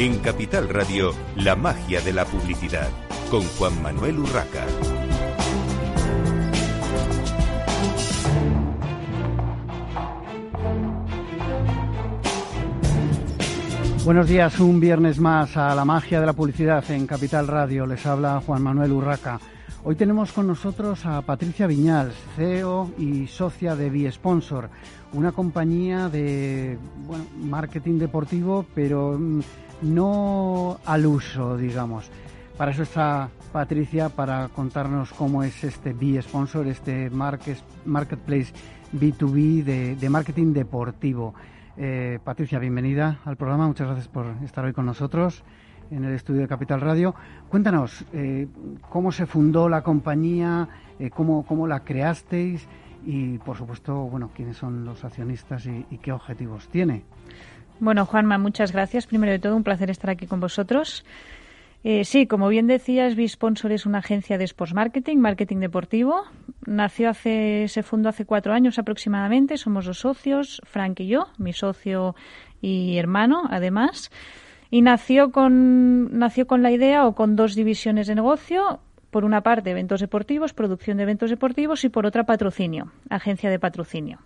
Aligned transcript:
En 0.00 0.20
Capital 0.20 0.68
Radio, 0.68 1.10
la 1.34 1.56
magia 1.56 2.00
de 2.00 2.12
la 2.12 2.24
publicidad, 2.24 2.88
con 3.32 3.42
Juan 3.42 3.82
Manuel 3.82 4.20
Urraca. 4.20 4.64
Buenos 14.04 14.28
días, 14.28 14.60
un 14.60 14.78
viernes 14.78 15.18
más 15.18 15.56
a 15.56 15.74
la 15.74 15.84
magia 15.84 16.20
de 16.20 16.26
la 16.26 16.32
publicidad 16.32 16.88
en 16.92 17.08
Capital 17.08 17.48
Radio. 17.48 17.84
Les 17.84 18.06
habla 18.06 18.40
Juan 18.46 18.62
Manuel 18.62 18.92
Urraca. 18.92 19.40
Hoy 19.82 19.96
tenemos 19.96 20.30
con 20.30 20.46
nosotros 20.46 21.04
a 21.06 21.22
Patricia 21.22 21.66
Viñal, 21.66 22.12
CEO 22.36 22.92
y 22.98 23.26
socia 23.26 23.74
de 23.74 23.90
B-Sponsor, 23.90 24.70
una 25.12 25.32
compañía 25.32 26.08
de 26.08 26.78
marketing 27.40 27.98
deportivo, 27.98 28.64
pero 28.76 29.18
mm, 29.18 29.40
no 29.82 30.78
al 30.84 31.06
uso, 31.06 31.56
digamos. 31.56 32.10
Para 32.56 32.72
eso 32.72 32.82
está 32.82 33.30
Patricia, 33.52 34.08
para 34.08 34.48
contarnos 34.48 35.12
cómo 35.12 35.42
es 35.42 35.62
este 35.64 35.92
B-Sponsor, 35.92 36.66
este 36.66 37.10
marketplace 37.10 38.52
B2B 38.92 39.96
de, 39.96 40.10
marketing 40.10 40.52
deportivo. 40.52 41.34
Eh, 41.76 42.18
Patricia, 42.24 42.58
bienvenida 42.58 43.20
al 43.24 43.36
programa. 43.36 43.66
Muchas 43.66 43.86
gracias 43.86 44.08
por 44.08 44.26
estar 44.44 44.64
hoy 44.64 44.72
con 44.72 44.86
nosotros 44.86 45.44
en 45.90 46.04
el 46.04 46.14
estudio 46.14 46.40
de 46.42 46.48
Capital 46.48 46.80
Radio. 46.80 47.14
Cuéntanos 47.48 48.04
eh, 48.12 48.48
cómo 48.90 49.12
se 49.12 49.26
fundó 49.26 49.68
la 49.68 49.82
compañía, 49.82 50.68
eh, 50.98 51.10
cómo, 51.10 51.46
cómo, 51.46 51.66
la 51.66 51.84
creasteis 51.84 52.66
y, 53.06 53.38
por 53.38 53.56
supuesto, 53.56 53.94
bueno, 53.94 54.30
quiénes 54.34 54.56
son 54.56 54.84
los 54.84 55.04
accionistas 55.04 55.64
y 55.66 55.98
qué 55.98 56.12
objetivos 56.12 56.68
tiene. 56.68 57.04
Bueno, 57.80 58.06
Juanma, 58.06 58.38
muchas 58.38 58.72
gracias. 58.72 59.06
Primero 59.06 59.32
de 59.32 59.38
todo, 59.38 59.54
un 59.54 59.62
placer 59.62 59.88
estar 59.88 60.10
aquí 60.10 60.26
con 60.26 60.40
vosotros. 60.40 61.04
Eh, 61.84 62.04
sí, 62.04 62.26
como 62.26 62.48
bien 62.48 62.66
decías, 62.66 63.14
B-Sponsor 63.14 63.70
es 63.70 63.86
una 63.86 63.98
agencia 63.98 64.36
de 64.36 64.44
sports 64.44 64.74
marketing, 64.74 65.18
marketing 65.18 65.58
deportivo. 65.58 66.24
Nació 66.66 67.08
hace, 67.08 67.66
se 67.68 67.84
fundó 67.84 68.08
hace 68.08 68.24
cuatro 68.24 68.52
años 68.52 68.80
aproximadamente. 68.80 69.56
Somos 69.56 69.86
dos 69.86 70.00
socios, 70.00 70.60
Frank 70.64 70.98
y 71.00 71.06
yo, 71.06 71.28
mi 71.38 71.52
socio 71.52 72.16
y 72.60 72.96
hermano, 72.98 73.44
además. 73.48 74.10
Y 74.70 74.82
nació 74.82 75.30
con, 75.30 76.18
nació 76.18 76.48
con 76.48 76.64
la 76.64 76.72
idea 76.72 77.06
o 77.06 77.14
con 77.14 77.36
dos 77.36 77.54
divisiones 77.54 78.08
de 78.08 78.16
negocio. 78.16 78.80
Por 79.10 79.24
una 79.24 79.42
parte, 79.42 79.70
eventos 79.70 80.00
deportivos, 80.00 80.52
producción 80.52 80.96
de 80.96 81.04
eventos 81.04 81.30
deportivos 81.30 81.84
y 81.84 81.88
por 81.88 82.06
otra, 82.06 82.24
patrocinio, 82.24 82.90
agencia 83.08 83.50
de 83.50 83.58
patrocinio. 83.58 84.18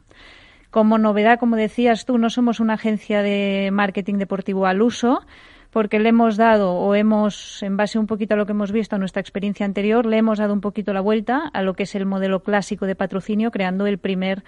Como 0.72 0.96
novedad, 0.96 1.38
como 1.38 1.56
decías 1.56 2.06
tú, 2.06 2.16
no 2.16 2.30
somos 2.30 2.58
una 2.58 2.74
agencia 2.74 3.20
de 3.20 3.68
marketing 3.70 4.14
deportivo 4.14 4.64
al 4.64 4.80
uso, 4.80 5.20
porque 5.68 6.00
le 6.00 6.08
hemos 6.08 6.38
dado 6.38 6.72
o 6.72 6.94
hemos, 6.94 7.62
en 7.62 7.76
base 7.76 7.98
un 7.98 8.06
poquito 8.06 8.32
a 8.32 8.36
lo 8.38 8.46
que 8.46 8.52
hemos 8.52 8.72
visto 8.72 8.96
a 8.96 8.98
nuestra 8.98 9.20
experiencia 9.20 9.66
anterior, 9.66 10.06
le 10.06 10.16
hemos 10.16 10.38
dado 10.38 10.54
un 10.54 10.62
poquito 10.62 10.94
la 10.94 11.02
vuelta 11.02 11.50
a 11.52 11.60
lo 11.60 11.74
que 11.74 11.82
es 11.82 11.94
el 11.94 12.06
modelo 12.06 12.42
clásico 12.42 12.86
de 12.86 12.94
patrocinio, 12.94 13.50
creando 13.50 13.86
el 13.86 13.98
primer 13.98 14.44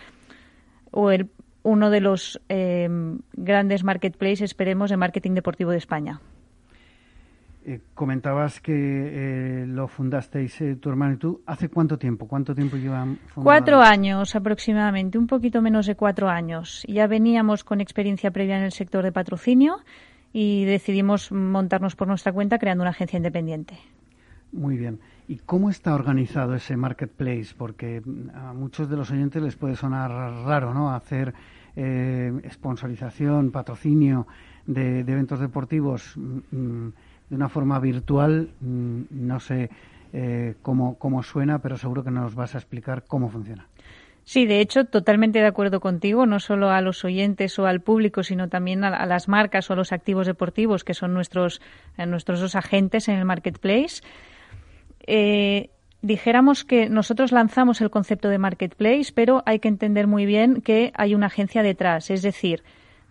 o 0.91 1.11
el, 1.11 1.29
uno 1.63 1.91
de 1.91 2.01
los 2.01 2.41
eh, 2.49 2.89
grandes 3.35 3.85
marketplaces, 3.85 4.41
esperemos, 4.41 4.89
de 4.89 4.97
marketing 4.97 5.33
deportivo 5.33 5.73
de 5.73 5.77
España. 5.77 6.23
Eh, 7.67 7.81
comentabas 7.95 8.61
que 8.61 8.73
eh, 8.75 9.67
lo 9.67 9.89
fundasteis 9.89 10.61
eh, 10.61 10.77
tu 10.77 10.91
hermano 10.91 11.15
y 11.15 11.17
tú. 11.17 11.41
¿Hace 11.47 11.71
cuánto 11.71 11.99
tiempo? 11.99 12.29
¿Cuánto 12.29 12.55
tiempo 12.55 12.77
llevan 12.77 13.19
Cuatro 13.35 13.81
años 13.81 14.37
aproximadamente, 14.37 15.17
un 15.17 15.27
poquito 15.27 15.63
menos 15.63 15.87
de 15.87 15.95
cuatro 15.95 16.29
años. 16.29 16.85
Ya 16.87 17.07
veníamos 17.07 17.65
con 17.65 17.81
experiencia 17.81 18.31
previa 18.31 18.59
en 18.59 18.65
el 18.65 18.73
sector 18.73 19.03
de 19.03 19.13
patrocinio 19.13 19.79
y 20.31 20.67
decidimos 20.67 21.33
montarnos 21.33 21.97
por 21.97 22.07
nuestra 22.07 22.33
cuenta 22.33 22.59
creando 22.59 22.83
una 22.83 22.91
agencia 22.91 23.17
independiente. 23.17 23.79
Muy 24.53 24.77
bien. 24.77 25.01
¿Y 25.27 25.39
cómo 25.39 25.71
está 25.71 25.95
organizado 25.95 26.55
ese 26.55 26.77
marketplace? 26.77 27.55
Porque 27.57 28.03
mm, 28.05 28.31
a 28.35 28.53
muchos 28.53 28.91
de 28.91 28.97
los 28.97 29.11
oyentes 29.11 29.43
les 29.43 29.57
puede 29.57 29.75
sonar 29.75 30.11
raro, 30.11 30.75
¿no? 30.75 30.95
Hacer 30.95 31.33
eh, 31.77 32.31
sponsorización, 32.53 33.51
patrocinio 33.51 34.27
de, 34.67 35.01
eventos 35.01 35.41
deportivos. 35.41 36.15
Mm, 36.17 36.41
mm, 36.51 36.93
de 37.35 37.37
una 37.37 37.49
forma 37.49 37.81
virtual. 37.81 38.51
Mm, 38.61 39.03
no 39.11 39.41
sé 39.41 39.69
eh, 40.13 40.55
cómo, 40.63 40.97
cómo 40.99 41.25
suena, 41.25 41.59
pero 41.59 41.77
seguro 41.77 42.05
que 42.05 42.13
nos 42.13 42.37
vas 42.37 42.55
a 42.55 42.59
explicar 42.59 43.03
cómo 43.07 43.29
funciona. 43.29 43.67
Sí, 44.23 44.47
de 44.47 44.61
hecho, 44.61 44.85
totalmente 44.85 45.41
de 45.41 45.47
acuerdo 45.47 45.81
contigo, 45.81 46.27
no 46.27 46.39
solo 46.39 46.71
a 46.71 46.81
los 46.81 47.05
oyentes 47.05 47.59
o 47.59 47.67
al 47.67 47.81
público, 47.81 48.23
sino 48.23 48.49
también 48.49 48.85
a, 48.85 49.05
las 49.05 49.29
marcas 49.29 49.69
o 49.69 49.73
a 49.73 49.77
los 49.77 49.93
activos 49.93 50.29
deportivos, 50.29 50.85
que 50.85 50.95
son 50.95 51.13
nuestros, 51.13 51.61
eh, 51.99 52.07
nuestros 52.07 52.41
dos 52.41 52.55
agentes 52.55 53.09
en 53.09 53.17
el 53.17 53.25
marketplace. 53.25 54.01
Eh, 55.07 55.71
dijéramos 56.03 56.65
que 56.65 56.89
nosotros 56.89 57.33
lanzamos 57.33 57.81
el 57.81 57.91
concepto 57.91 58.29
de 58.29 58.39
marketplace, 58.39 59.13
pero 59.13 59.43
hay 59.45 59.59
que 59.59 59.69
entender 59.69 60.07
muy 60.07 60.25
bien 60.25 60.63
que 60.63 60.93
hay 60.95 61.15
una 61.17 61.27
agencia 61.27 61.65
detrás, 61.65 62.11
es 62.11 62.23
decir, 62.23 62.63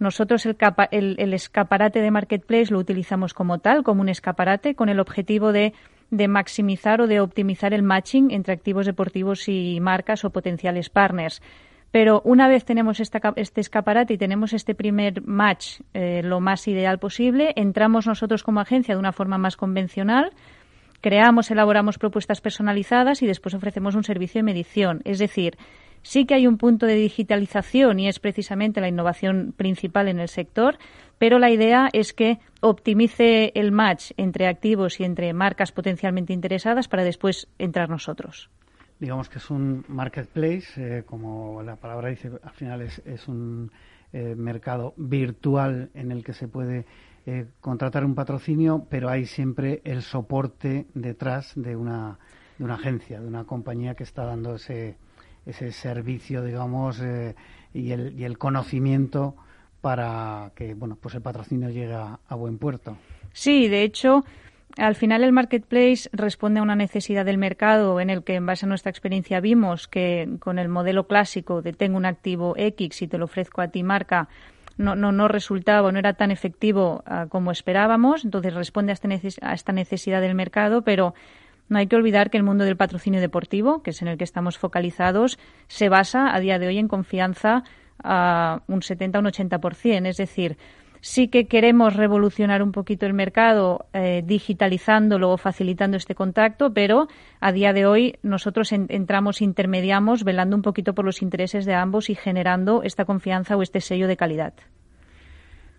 nosotros 0.04 0.46
el, 0.46 1.34
escaparate 1.34 2.00
de 2.00 2.12
Marketplace 2.12 2.72
lo 2.72 2.80
utilizamos 2.80 3.34
como 3.34 3.58
tal, 3.60 3.84
como 3.84 4.02
un 4.02 4.10
escaparate, 4.10 4.76
con 4.76 4.90
el 4.90 5.00
objetivo 5.00 5.52
de, 5.52 5.74
maximizar 6.12 7.02
o 7.02 7.08
de 7.08 7.20
optimizar 7.20 7.74
el 7.74 7.82
matching 7.82 8.30
entre 8.30 8.54
activos 8.54 8.86
deportivos 8.86 9.48
y 9.48 9.80
marcas 9.82 10.24
o 10.26 10.30
potenciales 10.30 10.90
partners. 10.90 11.42
Pero 11.92 12.22
una 12.26 12.48
vez 12.48 12.66
tenemos 12.66 13.00
este 13.00 13.62
escaparate 13.62 14.14
y 14.14 14.18
tenemos 14.18 14.54
este 14.54 14.76
primer 14.76 15.22
match 15.26 15.80
eh, 15.94 16.22
lo 16.24 16.40
más 16.40 16.68
ideal 16.68 17.00
posible, 17.00 17.54
entramos 17.56 18.06
nosotros 18.06 18.44
como 18.44 18.60
agencia 18.60 18.96
de 18.96 19.00
una 19.00 19.12
forma 19.12 19.38
más 19.38 19.56
convencional, 19.58 20.32
creamos, 21.02 21.52
elaboramos 21.52 21.98
propuestas 21.98 22.42
personalizadas 22.42 23.22
y 23.22 23.28
después 23.28 23.54
ofrecemos 23.54 23.96
un 23.96 24.04
servicio 24.04 24.40
de 24.40 24.44
medición. 24.44 25.02
Es 25.04 25.20
decir, 25.20 25.58
Sí 26.04 26.26
que 26.26 26.36
hay 26.36 26.48
un 26.48 26.58
punto 26.58 26.86
de 26.86 26.96
digitalización 26.96 28.00
y 28.00 28.08
es 28.08 28.20
precisamente 28.20 28.82
la 28.82 28.90
innovación 28.90 29.54
principal 29.56 30.10
en 30.10 30.20
el 30.20 30.28
sector, 30.28 30.78
pero 31.18 31.40
la 31.40 31.50
idea 31.50 31.90
es 31.94 32.14
que 32.14 32.40
optimice 32.60 33.54
el 33.56 33.72
match 33.72 34.12
entre 34.18 34.48
activos 34.48 35.00
y 35.00 35.06
entre 35.06 35.32
marcas 35.34 35.72
potencialmente 35.72 36.34
interesadas 36.34 36.90
para 36.90 37.06
después 37.06 37.48
entrar 37.58 37.90
nosotros. 37.90 38.50
Digamos 39.00 39.30
que 39.30 39.38
es 39.38 39.50
un 39.50 39.86
marketplace, 39.88 40.74
eh, 40.78 41.04
como 41.04 41.64
la 41.64 41.78
palabra 41.78 42.10
dice, 42.10 42.32
al 42.44 42.54
final 42.54 42.82
es, 42.82 43.28
un 43.28 43.72
eh, 44.12 44.36
mercado 44.36 44.94
virtual 44.98 45.90
en 45.94 46.12
el 46.12 46.24
que 46.24 46.34
se 46.34 46.48
puede 46.48 46.86
eh, 47.26 47.48
contratar 47.62 48.04
un 48.04 48.16
patrocinio, 48.16 48.86
pero 48.90 49.10
hay 49.10 49.26
siempre 49.26 49.82
el 49.86 50.02
soporte 50.02 50.86
detrás 50.94 51.54
de 51.56 51.78
una, 51.78 52.20
de 52.58 52.66
una 52.66 52.76
agencia, 52.76 53.22
de 53.22 53.28
una 53.28 53.46
compañía 53.46 53.96
que 53.96 54.04
está 54.04 54.26
dando 54.26 54.56
ese, 54.56 54.98
ese 55.46 55.72
servicio, 55.72 56.44
digamos, 56.44 57.00
eh, 57.02 57.36
y, 57.74 57.92
el, 57.92 58.20
y 58.20 58.24
el 58.24 58.38
conocimiento 58.38 59.36
para 59.84 60.52
que 60.56 60.76
bueno, 60.76 60.98
pues 61.00 61.14
el 61.14 61.22
patrocinio 61.22 61.70
llegue 61.70 61.94
a, 61.94 62.36
buen 62.36 62.58
puerto. 62.58 62.96
Sí, 63.34 63.68
de 63.68 63.84
hecho, 63.84 64.24
al 64.78 64.96
final 64.96 65.26
el 65.26 65.34
marketplace 65.34 66.10
responde 66.14 66.62
a 66.62 66.64
una 66.64 66.78
necesidad 66.78 67.26
del 67.26 67.38
mercado 67.38 68.00
en 68.00 68.10
el 68.10 68.24
que, 68.24 68.36
en 68.36 68.46
base 68.46 68.66
a 68.66 68.70
nuestra 68.70 68.90
experiencia, 68.92 69.42
vimos 69.42 69.90
que 69.90 70.30
con 70.40 70.58
el 70.58 70.70
modelo 70.70 71.06
clásico 71.06 71.62
de 71.62 71.74
tengo 71.74 71.98
un 71.98 72.06
activo 72.06 72.54
X 72.56 73.02
y 73.02 73.08
te 73.10 73.18
lo 73.18 73.26
ofrezco 73.26 73.60
a 73.60 73.68
ti 73.68 73.84
marca, 73.84 74.30
no, 74.78 74.96
no, 74.96 75.12
no 75.12 75.28
resultaba, 75.28 75.92
no 75.92 76.00
era 76.00 76.14
tan 76.14 76.32
efectivo 76.32 77.04
ah, 77.06 77.28
como 77.28 77.52
esperábamos. 77.52 78.24
Entonces 78.24 78.54
responde 78.54 78.94
a, 78.94 78.94
este 78.94 79.10
a 79.42 79.54
esta 79.54 79.74
necesidad 79.74 80.22
del 80.22 80.34
mercado, 80.34 80.84
pero 80.84 81.14
no 81.70 81.78
hay 81.78 81.88
que 81.88 81.96
olvidar 81.96 82.30
que 82.30 82.38
el 82.38 82.44
mundo 82.44 82.66
del 82.66 82.78
patrocinio 82.78 83.22
deportivo, 83.22 83.82
que 83.82 83.92
es 83.92 84.02
en 84.02 84.08
el 84.08 84.18
que 84.18 84.24
estamos 84.24 84.58
focalizados, 84.58 85.40
se 85.68 85.90
basa 85.90 86.34
a 86.34 86.40
día 86.40 86.60
de 86.60 86.68
hoy 86.68 86.78
en 86.78 86.88
confianza 86.88 87.64
a 88.04 88.62
un 88.68 88.82
70 88.82 89.20
o 89.20 89.22
un 89.22 89.28
80%. 89.28 90.08
Es 90.08 90.18
decir, 90.18 90.58
sí 91.04 91.28
que 91.28 91.48
queremos 91.48 91.96
revolucionar 91.96 92.64
un 92.64 92.72
poquito 92.72 93.06
el 93.06 93.14
mercado 93.14 93.88
eh, 93.94 94.24
digitalizándolo 94.26 95.32
o 95.32 95.38
facilitando 95.38 95.98
este 95.98 96.16
contacto, 96.16 96.74
pero 96.74 97.08
a 97.40 97.52
día 97.52 97.74
de 97.74 97.86
hoy 97.86 98.16
nosotros 98.24 98.72
entramos, 98.72 99.42
intermediamos, 99.42 100.24
velando 100.24 100.56
un 100.56 100.62
poquito 100.62 100.94
por 100.94 101.06
los 101.06 101.22
intereses 101.22 101.66
de 101.66 101.74
ambos 101.74 102.10
y 102.10 102.16
generando 102.16 102.84
esta 102.84 103.06
confianza 103.06 103.58
o 103.58 103.62
este 103.62 103.82
sello 103.82 104.08
de 104.08 104.18
calidad. 104.18 104.54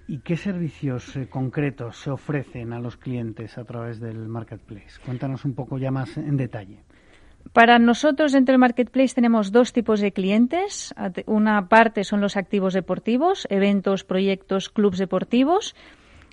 ¿Y 0.06 0.18
qué 0.18 0.36
servicios 0.36 1.16
eh, 1.16 1.28
concretos 1.28 1.96
se 1.96 2.10
ofrecen 2.10 2.72
a 2.72 2.78
los 2.78 2.96
clientes 2.96 3.56
a 3.56 3.64
través 3.64 4.00
del 4.00 4.28
marketplace? 4.28 5.00
Cuéntanos 5.04 5.44
un 5.44 5.54
poco 5.54 5.78
ya 5.78 5.90
más 5.90 6.16
en 6.18 6.36
detalle. 6.36 6.84
Para 7.52 7.78
nosotros 7.78 8.32
dentro 8.32 8.52
del 8.52 8.58
marketplace 8.58 9.14
tenemos 9.14 9.52
dos 9.52 9.72
tipos 9.72 10.00
de 10.00 10.12
clientes. 10.12 10.94
Una 11.26 11.68
parte 11.68 12.04
son 12.04 12.20
los 12.20 12.36
activos 12.36 12.74
deportivos, 12.74 13.46
eventos, 13.50 14.04
proyectos, 14.04 14.70
clubes 14.70 14.98
deportivos. 14.98 15.74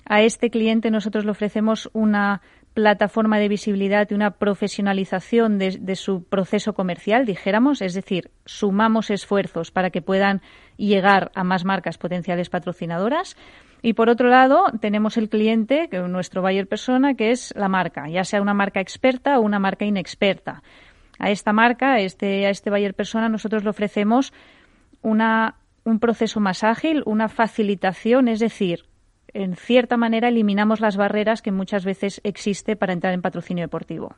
A 0.04 0.22
este 0.22 0.50
cliente 0.50 0.90
nosotros 0.90 1.24
le 1.24 1.30
ofrecemos 1.30 1.88
una 1.92 2.42
plataforma 2.74 3.38
de 3.38 3.48
visibilidad 3.48 4.08
y 4.10 4.14
una 4.14 4.32
profesionalización 4.32 5.58
de, 5.58 5.96
su 5.96 6.24
proceso 6.24 6.72
comercial, 6.72 7.26
dijéramos, 7.26 7.82
es 7.82 7.94
decir, 7.94 8.30
sumamos 8.46 9.10
esfuerzos 9.10 9.70
para 9.70 9.90
que 9.90 10.02
puedan 10.02 10.40
llegar 10.76 11.30
a 11.34 11.44
más 11.44 11.64
marcas 11.64 11.98
potenciales 11.98 12.48
patrocinadoras. 12.48 13.36
Y 13.82 13.94
por 13.94 14.08
otro 14.08 14.28
lado, 14.28 14.64
tenemos 14.80 15.16
el 15.16 15.28
cliente, 15.28 15.88
que 15.90 15.98
nuestro 16.00 16.40
buyer 16.40 16.66
persona, 16.66 17.14
que 17.14 17.30
es 17.30 17.52
la 17.56 17.68
marca, 17.68 18.08
ya 18.08 18.24
sea 18.24 18.40
una 18.40 18.54
marca 18.54 18.80
experta 18.80 19.38
o 19.38 19.42
una 19.42 19.58
marca 19.58 19.84
inexperta. 19.84 20.62
A 21.18 21.30
esta 21.30 21.52
marca, 21.52 21.94
a 21.94 22.00
este, 22.00 22.46
a 22.46 22.50
este 22.50 22.70
buyer 22.70 22.94
persona, 22.94 23.28
nosotros 23.28 23.64
le 23.64 23.70
ofrecemos 23.70 24.32
una, 25.02 25.56
un 25.84 25.98
proceso 25.98 26.40
más 26.40 26.64
ágil, 26.64 27.02
una 27.06 27.28
facilitación, 27.28 28.28
es 28.28 28.38
decir, 28.38 28.84
en 29.34 29.56
cierta 29.56 29.96
manera 29.96 30.28
eliminamos 30.28 30.80
las 30.80 30.96
barreras 30.96 31.42
que 31.42 31.52
muchas 31.52 31.84
veces 31.84 32.20
existe 32.24 32.76
para 32.76 32.92
entrar 32.92 33.14
en 33.14 33.22
patrocinio 33.22 33.64
deportivo. 33.64 34.14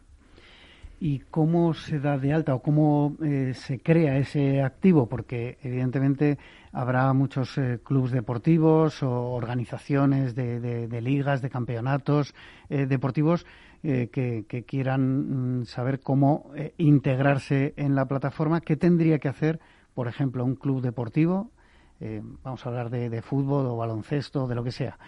¿Y 1.00 1.18
cómo 1.30 1.74
se 1.74 1.98
da 1.98 2.16
de 2.18 2.32
alta 2.32 2.54
o 2.54 2.62
cómo 2.62 3.16
eh, 3.22 3.52
se 3.54 3.80
crea 3.80 4.16
ese 4.16 4.62
activo? 4.62 5.06
Porque 5.06 5.58
evidentemente 5.62 6.38
habrá 6.72 7.12
muchos 7.12 7.58
eh, 7.58 7.78
clubes 7.84 8.12
deportivos 8.12 9.02
o 9.02 9.32
organizaciones 9.32 10.34
de, 10.34 11.00
ligas, 11.02 11.42
de 11.42 11.50
campeonatos 11.50 12.34
eh, 12.70 12.86
deportivos 12.86 13.44
que, 13.82 14.64
quieran 14.66 15.60
mm, 15.60 15.64
saber 15.66 16.00
cómo 16.00 16.52
integrarse 16.78 17.74
en 17.76 17.94
la 17.94 18.06
plataforma. 18.06 18.62
¿Qué 18.62 18.76
tendría 18.76 19.18
que 19.18 19.28
hacer, 19.28 19.60
por 19.92 20.08
ejemplo, 20.08 20.42
un 20.42 20.54
club 20.54 20.80
deportivo 20.80 21.50
eh, 22.04 22.20
vamos 22.42 22.64
a 22.64 22.68
hablar 22.68 22.90
de, 22.90 23.22
fútbol 23.22 23.64
o 23.66 23.76
baloncesto, 23.76 24.46
de 24.46 24.54
lo 24.54 24.62
que 24.62 24.72
sea, 24.72 24.98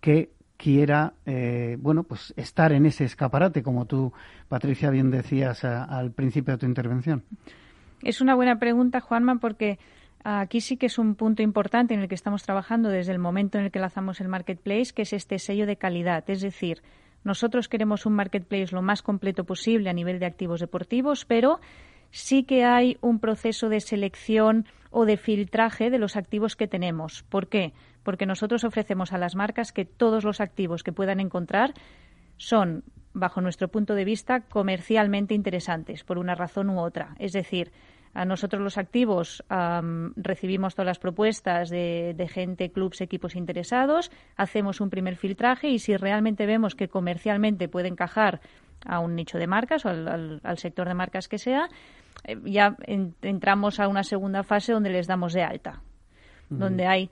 que 0.00 0.32
quiera, 0.56 1.14
eh, 1.24 1.76
bueno, 1.78 2.02
pues 2.02 2.34
estar 2.36 2.72
en 2.72 2.84
ese 2.84 3.04
escaparate, 3.04 3.62
como 3.62 3.86
tú, 3.86 4.12
Patricia, 4.48 4.90
bien 4.90 5.12
decías 5.12 5.64
al 5.64 6.10
principio 6.10 6.54
de 6.54 6.58
tu 6.58 6.66
intervención. 6.66 7.22
Es 8.02 8.20
una 8.20 8.34
buena 8.34 8.58
pregunta, 8.58 9.00
Juanma, 9.00 9.36
porque 9.36 9.78
aquí 10.24 10.60
sí 10.60 10.76
que 10.76 10.86
es 10.86 10.98
un 10.98 11.14
punto 11.14 11.42
importante 11.42 11.94
en 11.94 12.00
el 12.00 12.08
que 12.08 12.16
estamos 12.16 12.42
trabajando 12.42 12.88
desde 12.88 13.12
el 13.12 13.20
momento 13.20 13.58
en 13.58 13.66
el 13.66 13.70
que 13.70 13.78
lanzamos 13.78 14.20
el 14.20 14.26
marketplace, 14.26 14.92
que 14.92 15.02
es 15.02 15.12
este 15.12 15.38
sello 15.38 15.64
de 15.64 15.76
calidad. 15.76 16.28
Es 16.28 16.40
decir, 16.40 16.82
nosotros 17.22 17.68
queremos 17.68 18.04
un 18.04 18.14
marketplace 18.14 18.74
lo 18.74 18.82
más 18.82 19.00
completo 19.00 19.44
posible 19.44 19.90
a 19.90 19.92
nivel 19.92 20.18
de 20.18 20.26
activos 20.26 20.58
deportivos, 20.58 21.24
pero 21.24 21.60
sí 22.10 22.42
que 22.42 22.64
hay 22.64 22.98
un 23.00 23.20
proceso 23.20 23.68
de 23.68 23.80
selección 23.80 24.66
o 24.92 25.04
de 25.04 25.16
filtraje 25.16 25.90
de 25.90 25.98
los 25.98 26.16
activos 26.16 26.54
que 26.54 26.68
tenemos. 26.68 27.24
¿Por 27.24 27.48
qué? 27.48 27.72
Porque 28.02 28.26
nosotros 28.26 28.62
ofrecemos 28.64 29.12
a 29.12 29.18
las 29.18 29.34
marcas 29.34 29.72
que 29.72 29.84
todos 29.84 30.22
los 30.22 30.40
activos 30.40 30.82
que 30.82 30.92
puedan 30.92 31.18
encontrar 31.18 31.74
son, 32.36 32.84
bajo 33.14 33.40
nuestro 33.40 33.68
punto 33.68 33.94
de 33.94 34.04
vista, 34.04 34.40
comercialmente 34.40 35.34
interesantes, 35.34 36.04
por 36.04 36.18
una 36.18 36.34
razón 36.34 36.70
u 36.70 36.80
otra. 36.80 37.16
Es 37.18 37.32
decir, 37.32 37.72
a 38.14 38.24
nosotros 38.24 38.60
los 38.60 38.76
activos 38.76 39.42
recibimos 40.16 40.74
todas 40.74 40.86
las 40.86 40.98
propuestas 40.98 41.70
de, 41.70 42.28
gente, 42.30 42.70
clubs, 42.70 43.00
equipos 43.00 43.36
interesados, 43.36 44.10
hacemos 44.36 44.80
un 44.80 44.90
primer 44.90 45.16
filtraje 45.16 45.68
y 45.68 45.78
si 45.78 45.96
realmente 45.96 46.44
vemos 46.44 46.74
que 46.74 46.88
comercialmente 46.88 47.68
puede 47.68 47.88
encajar 47.88 48.40
a 48.86 49.00
un 49.00 49.14
nicho 49.14 49.38
de 49.38 49.46
marcas 49.46 49.84
o 49.84 49.88
al 49.88 50.58
sector 50.58 50.88
de 50.88 50.94
marcas 50.94 51.28
que 51.28 51.38
sea, 51.38 51.68
eh, 52.24 52.36
ya 52.44 52.76
entramos 53.22 53.80
a 53.80 53.88
una 53.88 54.04
segunda 54.04 54.42
fase 54.42 54.72
donde 54.72 54.90
les 54.90 55.06
damos 55.06 55.32
de 55.32 55.42
alta, 55.42 55.80
donde 56.48 56.86
hay 56.86 57.10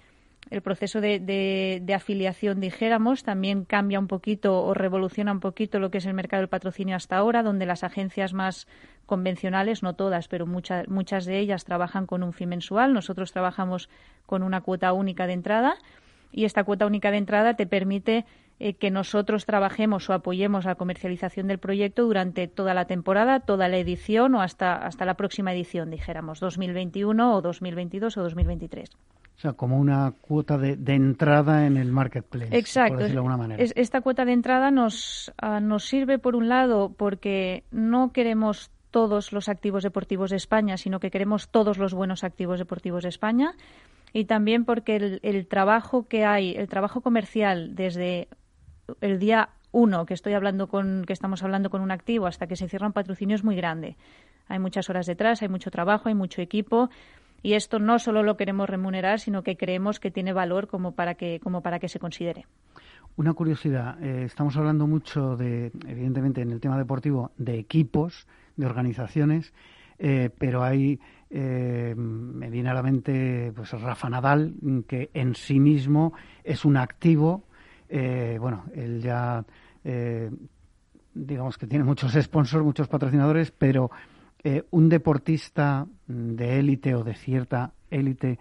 el 0.51 0.63
proceso 0.63 1.01
de, 1.01 1.19
de, 1.19 1.95
afiliación, 1.95 2.61
dijéramos, 2.61 3.23
también 3.23 3.65
cambia 3.65 3.99
un 3.99 4.09
poquito 4.09 4.63
o 4.63 4.75
revoluciona 4.75 5.33
un 5.33 5.41
poquito 5.41 5.79
lo 5.79 5.91
que 5.91 5.99
es 5.99 6.07
el 6.07 6.15
mercado 6.15 6.41
del 6.41 6.49
patrocinio 6.49 6.97
hasta 6.97 7.17
ahora, 7.17 7.43
donde 7.43 7.67
las 7.67 7.85
agencias 7.85 8.33
más 8.33 8.67
convencionales, 9.07 9.83
no 9.83 9.95
todas, 9.95 10.29
pero 10.29 10.47
muchas, 10.47 10.89
muchas 10.89 11.25
de 11.25 11.39
ellas 11.39 11.65
trabajan 11.65 12.07
con 12.07 12.23
un 12.23 12.33
fin 12.33 12.49
mensual. 12.49 12.93
Nosotros 12.93 13.33
trabajamos 13.33 13.89
con 14.27 14.43
una 14.43 14.61
cuota 14.61 14.93
única 14.93 15.27
de 15.27 15.35
entrada 15.35 15.77
y 16.33 16.45
esta 16.45 16.65
cuota 16.65 16.87
única 16.87 17.11
de 17.11 17.19
entrada 17.19 17.55
te 17.55 17.67
permite 17.67 18.25
eh, 18.63 18.75
que 18.75 18.91
nosotros 18.91 19.47
trabajemos 19.47 20.11
o 20.11 20.13
apoyemos 20.13 20.67
la 20.67 20.75
comercialización 20.75 21.47
del 21.47 21.57
proyecto 21.57 22.05
durante 22.05 22.47
toda 22.47 22.75
la 22.75 22.85
temporada, 22.85 23.41
toda 23.41 23.69
la 23.69 23.79
edición 23.79 24.35
o 24.35 24.43
hasta, 24.43 24.77
hasta 24.77 25.07
la 25.07 25.15
próxima 25.15 25.55
edición, 25.55 25.91
dijéramos, 25.91 26.41
2021 26.41 27.35
o 27.35 27.41
2022 27.41 28.19
o 28.19 28.23
2023. 28.23 28.91
O 28.91 29.41
sea, 29.41 29.55
como 29.55 29.79
una 29.79 30.13
cuota 30.21 30.59
de, 30.59 30.77
entrada 30.93 31.67
en 31.67 31.79
el 31.79 31.91
marketplace. 31.91 32.55
Exacto. 32.55 32.97
Por 32.97 32.99
decirlo 32.99 33.23
de 33.23 33.29
alguna 33.29 33.37
manera. 33.39 33.65
esta 33.75 34.03
cuota 34.03 34.27
de 34.27 34.33
entrada 34.35 34.71
nos, 34.71 35.33
ah, 35.41 35.61
nos 35.61 35.87
sirve, 35.87 36.19
por 36.19 36.37
un 36.37 36.51
lado, 36.51 36.93
porque 36.95 37.65
no 37.71 38.13
queremos 38.13 38.71
todos 38.91 39.33
los 39.33 39.49
activos 39.49 39.85
deportivos 39.85 40.29
de 40.29 40.37
España, 40.37 40.77
sino 40.77 41.01
que 41.01 41.11
queremos 41.11 41.49
todos 41.49 41.79
los 41.79 41.95
buenos 41.95 42.25
activos 42.25 42.59
deportivos 42.59 43.05
de 43.05 43.09
España. 43.09 43.55
Y 44.13 44.27
también 44.27 44.67
porque 44.67 44.97
el, 44.97 45.21
el 45.23 45.47
trabajo 45.47 46.07
que 46.07 46.27
hay, 46.27 46.55
el 46.55 46.69
trabajo 46.69 47.01
comercial 47.01 47.75
desde 47.75 48.29
el 49.01 49.19
día 49.19 49.51
uno 49.73 50.05
que 50.07 50.15
estoy 50.15 50.35
hablando 50.35 50.69
con, 50.69 51.05
que 51.07 51.13
estamos 51.13 51.43
hablando 51.43 51.71
con 51.71 51.81
un 51.81 51.91
activo 51.91 52.27
hasta 52.27 52.47
que 52.47 52.57
se 52.57 52.69
cierra 52.69 52.87
un 52.87 52.93
patrocinio 52.93 53.37
es 53.37 53.45
muy 53.45 53.57
grande. 53.57 53.97
Hay 54.49 54.59
muchas 54.59 54.91
horas 54.91 55.07
detrás, 55.07 55.43
hay 55.43 55.49
mucho 55.49 55.71
trabajo, 55.71 56.09
hay 56.09 56.15
mucho 56.15 56.43
equipo 56.43 56.91
y 57.43 57.55
esto 57.55 57.79
no 57.79 57.99
solo 57.99 58.23
lo 58.23 58.37
queremos 58.37 58.69
remunerar, 58.69 59.21
sino 59.21 59.43
que 59.43 59.57
creemos 59.57 60.01
que 60.01 60.11
tiene 60.11 60.33
valor 60.33 60.69
como 60.69 60.93
para 60.93 61.15
que, 61.15 61.41
como 61.41 61.63
para 61.63 61.79
que 61.79 61.89
se 61.89 61.99
considere. 61.99 62.47
Una 63.17 63.33
curiosidad, 63.33 64.03
eh, 64.03 64.25
estamos 64.25 64.57
hablando 64.57 64.87
mucho 64.87 65.37
de, 65.37 65.73
evidentemente, 65.87 66.43
en 66.43 66.51
el 66.51 66.61
tema 66.61 66.79
deportivo, 66.79 67.33
de 67.39 67.59
equipos, 67.59 68.27
de 68.57 68.67
organizaciones, 68.67 69.53
eh, 69.99 70.31
pero 70.39 70.63
hay, 70.63 71.01
eh, 71.29 71.95
me 71.97 72.51
viene 72.51 72.71
a 72.71 72.75
la 72.75 72.83
mente, 72.83 73.53
pues 73.55 73.73
Rafa 73.73 74.09
Nadal, 74.09 74.55
que 74.87 75.11
en 75.13 75.35
sí 75.35 75.61
mismo 75.61 76.13
es 76.45 76.65
un 76.65 76.77
activo 76.77 77.45
eh, 77.91 78.39
bueno, 78.41 78.65
él 78.73 79.03
ya, 79.03 79.45
eh, 79.85 80.31
digamos 81.13 81.59
que 81.59 81.67
tiene 81.67 81.85
muchos 81.85 82.13
sponsors, 82.13 82.65
muchos 82.65 82.87
patrocinadores, 82.87 83.51
pero 83.51 83.91
eh, 84.45 84.65
un 84.71 84.89
deportista 84.89 85.87
de 86.07 86.61
élite 86.61 86.95
o 86.95 87.03
de 87.03 87.15
cierta 87.15 87.73
élite 87.91 88.39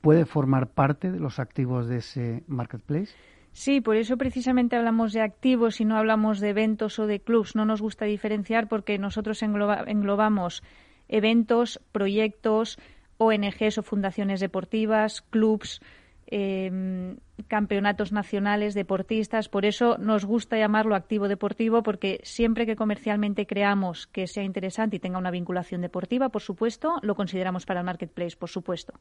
puede 0.00 0.24
formar 0.24 0.68
parte 0.68 1.12
de 1.12 1.20
los 1.20 1.38
activos 1.38 1.86
de 1.86 1.98
ese 1.98 2.44
marketplace. 2.46 3.12
Sí, 3.52 3.82
por 3.82 3.96
eso 3.96 4.16
precisamente 4.16 4.74
hablamos 4.76 5.12
de 5.12 5.20
activos 5.20 5.82
y 5.82 5.84
no 5.84 5.98
hablamos 5.98 6.40
de 6.40 6.50
eventos 6.50 6.98
o 6.98 7.06
de 7.06 7.20
clubs. 7.20 7.56
No 7.56 7.66
nos 7.66 7.82
gusta 7.82 8.06
diferenciar 8.06 8.68
porque 8.68 8.96
nosotros 8.96 9.42
englobamos 9.42 10.62
eventos, 11.08 11.80
proyectos, 11.92 12.78
ONGs 13.18 13.78
o 13.78 13.82
fundaciones 13.82 14.40
deportivas, 14.40 15.20
clubs, 15.20 15.80
eh, 16.28 17.16
campeonatos 17.48 18.12
nacionales, 18.12 18.74
deportistas. 18.74 19.48
Por 19.48 19.64
eso 19.64 19.96
nos 19.98 20.24
gusta 20.24 20.58
llamarlo 20.58 20.94
activo 20.94 21.28
deportivo, 21.28 21.82
porque 21.82 22.20
siempre 22.22 22.66
que 22.66 22.76
comercialmente 22.76 23.46
creamos 23.46 24.06
que 24.06 24.26
sea 24.26 24.42
interesante 24.42 24.96
y 24.96 24.98
tenga 24.98 25.18
una 25.18 25.30
vinculación 25.30 25.80
deportiva, 25.80 26.28
por 26.30 26.42
supuesto, 26.42 26.96
lo 27.02 27.14
consideramos 27.14 27.66
para 27.66 27.80
el 27.80 27.86
marketplace, 27.86 28.36
por 28.36 28.48
supuesto. 28.48 28.94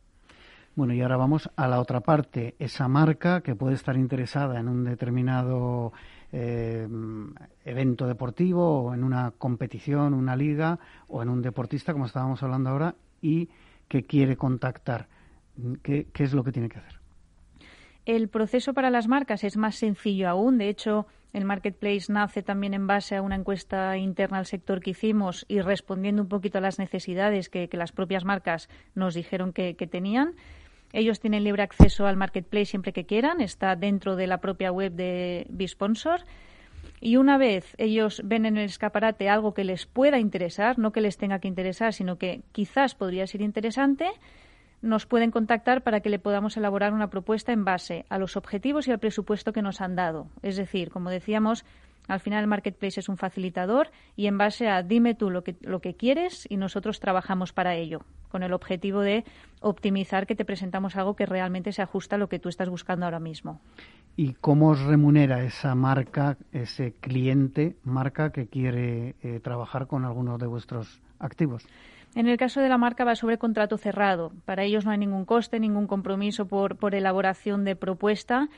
Bueno, 0.76 0.94
y 0.94 1.02
ahora 1.02 1.16
vamos 1.16 1.50
a 1.56 1.68
la 1.68 1.80
otra 1.80 2.02
parte. 2.02 2.56
Esa 2.60 2.88
marca 2.90 3.42
que 3.42 3.56
puede 3.56 3.76
estar 3.76 3.96
interesada 3.96 4.60
en 4.60 4.68
un 4.68 4.84
determinado 4.84 5.94
eh, 6.34 6.86
evento 7.64 8.08
deportivo 8.08 8.82
o 8.82 8.94
en 8.94 9.06
una 9.06 9.32
competición, 9.32 10.14
una 10.14 10.36
liga 10.36 10.78
o 11.08 11.24
en 11.24 11.30
un 11.30 11.42
deportista, 11.42 11.94
como 11.94 12.08
estábamos 12.08 12.44
hablando 12.44 12.72
ahora, 12.72 12.96
y 13.22 13.50
que 13.88 14.04
quiere 14.04 14.36
contactar. 14.36 15.08
qué 15.82 16.08
es 16.14 16.34
lo 16.34 16.44
que 16.44 16.52
tiene 16.52 16.68
que 16.68 16.80
hacer? 16.80 17.05
El 18.06 18.30
proceso 18.30 18.74
para 18.74 18.92
las 18.92 19.08
marcas 19.08 19.44
es 19.44 19.58
más 19.58 19.76
sencillo 19.76 20.30
aún. 20.30 20.60
De 20.60 20.70
hecho, 20.70 21.08
el 21.34 21.44
marketplace 21.44 22.14
nace 22.14 22.44
también 22.44 22.76
en 22.76 22.86
base 22.86 23.16
a 23.16 23.22
una 23.24 23.36
encuesta 23.36 23.98
interna 23.98 24.38
al 24.38 24.46
sector 24.46 24.80
que 24.80 24.92
hicimos 24.92 25.44
y 25.48 25.60
respondiendo 25.62 26.22
un 26.22 26.30
poquito 26.30 26.60
a 26.60 26.62
las 26.62 26.78
necesidades 26.78 27.50
que, 27.50 27.68
las 27.72 27.92
propias 27.92 28.24
marcas 28.24 28.70
nos 28.94 29.16
dijeron 29.16 29.54
que, 29.54 29.74
tenían. 29.74 30.36
Ellos 30.94 31.20
tienen 31.20 31.44
libre 31.44 31.64
acceso 31.64 32.06
al 32.06 32.16
marketplace 32.16 32.66
siempre 32.66 32.94
que 32.94 33.06
quieran. 33.06 33.42
Está 33.42 33.76
dentro 33.76 34.16
de 34.16 34.28
la 34.28 34.38
propia 34.38 34.72
web 34.72 34.94
de 34.94 35.48
Bisponsor. 35.50 36.22
Y 37.02 37.18
una 37.18 37.40
vez 37.40 37.74
ellos 37.80 38.22
ven 38.24 38.46
en 38.46 38.58
el 38.58 38.66
escaparate 38.66 39.30
algo 39.30 39.56
que 39.56 39.64
les 39.64 39.88
pueda 39.88 40.20
interesar, 40.20 40.78
no 40.78 40.92
que 40.92 41.02
les 41.02 41.18
tenga 41.18 41.40
que 41.40 41.48
interesar, 41.48 41.92
sino 41.92 42.18
que 42.18 42.44
quizás 42.52 42.94
podría 42.94 43.26
ser 43.26 43.42
interesante, 43.42 44.08
nos 44.86 45.06
pueden 45.06 45.32
contactar 45.32 45.82
para 45.82 46.00
que 46.00 46.10
le 46.10 46.20
podamos 46.20 46.56
elaborar 46.56 46.94
una 46.94 47.10
propuesta 47.10 47.52
en 47.52 47.66
base 47.66 48.06
a 48.10 48.18
los 48.18 48.38
objetivos 48.38 48.88
y 48.88 48.92
al 48.92 49.00
presupuesto 49.00 49.52
que 49.52 49.62
nos 49.62 49.82
han 49.82 49.96
dado. 49.96 50.28
Es 50.42 50.56
decir, 50.56 50.90
como 50.90 51.10
decíamos, 51.10 51.66
Al 52.08 52.20
final 52.20 52.42
el 52.42 52.48
marketplace 52.48 53.00
es 53.00 53.10
un 53.10 53.18
facilitador 53.18 53.90
y 54.16 54.28
en 54.28 54.38
base 54.38 54.68
a 54.70 54.84
dime 54.84 55.16
tú 55.16 55.30
lo 55.30 55.44
que, 55.44 55.56
lo 55.62 55.80
que 55.80 55.96
quieres 55.96 56.48
y 56.50 56.58
nosotros 56.58 57.00
trabajamos 57.00 57.52
para 57.52 57.76
ello, 57.76 58.02
con 58.30 58.44
el 58.44 58.54
objetivo 58.54 59.02
de 59.02 59.24
optimizar 59.60 60.28
que 60.28 60.36
te 60.36 60.46
presentamos 60.46 60.96
algo 60.96 61.16
que 61.16 61.26
realmente 61.26 61.72
se 61.72 61.82
ajusta 61.82 62.16
a 62.16 62.20
lo 62.20 62.30
que 62.30 62.40
tú 62.40 62.50
estás 62.50 62.70
buscando 62.70 63.06
ahora 63.06 63.20
mismo. 63.20 63.60
¿Y 64.16 64.34
cómo 64.34 64.70
os 64.70 64.82
remunera 64.82 65.44
esa 65.44 65.76
marca, 65.76 66.38
ese 66.52 66.94
cliente, 66.94 67.76
marca 67.84 68.32
que 68.32 68.48
quiere 68.48 69.16
eh, 69.22 69.40
trabajar 69.42 69.88
con 69.88 70.06
algunos 70.06 70.40
de 70.40 70.48
vuestros 70.48 71.02
activos? 71.20 71.66
En 72.16 72.28
el 72.28 72.38
caso 72.38 72.62
de 72.62 72.70
la 72.70 72.78
marca 72.78 73.04
va 73.04 73.16
sobre 73.16 73.38
contrato 73.38 73.78
cerrado. 73.78 74.32
Para 74.46 74.64
ellos 74.64 74.86
no 74.86 74.92
hay 74.92 74.98
ningún 74.98 75.26
coste, 75.26 75.60
ningún 75.60 75.86
compromiso 75.86 76.48
por, 76.48 76.78
por 76.78 76.96
elaboración 76.96 77.66
de 77.66 77.76
propuesta 77.76 78.50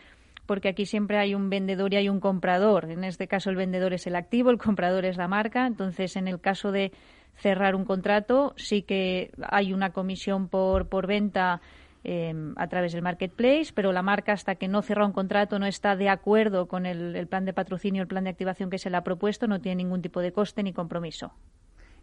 porque 0.47 0.69
aquí 0.69 0.85
siempre 0.85 1.19
hay 1.19 1.35
un 1.35 1.49
vendedor 1.49 1.93
y 1.93 1.97
hay 1.97 2.09
un 2.09 2.19
comprador. 2.19 2.89
En 2.89 3.03
este 3.03 3.27
caso 3.27 3.51
el 3.51 3.55
vendedor 3.55 3.93
es 3.93 4.07
el 4.07 4.15
activo, 4.15 4.49
el 4.49 4.57
comprador 4.57 5.05
es 5.05 5.17
la 5.17 5.27
marca. 5.27 5.67
Entonces, 5.67 6.15
en 6.15 6.27
el 6.27 6.39
caso 6.39 6.71
de 6.71 6.91
cerrar 7.35 7.75
un 7.75 7.85
contrato, 7.85 8.53
sí 8.57 8.81
que 8.81 9.31
hay 9.43 9.73
una 9.73 9.91
comisión 9.91 10.47
por, 10.47 10.87
por 10.87 11.05
venta 11.05 11.61
em, 12.03 12.53
a 12.57 12.67
través 12.67 12.93
del 12.93 13.03
marketplace, 13.03 13.71
pero 13.75 13.91
la 13.91 14.01
marca 14.01 14.31
hasta 14.31 14.55
que 14.55 14.67
no 14.67 14.81
cierra 14.81 15.05
un 15.05 15.11
contrato 15.11 15.59
no 15.59 15.67
está 15.67 15.95
de 15.95 16.09
acuerdo 16.09 16.67
con 16.67 16.85
el, 16.85 17.27
plan 17.27 17.45
de 17.45 17.53
patrocinio, 17.53 18.01
el 18.01 18.07
plan 18.07 18.23
de 18.23 18.31
activación 18.31 18.69
que 18.69 18.79
se 18.79 18.89
le 18.89 18.97
ha 18.97 19.03
propuesto, 19.03 19.47
no 19.47 19.59
tiene 19.59 19.83
ningún 19.83 20.01
tipo 20.01 20.21
de 20.21 20.31
coste 20.31 20.63
ni 20.63 20.73
compromiso. 20.73 21.33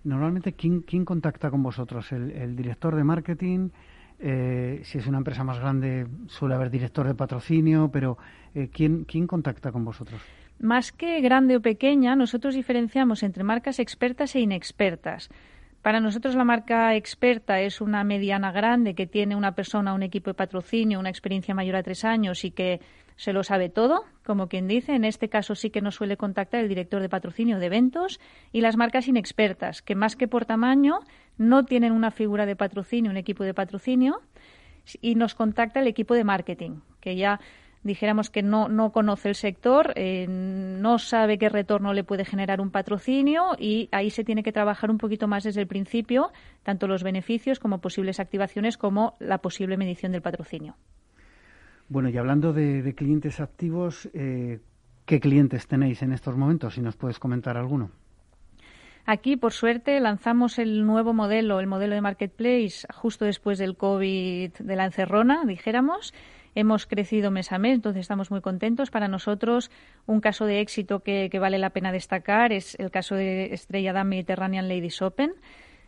Normalmente, 0.04 0.52
¿quién, 0.52 0.82
quién 0.82 1.04
contacta 1.04 1.50
con 1.50 1.62
vosotros? 1.62 2.12
el 2.12 2.54
director 2.54 2.94
de 2.94 3.04
marketing? 3.04 3.70
Eh, 4.20 4.80
si 4.84 4.98
es 4.98 5.06
una 5.06 5.18
empresa 5.18 5.44
más 5.44 5.58
grande, 5.58 6.06
suele 6.28 6.54
haber 6.54 6.70
director 6.70 7.06
de 7.06 7.14
patrocinio, 7.14 7.90
pero 7.92 8.16
eh, 8.54 8.68
¿quién, 8.72 9.04
¿quién 9.04 9.26
contacta 9.26 9.72
con 9.72 9.84
vosotros? 9.84 10.20
Más 10.60 10.92
que 10.92 11.20
grande 11.20 11.56
o 11.56 11.60
pequeña, 11.60 12.14
nosotros 12.14 12.54
diferenciamos 12.54 13.22
entre 13.22 13.42
marcas 13.42 13.80
expertas 13.80 14.34
e 14.36 14.40
inexpertas. 14.40 15.30
Para 15.82 16.00
nosotros 16.00 16.36
la 16.36 16.44
marca 16.44 16.94
experta 16.94 17.60
es 17.60 17.80
una 17.80 18.04
mediana 18.04 18.52
grande 18.52 18.94
que 18.94 19.06
tiene 19.06 19.36
una 19.36 19.54
persona, 19.54 19.92
un 19.92 20.02
equipo 20.02 20.30
de 20.30 20.34
patrocinio, 20.34 21.00
una 21.00 21.10
experiencia 21.10 21.54
mayor 21.54 21.76
a 21.76 21.82
tres 21.82 22.04
años 22.04 22.44
y 22.44 22.52
que 22.52 22.80
se 23.16 23.32
lo 23.32 23.44
sabe 23.44 23.68
todo, 23.68 24.04
como 24.24 24.48
quien 24.48 24.68
dice. 24.68 24.94
En 24.94 25.04
este 25.04 25.28
caso 25.28 25.54
sí 25.54 25.70
que 25.70 25.80
nos 25.80 25.96
suele 25.96 26.16
contactar 26.16 26.60
el 26.60 26.68
director 26.68 27.00
de 27.00 27.08
patrocinio 27.08 27.58
de 27.58 27.66
eventos 27.66 28.20
y 28.52 28.60
las 28.60 28.76
marcas 28.76 29.08
inexpertas, 29.08 29.82
que 29.82 29.94
más 29.94 30.16
que 30.16 30.28
por 30.28 30.44
tamaño 30.44 31.00
no 31.38 31.64
tienen 31.64 31.92
una 31.92 32.10
figura 32.10 32.46
de 32.46 32.56
patrocinio, 32.56 33.10
un 33.10 33.16
equipo 33.16 33.44
de 33.44 33.54
patrocinio, 33.54 34.20
y 35.00 35.14
nos 35.14 35.34
contacta 35.34 35.80
el 35.80 35.86
equipo 35.86 36.14
de 36.14 36.24
marketing, 36.24 36.80
que 37.00 37.16
ya 37.16 37.40
dijéramos 37.82 38.30
que 38.30 38.42
no, 38.42 38.68
no 38.68 38.92
conoce 38.92 39.28
el 39.28 39.34
sector, 39.34 39.92
eh, 39.94 40.26
no 40.28 40.98
sabe 40.98 41.38
qué 41.38 41.48
retorno 41.48 41.92
le 41.92 42.02
puede 42.02 42.24
generar 42.24 42.60
un 42.60 42.70
patrocinio 42.70 43.56
y 43.58 43.88
ahí 43.92 44.10
se 44.10 44.24
tiene 44.24 44.42
que 44.42 44.52
trabajar 44.52 44.90
un 44.90 44.98
poquito 44.98 45.28
más 45.28 45.44
desde 45.44 45.60
el 45.60 45.66
principio, 45.66 46.32
tanto 46.62 46.88
los 46.88 47.02
beneficios 47.02 47.58
como 47.58 47.80
posibles 47.80 48.20
activaciones 48.20 48.78
como 48.78 49.16
la 49.20 49.38
posible 49.38 49.76
medición 49.76 50.12
del 50.12 50.22
patrocinio. 50.22 50.76
Bueno, 51.88 52.08
y 52.08 52.16
hablando 52.16 52.52
de, 52.52 52.94
clientes 52.94 53.40
activos, 53.40 54.08
eh, 54.14 54.60
¿qué 55.04 55.20
clientes 55.20 55.66
tenéis 55.66 56.02
en 56.02 56.12
estos 56.12 56.36
momentos? 56.36 56.74
Si 56.74 56.80
nos 56.80 56.96
puedes 56.96 57.18
comentar 57.18 57.56
alguno. 57.56 57.90
Aquí, 59.06 59.36
por 59.36 59.52
suerte, 59.52 60.00
lanzamos 60.00 60.58
el 60.58 60.86
nuevo 60.86 61.12
modelo, 61.12 61.60
el 61.60 61.66
modelo 61.66 61.94
de 61.94 62.00
Marketplace, 62.00 62.86
justo 62.94 63.26
después 63.26 63.58
del 63.58 63.76
COVID 63.76 64.52
de 64.52 64.76
la 64.76 64.86
encerrona, 64.86 65.44
dijéramos. 65.44 66.14
Hemos 66.54 66.86
crecido 66.86 67.30
mes 67.30 67.52
a 67.52 67.58
mes, 67.58 67.74
entonces 67.74 68.00
estamos 68.00 68.30
muy 68.30 68.40
contentos. 68.40 68.90
Para 68.90 69.08
nosotros, 69.08 69.70
un 70.06 70.20
caso 70.20 70.46
de 70.46 70.60
éxito 70.60 71.00
que, 71.00 71.28
que 71.30 71.38
vale 71.38 71.58
la 71.58 71.70
pena 71.70 71.92
destacar 71.92 72.52
es 72.52 72.76
el 72.78 72.90
caso 72.90 73.16
de 73.16 73.52
Estrella 73.52 73.92
Damm 73.92 74.08
Mediterranean 74.08 74.68
Ladies 74.68 75.02
Open 75.02 75.34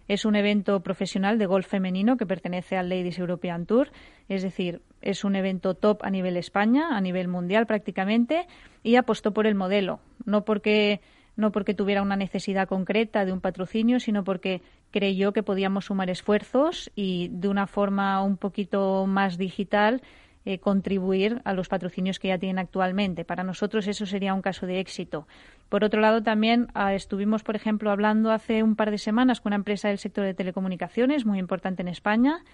es 0.09 0.25
un 0.25 0.37
evento 0.37 0.81
profesional 0.81 1.39
de 1.39 1.47
golf 1.47 1.67
femenino 1.67 2.17
que 2.17 2.27
pertenece 2.27 2.77
al 2.77 2.89
Ladies 2.89 3.19
European 3.19 3.67
Tour, 3.67 3.91
es 4.29 4.43
decir, 4.43 4.83
es 5.03 5.25
un 5.25 5.37
evento 5.37 5.75
top 5.75 6.03
a 6.03 6.11
nivel 6.11 6.37
España, 6.37 6.97
a 6.97 7.01
nivel 7.01 7.29
mundial 7.29 7.67
prácticamente, 7.67 8.47
y 8.83 8.97
apostó 8.97 9.33
por 9.33 9.47
el 9.47 9.55
modelo, 9.55 10.01
no 10.25 10.45
porque 10.45 11.01
no 11.37 11.53
porque 11.53 11.75
tuviera 11.75 12.01
una 12.01 12.17
necesidad 12.17 12.67
concreta 12.67 13.27
de 13.27 13.33
un 13.33 13.43
patrocinio, 13.43 14.01
sino 14.01 14.25
porque 14.25 14.63
creyó 14.91 15.33
que 15.33 15.43
podíamos 15.43 15.85
sumar 15.85 16.09
esfuerzos 16.09 16.91
y 16.95 17.29
de 17.31 17.49
una 17.49 17.67
forma 17.67 18.23
un 18.23 18.39
poquito 18.39 19.05
más 19.07 19.37
digital 19.37 20.01
eh, 20.47 20.61
contribuir 20.61 21.43
a 21.45 21.55
los 21.55 21.69
patrocinios 21.69 22.21
que 22.21 22.29
ya 22.29 22.38
tienen 22.38 22.61
actualmente. 22.61 23.25
Para 23.25 23.43
nosotros 23.43 23.88
eso 23.88 24.07
sería 24.07 24.33
un 24.33 24.43
caso 24.43 24.65
de 24.65 24.79
éxito. 24.79 25.26
Por 25.69 25.83
otro 25.83 26.00
lado, 26.00 26.23
también 26.23 26.69
ah, 26.73 26.95
estuvimos, 26.95 27.43
por 27.43 27.57
ejemplo, 27.57 27.91
hablando 27.91 28.31
hace 28.31 28.62
un 28.62 28.76
par 28.76 28.93
de 28.93 28.99
semanas 28.99 29.41
con 29.41 29.50
una 29.50 29.57
empresa 29.57 29.88
del 29.88 29.99
sector 29.99 30.25
de 30.25 30.35
telecomunicaciones 30.35 31.26
muy 31.26 31.41
importante 31.41 31.83
en 31.83 31.88
España, 31.88 32.45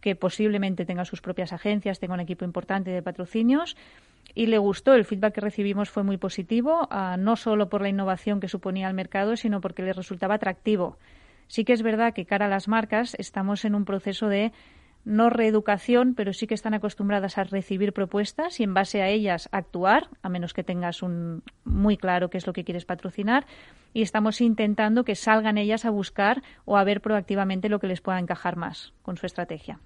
que 0.00 0.16
posiblemente 0.16 0.84
tenga 0.84 1.04
sus 1.04 1.20
propias 1.20 1.52
agencias, 1.52 2.00
tenga 2.00 2.14
un 2.14 2.20
equipo 2.20 2.44
importante 2.44 2.90
de 2.90 3.00
patrocinios. 3.00 3.76
Y 4.34 4.46
le 4.46 4.58
gustó, 4.58 4.94
el 4.94 5.04
feedback 5.04 5.34
que 5.34 5.40
recibimos 5.40 5.88
fue 5.88 6.02
muy 6.02 6.16
positivo, 6.16 6.88
ah, 6.90 7.16
no 7.16 7.36
solo 7.36 7.68
por 7.68 7.80
la 7.80 7.90
innovación 7.90 8.40
que 8.40 8.48
suponía 8.48 8.88
el 8.88 8.94
mercado, 8.94 9.36
sino 9.36 9.60
porque 9.60 9.84
le 9.84 9.92
resultaba 9.92 10.34
atractivo. 10.34 10.98
Sí 11.46 11.64
que 11.64 11.74
es 11.74 11.82
verdad 11.82 12.12
que 12.12 12.26
cara 12.26 12.46
a 12.46 12.48
las 12.48 12.66
marcas 12.66 13.14
estamos 13.20 13.64
en 13.64 13.76
un 13.76 13.84
proceso 13.84 14.26
de 14.26 14.50
no 15.04 15.30
reeducación, 15.30 16.14
pero 16.14 16.32
sí 16.32 16.46
que 16.46 16.54
están 16.54 16.74
acostumbradas 16.74 17.38
a 17.38 17.44
recibir 17.44 17.92
propuestas 17.92 18.60
y 18.60 18.64
en 18.64 18.74
base 18.74 19.02
a 19.02 19.08
ellas 19.08 19.48
actuar, 19.52 20.08
a 20.22 20.28
menos 20.28 20.52
que 20.52 20.64
tengas 20.64 21.02
un 21.02 21.42
muy 21.64 21.96
claro 21.96 22.30
qué 22.30 22.38
es 22.38 22.46
lo 22.46 22.52
que 22.52 22.64
quieres 22.64 22.84
patrocinar, 22.84 23.46
y 23.92 24.02
estamos 24.02 24.40
intentando 24.40 25.04
que 25.04 25.14
salgan 25.14 25.58
ellas 25.58 25.84
a 25.84 25.90
buscar 25.90 26.42
o 26.64 26.76
a 26.76 26.84
ver 26.84 27.00
proactivamente 27.00 27.68
lo 27.68 27.80
que 27.80 27.86
les 27.86 28.00
pueda 28.00 28.18
encajar 28.18 28.56
más 28.56 28.92
con 29.02 29.16
su 29.16 29.26
estrategia. 29.26 29.78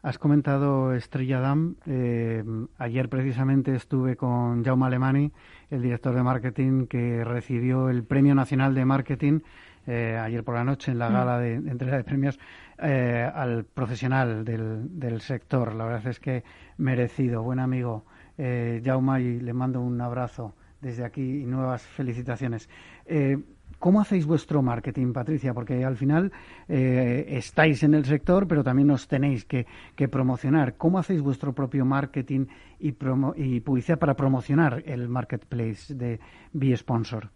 Has 0.00 0.18
comentado 0.18 0.94
Estrella 0.94 1.40
Damm. 1.40 1.74
Eh, 1.86 2.44
ayer 2.78 3.08
precisamente 3.08 3.74
estuve 3.74 4.16
con 4.16 4.64
Jaume 4.64 4.86
Alemani, 4.86 5.32
el 5.70 5.82
director 5.82 6.14
de 6.14 6.22
marketing, 6.22 6.86
que 6.86 7.24
recibió 7.24 7.88
el 7.90 8.04
Premio 8.04 8.34
Nacional 8.36 8.74
de 8.76 8.84
Marketing 8.84 9.40
eh, 9.88 10.16
ayer 10.22 10.44
por 10.44 10.54
la 10.54 10.64
noche 10.64 10.92
en 10.92 10.98
la 10.98 11.08
mm. 11.08 11.12
gala 11.12 11.38
de, 11.38 11.54
entrega 11.54 11.96
de 11.96 12.04
premios 12.04 12.38
eh, 12.80 13.28
al 13.34 13.64
profesional 13.64 14.44
del, 14.44 14.98
del, 15.00 15.20
sector. 15.20 15.74
La 15.74 15.84
verdad 15.84 16.06
es 16.06 16.20
que 16.20 16.44
merecido, 16.76 17.42
buen 17.42 17.58
amigo 17.58 18.04
eh, 18.36 18.80
Jauma, 18.84 19.20
y 19.20 19.40
le 19.40 19.52
mando 19.52 19.80
un 19.80 20.00
abrazo 20.00 20.54
desde 20.80 21.04
aquí 21.04 21.42
y 21.42 21.44
nuevas 21.44 21.82
felicitaciones. 21.82 22.68
Eh, 23.04 23.36
¿Cómo 23.80 24.00
hacéis 24.00 24.26
vuestro 24.26 24.62
marketing, 24.62 25.12
Patricia? 25.12 25.54
Porque 25.54 25.84
al 25.84 25.96
final 25.96 26.32
estáis 26.66 27.82
en 27.84 27.94
el 27.94 28.04
sector, 28.04 28.48
pero 28.48 28.64
también 28.64 28.90
os 28.90 29.06
tenéis 29.06 29.44
que, 29.44 29.66
promocionar. 30.10 30.76
¿Cómo 30.76 30.98
hacéis 30.98 31.20
vuestro 31.20 31.52
propio 31.52 31.84
marketing 31.84 32.46
y, 32.80 32.94
y 33.36 33.60
publicidad 33.60 33.98
para 33.98 34.14
promocionar 34.14 34.82
el 34.84 35.08
marketplace 35.08 35.94
de 35.94 36.18
B-Sponsor? 36.52 37.30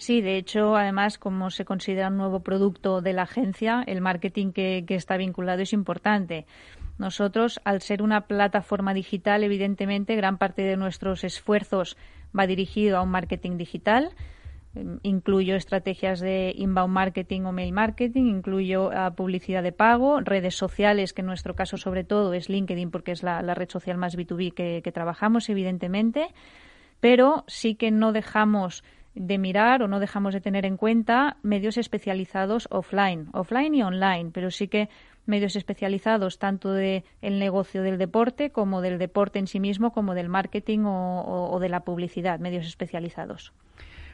Sí, 0.00 0.22
de 0.22 0.38
hecho, 0.38 0.76
además, 0.76 1.18
como 1.18 1.50
se 1.50 1.66
considera 1.66 2.08
un 2.08 2.16
nuevo 2.16 2.40
producto 2.40 3.02
de 3.02 3.12
la 3.12 3.24
agencia, 3.24 3.84
el 3.86 4.00
marketing 4.00 4.52
que, 4.52 4.82
está 4.88 5.18
vinculado 5.18 5.60
es 5.60 5.74
importante. 5.74 6.46
Nosotros, 6.96 7.60
al 7.64 7.82
ser 7.82 8.00
una 8.00 8.22
plataforma 8.22 8.94
digital, 8.94 9.44
evidentemente, 9.44 10.16
gran 10.16 10.38
parte 10.38 10.62
de 10.62 10.78
nuestros 10.78 11.22
esfuerzos 11.22 11.98
va 12.36 12.46
dirigido 12.46 12.96
a 12.96 13.02
un 13.02 13.10
marketing 13.10 13.58
digital. 13.58 14.12
Em, 14.74 15.00
incluyo 15.02 15.54
estrategias 15.54 16.20
de 16.20 16.54
inbound 16.56 16.94
marketing 16.94 17.42
o 17.42 17.52
mail 17.52 17.74
marketing, 17.74 18.24
incluyo 18.24 18.90
ah, 18.94 19.10
publicidad 19.10 19.62
de 19.62 19.72
pago, 19.72 20.20
redes 20.20 20.56
sociales, 20.56 21.12
que 21.12 21.20
en 21.20 21.26
nuestro 21.26 21.54
caso 21.54 21.76
sobre 21.76 22.04
todo 22.04 22.32
es 22.32 22.48
LinkedIn 22.48 22.90
porque 22.90 23.12
es 23.12 23.22
la, 23.22 23.42
red 23.42 23.68
social 23.68 23.98
más 23.98 24.16
B2B 24.16 24.54
que 24.54 24.92
trabajamos, 24.92 25.50
evidentemente, 25.50 26.28
pero 27.00 27.44
sí 27.48 27.74
que 27.74 27.90
no 27.90 28.12
dejamos 28.12 28.82
de 29.14 29.38
mirar 29.38 29.82
o 29.82 29.88
no 29.88 30.00
dejamos 30.00 30.34
de 30.34 30.40
tener 30.40 30.64
en 30.64 30.76
cuenta 30.76 31.36
medios 31.42 31.76
especializados 31.76 32.68
offline, 32.70 33.28
offline 33.32 33.74
y 33.74 33.82
online, 33.82 34.30
pero 34.32 34.50
sí 34.50 34.68
que 34.68 34.88
medios 35.26 35.56
especializados 35.56 36.38
tanto 36.38 36.72
del 36.72 37.04
el 37.20 37.38
negocio 37.38 37.82
del 37.82 37.98
deporte 37.98 38.50
como 38.50 38.80
del 38.80 38.98
deporte 38.98 39.38
en 39.38 39.46
sí 39.46 39.60
mismo, 39.60 39.92
como 39.92 40.14
del 40.14 40.28
marketing 40.28 40.80
o 40.84 41.58
de 41.60 41.68
la 41.68 41.80
publicidad, 41.80 42.38
medios 42.40 42.66
especializados. 42.66 43.52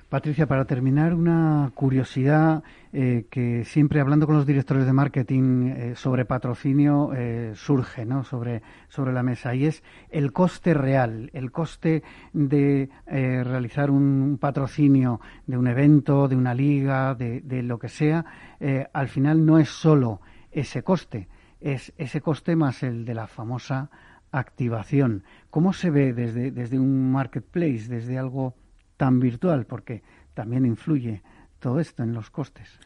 Patricia, 0.08 0.46
para 0.46 0.66
terminar, 0.66 1.14
una 1.14 1.72
curiosidad 1.74 2.62
eh, 2.92 3.26
que 3.28 3.64
siempre 3.64 4.00
hablando 4.00 4.26
con 4.26 4.36
los 4.36 4.46
directores 4.46 4.86
de 4.86 4.92
marketing 4.92 5.66
eh, 5.66 5.92
sobre 5.96 6.24
patrocinio 6.24 7.10
eh, 7.12 7.54
surge 7.56 8.06
¿no? 8.06 8.22
sobre, 8.22 8.62
sobre 8.88 9.12
la 9.12 9.24
mesa 9.24 9.56
y 9.56 9.66
es 9.66 9.82
el 10.08 10.32
coste 10.32 10.74
real, 10.74 11.28
el 11.32 11.50
coste 11.50 12.04
de 12.32 12.88
realizar 13.04 13.90
un 13.90 14.38
patrocinio 14.40 15.20
de 15.44 15.58
un 15.58 15.66
evento, 15.66 16.28
de 16.28 16.36
una 16.36 16.54
liga, 16.54 17.16
de, 17.16 17.40
de 17.40 17.64
lo 17.64 17.80
que 17.80 17.88
sea, 17.88 18.24
al 18.92 19.08
final 19.08 19.44
no 19.44 19.58
es 19.58 19.70
solo 19.70 20.20
ese 20.52 20.84
coste, 20.84 21.28
es 21.60 21.92
ese 21.96 22.20
coste 22.20 22.54
más 22.54 22.84
el 22.84 23.04
de 23.04 23.14
la 23.14 23.26
famosa 23.26 23.90
activación. 24.30 25.24
¿Cómo 25.50 25.72
se 25.72 25.90
ve 25.90 26.12
desde, 26.12 26.52
desde 26.52 26.78
un 26.78 27.10
marketplace, 27.10 27.88
desde 27.88 28.18
algo 28.18 28.54
tan 28.96 29.20
virtual? 29.20 29.66
Porque 29.66 30.02
también 30.34 30.66
influye 30.66 31.22
todo 31.58 31.80
esto 31.80 32.02
en 32.02 32.12
los 32.12 32.30
costes. 32.30 32.78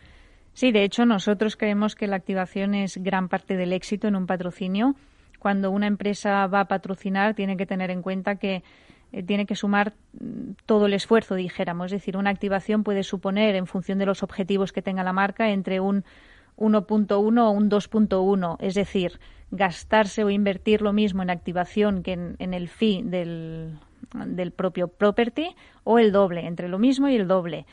Sí, 0.53 0.73
de 0.73 0.85
hecho, 0.85 1.07
nosotros 1.07 1.57
creemos 1.57 1.95
que 1.95 2.07
la 2.07 2.17
activación 2.17 2.75
es 2.75 2.99
gran 2.99 3.29
parte 3.29 3.57
del 3.57 3.73
éxito 3.73 4.09
en 4.09 4.17
un 4.17 4.27
patrocinio. 4.27 4.95
Cuando 5.39 5.71
una 5.71 5.87
empresa 5.87 6.47
va 6.47 6.61
a 6.61 6.69
patrocinar, 6.69 7.35
tiene 7.35 7.57
que 7.57 7.67
tener 7.67 7.91
en 7.91 8.03
cuenta 8.03 8.37
que 8.37 8.63
eh, 9.13 9.23
tiene 9.23 9.47
que 9.47 9.55
sumar 9.55 9.95
mm, 10.13 10.53
todo 10.67 10.87
el 10.87 10.95
esfuerzo, 10.95 11.35
dijéramos. 11.35 11.87
Es 11.87 12.01
decir, 12.01 12.17
una 12.17 12.31
activación 12.31 12.85
puede 12.85 13.03
suponer, 13.03 13.55
en 13.55 13.67
función 13.67 13.99
de 13.99 14.07
los 14.07 14.23
objetivos 14.23 14.73
que 14.73 14.83
tenga 14.83 15.03
la 15.03 15.13
marca, 15.13 15.51
entre 15.51 15.81
un 15.81 16.05
1.1 16.57 17.41
o 17.41 17.51
un 17.51 17.71
2.1. 17.71 18.57
Es 18.61 18.75
decir, 18.75 19.19
gastarse 19.51 20.25
o 20.25 20.31
invertir 20.31 20.83
lo 20.83 20.93
mismo 20.93 21.23
en 21.23 21.31
activación 21.31 22.03
que 22.03 22.13
en, 22.13 22.55
el 22.55 22.69
fee 22.69 23.03
del, 23.03 23.79
del 24.15 24.53
propio 24.53 24.89
property 24.89 25.55
o 25.85 25.99
el 25.99 26.13
doble, 26.13 26.47
entre 26.47 26.69
lo 26.69 26.79
mismo 26.79 27.09
y 27.09 27.17
el 27.17 27.29
doble. 27.29 27.67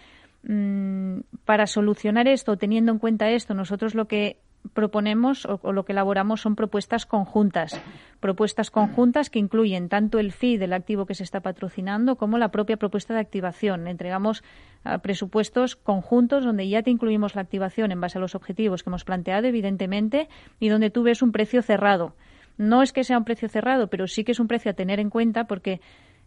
Mm, 0.44 1.20
para 1.46 1.68
solucionar 1.68 2.28
esto, 2.28 2.58
teniendo 2.58 2.92
en 2.92 3.00
cuenta 3.00 3.30
esto, 3.30 3.54
nosotros 3.54 3.96
lo 3.96 4.08
que 4.08 4.38
proponemos 4.74 5.46
o, 5.46 5.72
lo 5.72 5.86
que 5.86 5.94
elaboramos 5.94 6.42
son 6.42 6.56
propuestas 6.56 7.06
conjuntas, 7.06 7.80
propuestas 8.20 8.72
conjuntas 8.72 9.30
que 9.30 9.40
incluyen 9.40 9.90
tanto 9.90 10.20
el 10.20 10.32
fee 10.32 10.58
del 10.58 10.74
activo 10.74 11.06
que 11.06 11.16
se 11.16 11.24
está 11.24 11.42
patrocinando 11.42 12.16
como 12.16 12.38
la 12.38 12.50
propia 12.50 12.78
propuesta 12.78 13.14
de 13.14 13.20
activación. 13.20 13.88
Entregamos 13.88 14.44
ah, 14.84 15.00
presupuestos 15.00 15.76
conjuntos 15.76 16.44
donde 16.44 16.68
ya 16.68 16.84
te 16.84 16.92
incluimos 16.92 17.36
la 17.36 17.42
activación 17.42 17.92
en 17.92 18.02
base 18.02 18.18
a 18.18 18.22
los 18.22 18.36
objetivos 18.36 18.84
que 18.84 18.90
hemos 18.90 19.04
planteado, 19.04 19.48
evidentemente, 19.48 20.28
y 20.60 20.70
donde 20.70 20.90
tú 20.90 21.04
ves 21.04 21.22
un 21.22 21.32
precio 21.32 21.62
cerrado. 21.62 22.16
No 22.58 22.82
es 22.82 22.92
que 22.92 23.04
sea 23.04 23.20
un 23.20 23.24
precio 23.26 23.50
cerrado, 23.50 23.88
pero 23.88 24.08
sí 24.08 24.24
que 24.24 24.32
es 24.32 24.40
un 24.40 24.48
precio 24.48 24.72
a 24.72 24.74
tener 24.74 25.00
en 25.00 25.12
cuenta 25.12 25.46
porque 25.46 25.80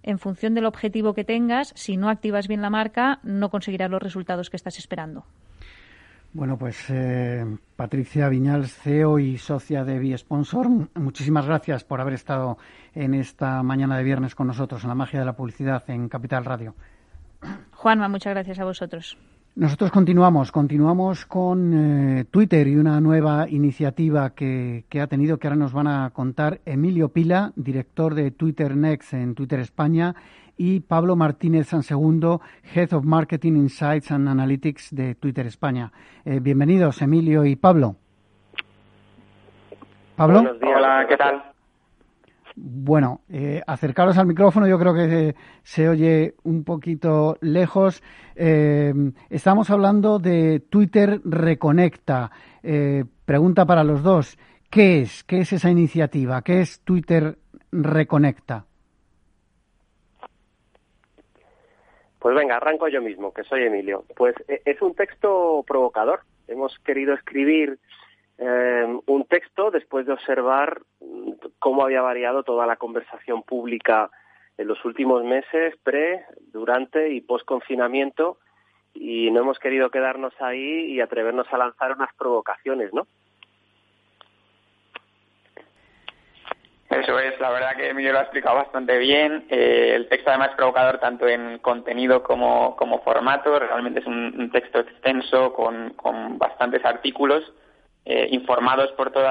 en 0.03 0.19
función 0.19 0.55
del 0.55 0.67
objetivo 0.67 1.15
que 1.15 1.25
tengas, 1.25 1.73
si 1.77 1.97
no 1.97 2.09
activas 2.09 2.49
bien 2.49 2.63
la 2.63 2.71
marca, 2.71 3.21
no 3.23 3.51
conseguirás 3.51 3.91
los 3.91 4.03
resultados 4.03 4.51
que 4.51 4.57
estás 4.57 4.79
esperando. 4.79 5.25
Bueno, 6.33 6.57
pues 6.57 6.89
eh, 6.91 7.45
Patricia 7.75 8.29
Viñal, 8.29 8.69
CEO 8.69 9.19
y 9.19 9.37
socia 9.37 9.85
de 9.85 9.99
B-Sponsor, 9.99 10.69
muchísimas 10.95 11.45
gracias 11.45 11.83
por 11.83 12.01
haber 12.01 12.15
estado 12.15 12.57
en 12.95 13.15
esta 13.15 13.63
mañana 13.65 13.97
de 13.97 14.05
viernes 14.05 14.37
con 14.37 14.47
nosotros 14.47 14.85
en 14.85 14.91
la 14.91 14.95
magia 14.95 15.19
de 15.19 15.27
la 15.27 15.35
publicidad 15.35 15.83
en 15.89 16.09
Capital 16.09 16.45
Radio. 16.45 16.75
Juanma, 17.73 18.09
muchas 18.09 18.33
gracias 18.33 18.61
a 18.61 18.65
vosotros. 18.65 19.19
Nosotros 19.57 19.91
continuamos, 19.91 20.53
continuamos 20.53 21.27
con 21.27 21.75
eh, 21.75 22.25
Twitter 22.31 22.69
y 22.69 22.77
una 22.77 23.01
nueva 23.01 23.49
iniciativa 23.49 24.31
que, 24.31 24.85
que, 24.89 25.01
ha 25.01 25.09
tenido, 25.09 25.39
que 25.39 25.49
ahora 25.49 25.57
nos 25.57 25.73
van 25.73 25.89
a 25.89 26.11
contar 26.11 26.61
Emilio 26.65 27.09
Pila, 27.09 27.53
director 27.57 28.15
de 28.15 28.31
Twitter 28.31 28.77
Next 28.77 29.13
en 29.13 29.35
Twitter 29.35 29.59
España, 29.59 30.15
y 30.57 30.81
Pablo 30.81 31.17
Martínez 31.17 31.69
Sansegundo, 31.69 32.41
Head 32.75 32.93
of 32.93 33.05
Marketing 33.05 33.55
Insights 33.55 34.13
and 34.13 34.29
Analytics 34.29 34.95
de 34.95 35.17
Twitter 35.17 35.47
España. 35.47 35.91
Eh, 36.25 36.39
bienvenidos, 36.41 37.03
Emilio 37.03 37.45
y 37.45 37.57
Pablo. 37.57 37.97
Pablo. 40.17 40.45
Hola, 40.63 41.07
¿qué 41.09 41.17
tal? 41.17 41.50
Bueno, 42.63 43.23
eh, 43.31 43.63
acercaros 43.67 44.19
al 44.19 44.27
micrófono, 44.27 44.69
yo 44.69 44.79
creo 44.79 44.93
que 44.93 45.35
se, 45.63 45.89
oye 45.89 46.35
un 46.43 46.63
poquito 46.63 47.39
lejos. 47.41 48.03
Eh, 48.37 48.93
estamos 49.31 49.71
hablando 49.71 50.19
de 50.19 50.61
Twitter 50.61 51.21
Reconecta. 51.25 52.31
pregunta 53.25 53.65
para 53.65 53.83
los 53.83 54.03
dos. 54.03 54.37
¿Qué 54.71 55.01
es? 55.01 55.25
¿Qué 55.25 55.39
es 55.39 55.53
esa 55.55 55.71
iniciativa? 55.71 56.43
¿Qué 56.43 56.61
es 56.61 56.81
Twitter 56.85 57.39
Reconecta? 57.73 58.67
Pues 62.21 62.37
venga, 62.37 62.57
arranco 62.57 62.87
yo 62.89 63.01
mismo, 63.01 63.33
que 63.33 63.43
soy 63.45 63.63
Emilio. 63.63 64.05
Pues 64.15 64.35
e, 64.47 64.61
es 64.67 64.81
un 64.83 64.95
texto 64.95 65.65
provocador. 65.67 66.21
Hemos 66.47 66.79
querido 66.81 67.15
escribir 67.15 67.79
eh, 68.43 68.87
un 69.07 69.25
texto 69.27 69.71
después 69.71 70.07
de 70.07 70.15
observar 70.15 70.81
mm, 71.01 71.33
cómo 71.59 71.85
había 71.85 72.01
variado 72.01 72.43
toda 72.43 72.67
la 72.67 72.77
conversación 72.77 73.43
pública 73.43 74.11
en 74.57 74.67
los 74.67 74.83
últimos 74.87 75.23
meses, 75.25 75.75
pre, 75.83 76.25
durante 76.51 77.11
y 77.11 77.21
post 77.21 77.45
confinamiento, 77.45 78.39
y 78.95 79.31
no 79.31 79.41
hemos 79.41 79.59
querido 79.59 79.91
quedarnos 79.91 80.33
ahí 80.41 80.87
y 80.87 81.01
atrevernos 81.03 81.47
a 81.53 81.59
lanzar 81.59 81.93
unas 81.93 82.15
provocaciones, 82.15 82.93
¿no? 82.95 83.07
Eso 86.89 87.19
es, 87.21 87.39
la 87.41 87.51
verdad 87.51 87.77
que 87.77 87.91
Emilio 87.91 88.13
lo 88.13 88.21
ha 88.21 88.23
explicado 88.23 88.57
bastante 88.57 88.99
bien. 88.99 89.45
Eh, 89.51 89.93
el 89.95 90.09
texto 90.09 90.31
además 90.31 90.51
es 90.51 90.57
provocador 90.57 90.99
tanto 90.99 91.29
en 91.29 91.59
contenido 91.59 92.23
como, 92.23 92.75
como 92.77 93.03
formato. 93.03 93.59
Realmente 93.59 94.01
es 94.01 94.07
un, 94.07 94.51
texto 94.51 94.81
extenso 94.81 95.53
con, 95.53 95.91
con 95.91 96.39
bastantes 96.39 96.85
artículos 96.85 97.45
eh, 98.05 98.29
informados 98.31 98.91
por 98.93 99.11
todos 99.11 99.29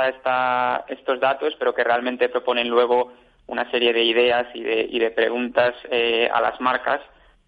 estos 0.87 1.19
datos, 1.19 1.55
pero 1.57 1.73
que 1.73 1.83
realmente 1.83 2.29
proponen 2.29 2.69
luego 2.69 3.11
una 3.47 3.69
serie 3.71 3.93
de 3.93 4.03
ideas 4.03 4.47
y 4.53 4.61
de, 4.61 4.87
y 4.89 4.99
de 4.99 5.11
preguntas 5.11 5.73
eh, 5.89 6.29
a 6.31 6.41
las 6.41 6.59
marcas 6.61 7.01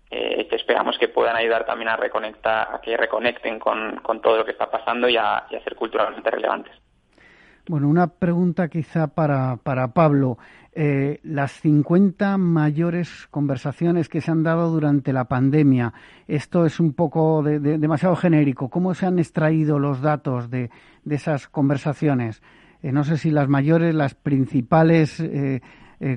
que 0.09 0.57
esperamos 0.57 0.97
que 0.97 1.07
puedan 1.07 1.37
ayudar 1.37 1.65
también 1.65 1.87
a 1.87 1.95
reconectar, 1.95 2.67
a 2.75 2.81
que 2.81 2.97
reconecten 2.97 3.59
con, 3.59 3.95
con 4.03 4.21
todo 4.21 4.39
lo 4.39 4.43
que 4.43 4.51
está 4.51 4.69
pasando 4.69 5.07
y 5.07 5.15
a, 5.15 5.45
y 5.49 5.55
a 5.55 5.63
ser 5.63 5.73
culturalmente 5.73 6.29
relevantes. 6.29 6.73
Bueno, 7.67 7.87
una 7.87 8.07
pregunta 8.07 8.67
quizá 8.67 9.07
para, 9.07 9.57
para 9.63 9.93
Pablo. 9.93 10.37
Eh, 10.73 11.19
las 11.23 11.51
50 11.59 12.37
mayores 12.37 13.27
conversaciones 13.29 14.07
que 14.07 14.21
se 14.21 14.31
han 14.31 14.41
dado 14.41 14.69
durante 14.71 15.11
la 15.11 15.25
pandemia, 15.25 15.93
esto 16.29 16.65
es 16.65 16.79
un 16.79 16.93
poco 16.93 17.43
demasiado 17.43 18.15
genérico. 18.15 18.69
¿Cómo 18.69 18.93
se 18.93 19.05
han 19.05 19.19
extraído 19.19 19.79
los 19.79 20.01
datos 20.01 20.49
de, 20.49 20.69
de 21.03 21.15
esas 21.15 21.49
conversaciones? 21.49 22.41
Eh, 22.81 22.93
no 22.93 23.03
sé 23.03 23.17
si 23.17 23.31
las 23.31 23.49
mayores, 23.49 23.93
las 23.93 24.15
principales. 24.15 25.19
Eh, 25.19 25.59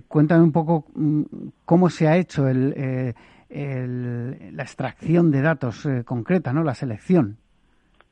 cuéntame 0.07 0.45
un 0.45 0.53
poco 0.53 0.87
mm, 0.95 1.23
cómo 1.65 1.91
se 1.91 2.07
ha 2.07 2.17
hecho 2.17 2.47
el, 2.47 3.15
la 3.51 4.63
extracción 4.63 5.33
de 5.33 5.43
datos 5.43 5.87
concreta, 6.05 6.53
¿no? 6.53 6.63
La 6.63 6.75
selección. 6.75 7.39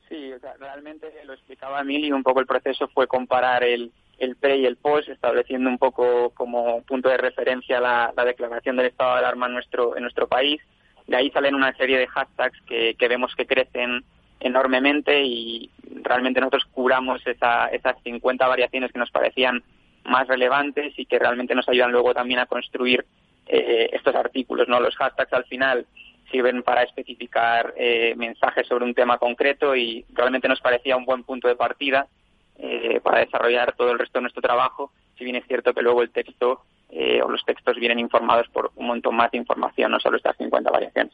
Sí, 0.09 0.31
realmente 0.59 1.07
lo 1.25 1.33
explicaba 1.33 1.81
Emilio, 1.81 2.15
un 2.15 2.23
poco 2.23 2.41
el 2.41 2.45
proceso 2.45 2.87
fue 2.89 3.07
comparar 3.07 3.63
el, 3.63 3.91
el 4.19 4.35
pre 4.35 4.57
y 4.57 4.65
el 4.65 4.77
post, 4.77 5.09
estableciendo 5.09 5.69
un 5.69 5.77
poco 5.77 6.31
como 6.31 6.81
punto 6.83 7.09
de 7.09 7.17
referencia 7.17 7.79
la, 7.79 8.13
declaración 8.25 8.75
del 8.75 8.87
estado 8.87 9.13
de 9.13 9.19
alarma 9.19 9.47
en 9.47 9.53
nuestro, 9.53 9.95
en 9.95 10.03
nuestro 10.03 10.27
país. 10.27 10.61
De 11.07 11.17
ahí 11.17 11.29
salen 11.31 11.55
una 11.55 11.75
serie 11.75 11.97
de 11.97 12.07
hashtags 12.07 12.59
que, 12.61 12.95
que 12.95 13.07
vemos 13.07 13.35
que 13.35 13.45
crecen 13.45 14.03
enormemente 14.39 15.23
y 15.23 15.69
realmente 16.03 16.39
nosotros 16.39 16.65
curamos 16.71 17.25
esa, 17.25 17.67
esas 17.67 17.95
50 18.03 18.47
variaciones 18.47 18.91
que 18.91 18.99
nos 18.99 19.11
parecían 19.11 19.63
más 20.05 20.27
relevantes 20.27 20.93
y 20.97 21.05
que 21.05 21.19
realmente 21.19 21.55
nos 21.55 21.67
ayudan 21.67 21.91
luego 21.91 22.13
también 22.13 22.39
a 22.39 22.45
construir 22.45 23.05
eh, 23.47 23.89
estos 23.93 24.15
artículos. 24.15 24.67
no 24.67 24.79
Los 24.79 24.95
hashtags 24.95 25.33
al 25.33 25.45
final 25.45 25.85
sirven 26.31 26.63
para 26.63 26.83
especificar 26.83 27.73
eh, 27.77 28.13
mensajes 28.17 28.67
sobre 28.67 28.85
un 28.85 28.93
tema 28.93 29.17
concreto 29.17 29.75
y 29.75 30.05
realmente 30.13 30.47
nos 30.47 30.61
parecía 30.61 30.97
un 30.97 31.05
buen 31.05 31.23
punto 31.23 31.47
de 31.47 31.55
partida 31.55 32.07
eh, 32.57 32.99
para 33.01 33.19
desarrollar 33.19 33.73
todo 33.75 33.91
el 33.91 33.99
resto 33.99 34.19
de 34.19 34.23
nuestro 34.23 34.41
trabajo, 34.41 34.91
si 35.17 35.23
bien 35.23 35.35
es 35.35 35.45
cierto 35.47 35.73
que 35.73 35.81
luego 35.81 36.01
el 36.01 36.11
texto 36.11 36.61
eh, 36.89 37.21
o 37.21 37.29
los 37.29 37.43
textos 37.43 37.77
vienen 37.77 37.99
informados 37.99 38.47
por 38.49 38.71
un 38.75 38.87
montón 38.87 39.15
más 39.15 39.31
de 39.31 39.39
información, 39.39 39.91
no 39.91 39.99
solo 39.99 40.17
estas 40.17 40.37
50 40.37 40.69
variaciones. 40.69 41.13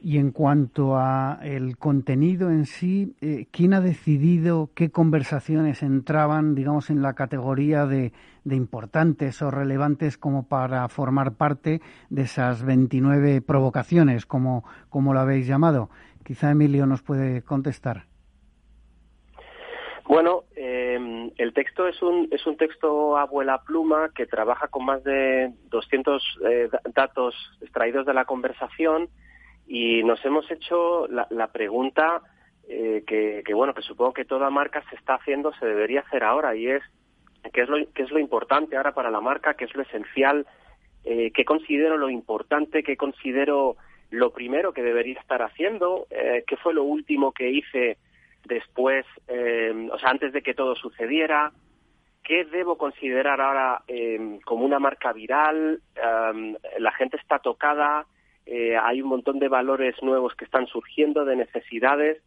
Y 0.00 0.18
en 0.18 0.30
cuanto 0.30 0.96
a 0.96 1.40
el 1.42 1.76
contenido 1.76 2.50
en 2.50 2.66
sí, 2.66 3.16
eh, 3.20 3.46
¿quién 3.50 3.74
ha 3.74 3.80
decidido 3.80 4.70
qué 4.74 4.90
conversaciones 4.90 5.82
entraban, 5.82 6.54
digamos, 6.54 6.88
en 6.88 7.02
la 7.02 7.14
categoría 7.14 7.84
de, 7.84 8.12
importantes 8.44 9.42
o 9.42 9.50
relevantes 9.50 10.16
como 10.16 10.48
para 10.48 10.88
formar 10.88 11.32
parte 11.32 11.82
de 12.08 12.22
esas 12.22 12.62
29 12.62 13.42
provocaciones, 13.42 14.24
como, 14.24 14.64
como 14.88 15.12
lo 15.12 15.20
habéis 15.20 15.46
llamado? 15.46 15.90
Quizá 16.24 16.52
Emilio 16.52 16.86
nos 16.86 17.02
puede 17.02 17.42
contestar. 17.42 18.07
Bueno, 20.08 20.44
eh, 20.56 21.30
el 21.36 21.52
texto 21.52 21.86
es 21.86 22.00
un, 22.00 22.28
es 22.30 22.46
un 22.46 22.56
texto 22.56 23.18
abuela 23.18 23.62
pluma 23.62 24.10
que 24.14 24.24
trabaja 24.24 24.68
con 24.68 24.86
más 24.86 25.04
de 25.04 25.52
200 25.68 26.38
eh, 26.48 26.70
datos 26.94 27.34
extraídos 27.60 28.06
de 28.06 28.14
la 28.14 28.24
conversación 28.24 29.10
y 29.66 30.02
nos 30.04 30.24
hemos 30.24 30.50
hecho 30.50 31.06
la, 31.08 31.48
pregunta 31.48 32.22
eh, 32.66 33.04
que, 33.06 33.52
bueno, 33.52 33.74
que 33.74 33.82
supongo 33.82 34.14
que 34.14 34.24
toda 34.24 34.48
marca 34.48 34.82
se 34.88 34.96
está 34.96 35.16
haciendo, 35.16 35.52
se 35.60 35.66
debería 35.66 36.00
hacer 36.00 36.24
ahora, 36.24 36.56
y 36.56 36.68
es 36.68 36.82
qué 37.52 37.60
es 37.60 37.68
lo, 37.68 37.76
qué 37.92 38.02
es 38.02 38.10
lo 38.10 38.18
importante 38.18 38.78
ahora 38.78 38.94
para 38.94 39.10
la 39.10 39.20
marca, 39.20 39.54
qué 39.54 39.66
es 39.66 39.74
lo 39.74 39.82
esencial, 39.82 40.46
eh, 41.04 41.32
qué 41.34 41.44
considero 41.44 41.98
lo 41.98 42.08
importante, 42.08 42.82
qué 42.82 42.96
considero 42.96 43.76
lo 44.08 44.30
primero 44.32 44.72
que 44.72 44.82
debería 44.82 45.20
estar 45.20 45.42
haciendo, 45.42 46.06
eh, 46.08 46.44
qué 46.46 46.56
fue 46.56 46.72
lo 46.72 46.84
último 46.84 47.32
que 47.32 47.50
hice 47.50 47.98
después, 48.44 49.04
eh, 49.26 49.88
o 49.92 49.98
sea, 49.98 50.10
antes 50.10 50.32
de 50.32 50.42
que 50.42 50.54
todo 50.54 50.74
sucediera, 50.74 51.52
qué 52.22 52.44
debo 52.44 52.76
considerar 52.76 53.40
ahora 53.40 53.82
como 54.44 54.64
una 54.64 54.78
marca 54.78 55.12
viral, 55.12 55.80
la 56.78 56.92
gente 56.92 57.16
está 57.16 57.38
tocada, 57.38 58.06
eh, 58.50 58.78
hay 58.78 59.02
un 59.02 59.10
montón 59.10 59.38
de 59.38 59.48
valores 59.48 59.94
nuevos 60.02 60.34
que 60.34 60.46
están 60.46 60.66
surgiendo, 60.68 61.26
de 61.26 61.36
necesidades. 61.36 62.22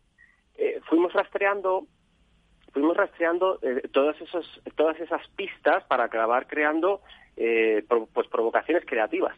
Eh, 0.55 0.79
fuimos 0.87 1.11
rastreando, 1.13 1.87
fuimos 2.73 2.95
rastreando 2.95 3.57
eh, 3.63 3.89
todas, 3.91 4.21
esos, 4.21 4.61
todas 4.75 4.99
esas 4.99 5.27
pistas 5.29 5.83
para 5.85 6.03
acabar 6.03 6.45
creando 6.45 7.01
pues 8.13 8.27
provocaciones 8.27 8.85
creativas. 8.85 9.35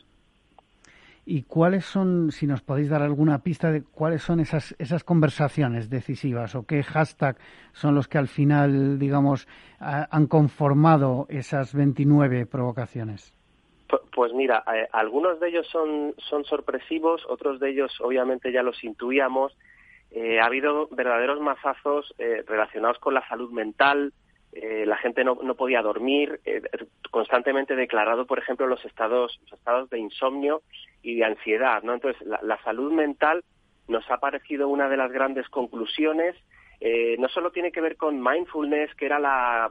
¿Y 1.25 1.43
cuáles 1.43 1.85
son, 1.85 2.31
si 2.31 2.47
nos 2.47 2.61
podéis 2.61 2.89
dar 2.89 3.01
alguna 3.01 3.39
pista 3.39 3.71
de 3.71 3.81
cuáles 3.81 4.21
son 4.23 4.41
esas, 4.41 4.75
esas 4.77 5.05
conversaciones 5.05 5.89
decisivas 5.89 6.53
o 6.55 6.65
qué 6.65 6.83
hashtag 6.83 7.37
son 7.71 7.95
los 7.95 8.09
que 8.09 8.17
al 8.17 8.27
final, 8.27 8.99
digamos, 8.99 9.47
han 9.79 10.27
conformado 10.27 11.25
esas 11.29 11.73
29 11.73 12.45
provocaciones? 12.45 13.33
Pues 14.13 14.33
mira, 14.33 14.63
eh, 14.73 14.87
algunos 14.91 15.39
de 15.39 15.49
ellos 15.49 15.67
son, 15.71 16.13
son 16.17 16.43
sorpresivos, 16.43 17.25
otros 17.29 17.59
de 17.59 17.69
ellos 17.69 17.91
obviamente 18.01 18.51
ya 18.51 18.61
los 18.61 18.83
intuíamos. 18.83 19.57
Eh, 20.11 20.39
ha 20.41 20.45
habido 20.45 20.87
verdaderos 20.89 21.39
mazazos 21.39 22.13
eh, 22.17 22.43
relacionados 22.45 22.99
con 22.99 23.13
la 23.13 23.27
salud 23.27 23.51
mental, 23.51 24.13
la 24.55 24.97
gente 24.97 25.23
no, 25.23 25.35
podía 25.55 25.81
dormir, 25.81 26.39
constantemente 27.09 27.75
declarado, 27.75 28.27
por 28.27 28.37
ejemplo, 28.37 28.67
los 28.67 28.85
estados, 28.85 29.39
los 29.41 29.53
estados 29.53 29.89
de 29.89 29.97
insomnio 29.97 30.61
y 31.03 31.17
de 31.17 31.25
ansiedad. 31.25 31.83
¿no? 31.83 31.93
Entonces, 31.93 32.25
la, 32.25 32.57
salud 32.63 32.91
mental 32.91 33.43
nos 33.87 34.09
ha 34.09 34.17
parecido 34.17 34.69
una 34.69 34.89
de 34.89 34.97
las 34.97 35.11
grandes 35.11 35.47
conclusiones. 35.49 36.35
no 37.19 37.27
solo 37.29 37.51
tiene 37.51 37.71
que 37.71 37.81
ver 37.81 37.97
con 37.97 38.21
mindfulness, 38.21 38.95
que 38.95 39.05
era 39.05 39.19
la 39.19 39.69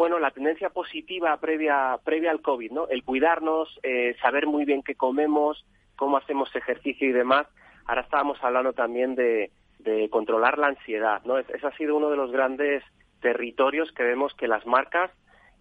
bueno, 0.00 0.18
la 0.18 0.30
tendencia 0.30 0.70
positiva 0.70 1.36
previa, 1.36 1.98
previa 2.02 2.30
al 2.30 2.40
COVID, 2.40 2.72
¿no? 2.72 2.88
El 2.88 3.04
cuidarnos, 3.04 3.68
eh, 3.82 4.16
saber 4.22 4.46
muy 4.46 4.64
bien 4.64 4.82
qué 4.82 4.94
comemos, 4.94 5.62
cómo 5.94 6.16
hacemos 6.16 6.48
ejercicio 6.56 7.06
y 7.06 7.12
demás. 7.12 7.46
Ahora 7.84 8.00
estábamos 8.00 8.42
hablando 8.42 8.72
también 8.72 9.14
de, 9.14 9.50
de 9.78 10.08
controlar 10.08 10.56
la 10.56 10.68
ansiedad, 10.68 11.20
¿no? 11.26 11.36
Ese 11.36 11.66
ha 11.66 11.76
sido 11.76 11.98
uno 11.98 12.08
de 12.08 12.16
los 12.16 12.32
grandes 12.32 12.82
territorios 13.20 13.92
que 13.92 14.02
vemos 14.02 14.32
que 14.32 14.48
las 14.48 14.64
marcas 14.64 15.10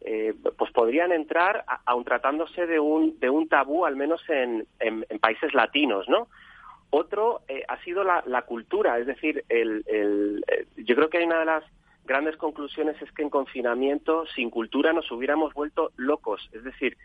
eh, 0.01 0.33
pues 0.57 0.71
podrían 0.71 1.11
entrar, 1.11 1.65
aun 1.85 2.03
tratándose 2.03 2.65
de 2.65 2.79
un, 2.79 3.19
de 3.19 3.29
un 3.29 3.47
tabú, 3.47 3.85
al 3.85 3.95
menos 3.95 4.21
en, 4.29 4.65
en, 4.79 5.03
países 5.19 5.53
latinos, 5.53 6.07
¿no? 6.07 6.27
Otro 6.91 7.41
eh, 7.47 7.63
ha 7.67 7.77
sido 7.83 8.03
la, 8.03 8.23
la, 8.25 8.43
cultura, 8.43 8.97
es 8.97 9.05
decir, 9.05 9.43
el, 9.49 9.83
el, 9.87 10.43
yo 10.77 10.95
creo 10.95 11.09
que 11.09 11.19
hay 11.19 11.25
una 11.25 11.39
de 11.39 11.45
las 11.45 11.63
grandes 12.09 12.37
conclusiones 12.37 12.99
es 13.01 13.11
que 13.11 13.21
en 13.21 13.29
confinamiento, 13.29 14.25
sin 14.35 14.49
cultura, 14.49 14.91
nos 14.93 15.11
hubiéramos 15.11 15.53
vuelto 15.53 15.91
locos. 15.95 16.49
Es 16.51 16.63
decir, 16.63 16.97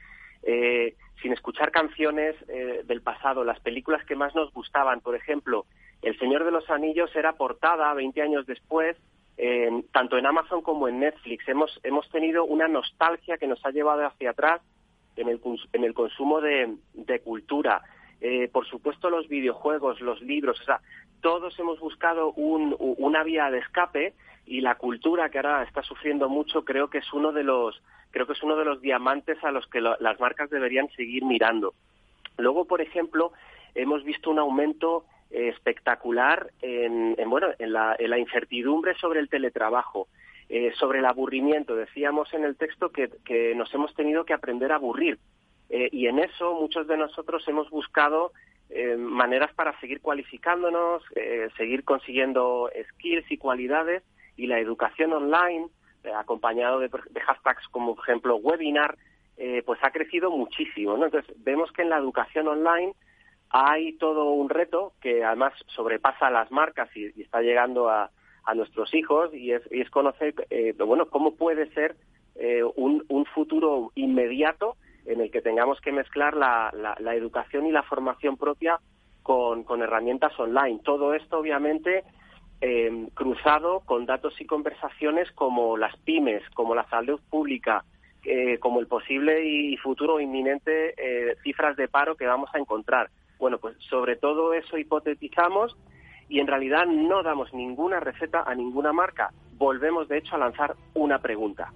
eh, 0.42 0.94
sin 1.20 1.32
escuchar 1.32 1.70
canciones 1.70 2.34
eh, 2.48 2.82
del 2.86 3.02
pasado, 3.02 3.44
las 3.44 3.60
películas 3.60 4.02
que 4.06 4.16
más 4.16 4.34
nos 4.34 4.52
gustaban, 4.52 5.00
por 5.00 5.14
ejemplo, 5.14 5.66
El 6.00 6.18
Señor 6.18 6.44
de 6.44 6.50
los 6.50 6.68
Anillos 6.70 7.14
era 7.14 7.34
portada 7.34 7.92
20 7.92 8.22
años 8.22 8.46
después, 8.46 8.96
tanto 9.92 10.16
en 10.16 10.26
Amazon 10.26 10.62
como 10.62 10.88
en 10.88 11.00
Netflix. 11.00 11.48
Hemos, 11.48 11.80
hemos 11.82 12.08
tenido 12.10 12.44
una 12.44 12.68
nostalgia 12.68 13.36
que 13.36 13.46
nos 13.46 13.64
ha 13.66 13.70
llevado 13.70 14.06
hacia 14.06 14.30
atrás 14.30 14.60
en 15.16 15.28
el, 15.28 15.40
en 15.72 15.84
el 15.84 15.94
consumo 15.94 16.40
de, 16.40 16.76
cultura. 17.24 17.82
Eh, 18.20 18.48
por 18.48 18.66
supuesto 18.66 19.10
los 19.10 19.28
videojuegos, 19.28 20.00
los 20.00 20.20
libros, 20.22 20.60
o 20.60 20.64
sea, 20.64 20.80
todos 21.20 21.58
hemos 21.58 21.78
buscado 21.80 22.32
un, 22.32 22.74
una 22.78 23.22
vía 23.22 23.50
de 23.50 23.58
escape 23.58 24.14
y 24.46 24.60
la 24.60 24.76
cultura 24.76 25.30
que 25.30 25.38
ahora 25.38 25.62
está 25.62 25.82
sufriendo 25.82 26.28
mucho 26.28 26.64
creo 26.64 26.88
que 26.88 26.98
es 26.98 27.12
uno 27.12 27.32
de 27.32 27.44
los 27.44 27.82
creo 28.10 28.26
que 28.26 28.34
es 28.34 28.42
uno 28.42 28.56
de 28.56 28.64
los 28.64 28.80
diamantes 28.80 29.42
a 29.42 29.50
los 29.50 29.66
que 29.66 29.80
las 29.80 30.20
marcas 30.20 30.48
deberían 30.48 30.88
seguir 30.90 31.24
mirando. 31.24 31.74
Luego, 32.38 32.64
por 32.64 32.80
ejemplo, 32.80 33.32
hemos 33.74 34.04
visto 34.04 34.30
un 34.30 34.38
aumento 34.38 35.04
eh, 35.04 35.13
espectacular 35.34 36.50
en, 36.62 37.16
bueno 37.28 37.48
en 37.58 37.72
la, 37.72 37.96
en 37.98 38.10
la, 38.10 38.18
incertidumbre 38.18 38.94
sobre 38.94 39.20
el 39.20 39.28
teletrabajo, 39.28 40.06
eh, 40.48 40.72
sobre 40.78 41.00
el 41.00 41.06
aburrimiento. 41.06 41.74
Decíamos 41.74 42.32
en 42.32 42.44
el 42.44 42.56
texto 42.56 42.90
que, 42.90 43.10
nos 43.56 43.72
hemos 43.74 43.94
tenido 43.94 44.24
que 44.24 44.32
aprender 44.32 44.70
a 44.70 44.76
aburrir 44.76 45.18
eh, 45.70 45.88
y 45.90 46.06
en 46.06 46.20
eso 46.20 46.54
muchos 46.54 46.86
de 46.86 46.96
nosotros 46.96 47.46
hemos 47.48 47.68
buscado 47.70 48.32
eh, 48.70 48.96
maneras 48.96 49.52
para 49.54 49.78
seguir 49.80 50.00
cualificándonos, 50.00 51.02
seguir 51.56 51.84
consiguiendo 51.84 52.70
skills 52.90 53.30
y 53.30 53.36
cualidades 53.36 54.02
y 54.36 54.46
la 54.46 54.58
educación 54.58 55.12
online, 55.12 55.66
acompañado 56.16 56.78
de, 56.78 56.90
hashtags 56.90 57.66
como 57.68 57.94
por 57.94 58.04
ejemplo 58.04 58.36
webinar, 58.36 58.96
pues 59.64 59.80
ha 59.82 59.90
crecido 59.90 60.30
muchísimo. 60.30 60.94
Entonces 60.94 61.34
vemos 61.38 61.72
que 61.72 61.82
en 61.82 61.90
la 61.90 61.98
educación 61.98 62.46
online 62.46 62.94
hay 63.56 63.92
todo 63.98 64.30
un 64.32 64.48
reto 64.48 64.94
que 65.00 65.24
además 65.24 65.52
sobrepasa 65.68 66.28
las 66.28 66.50
marcas 66.50 66.88
y, 66.96 67.06
está 67.20 67.40
llegando 67.40 67.88
a, 67.88 68.10
nuestros 68.54 68.92
hijos 68.92 69.32
y 69.32 69.52
es, 69.52 69.62
y 69.70 69.80
es 69.80 69.88
conocer 69.88 70.34
bueno 70.86 71.06
cómo 71.06 71.34
puede 71.34 71.72
ser 71.72 71.96
un, 72.76 73.02
un 73.08 73.24
futuro 73.24 73.90
inmediato 73.94 74.76
en 75.06 75.20
el 75.20 75.30
que 75.30 75.42
tengamos 75.42 75.80
que 75.80 75.92
mezclar 75.92 76.36
la, 76.36 76.72
la, 76.98 77.14
educación 77.14 77.66
y 77.66 77.72
la 77.72 77.82
formación 77.82 78.36
propia 78.36 78.78
con, 79.22 79.64
herramientas 79.82 80.38
online. 80.38 80.80
Todo 80.82 81.14
esto, 81.14 81.38
obviamente, 81.38 82.04
eh, 82.60 83.08
cruzado 83.14 83.80
con 83.80 84.06
datos 84.06 84.40
y 84.40 84.46
conversaciones 84.46 85.30
como 85.32 85.76
las 85.76 85.96
pymes, 85.98 86.42
como 86.54 86.74
la 86.74 86.88
salud 86.88 87.20
pública, 87.30 87.84
eh, 88.24 88.58
como 88.58 88.80
el 88.80 88.86
posible 88.86 89.44
y 89.44 89.76
futuro 89.76 90.20
inminente 90.20 90.94
eh, 90.96 91.36
cifras 91.42 91.76
de 91.76 91.88
paro 91.88 92.16
que 92.16 92.26
vamos 92.26 92.50
a 92.54 92.58
encontrar. 92.58 93.10
Bueno, 93.38 93.58
pues 93.58 93.76
sobre 93.90 94.16
todo 94.16 94.52
eso 94.54 94.78
hipotetizamos 94.78 95.76
y 96.28 96.40
en 96.40 96.46
realidad 96.46 96.86
no 96.86 97.22
damos 97.22 97.52
ninguna 97.52 98.00
receta 98.00 98.42
a 98.46 98.54
ninguna 98.54 98.92
marca. 98.92 99.32
Volvemos, 99.56 100.08
de 100.08 100.18
hecho, 100.18 100.36
a 100.36 100.38
lanzar 100.38 100.74
una 100.94 101.18
pregunta. 101.18 101.72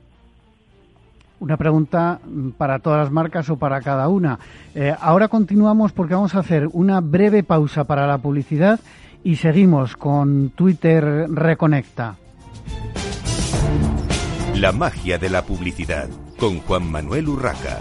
Una 1.40 1.56
pregunta 1.56 2.18
para 2.56 2.80
todas 2.80 2.98
las 2.98 3.12
marcas 3.12 3.48
o 3.50 3.56
para 3.56 3.80
cada 3.80 4.08
una. 4.08 4.38
Eh, 4.74 4.94
ahora 5.00 5.28
continuamos 5.28 5.92
porque 5.92 6.14
vamos 6.14 6.34
a 6.34 6.40
hacer 6.40 6.68
una 6.72 7.00
breve 7.00 7.44
pausa 7.44 7.84
para 7.84 8.06
la 8.06 8.18
publicidad 8.18 8.80
y 9.22 9.36
seguimos 9.36 9.96
con 9.96 10.50
Twitter 10.50 11.04
Reconecta. 11.30 12.16
La 14.56 14.72
magia 14.72 15.18
de 15.18 15.30
la 15.30 15.42
publicidad 15.42 16.08
con 16.38 16.58
Juan 16.60 16.90
Manuel 16.90 17.28
Urraca. 17.28 17.80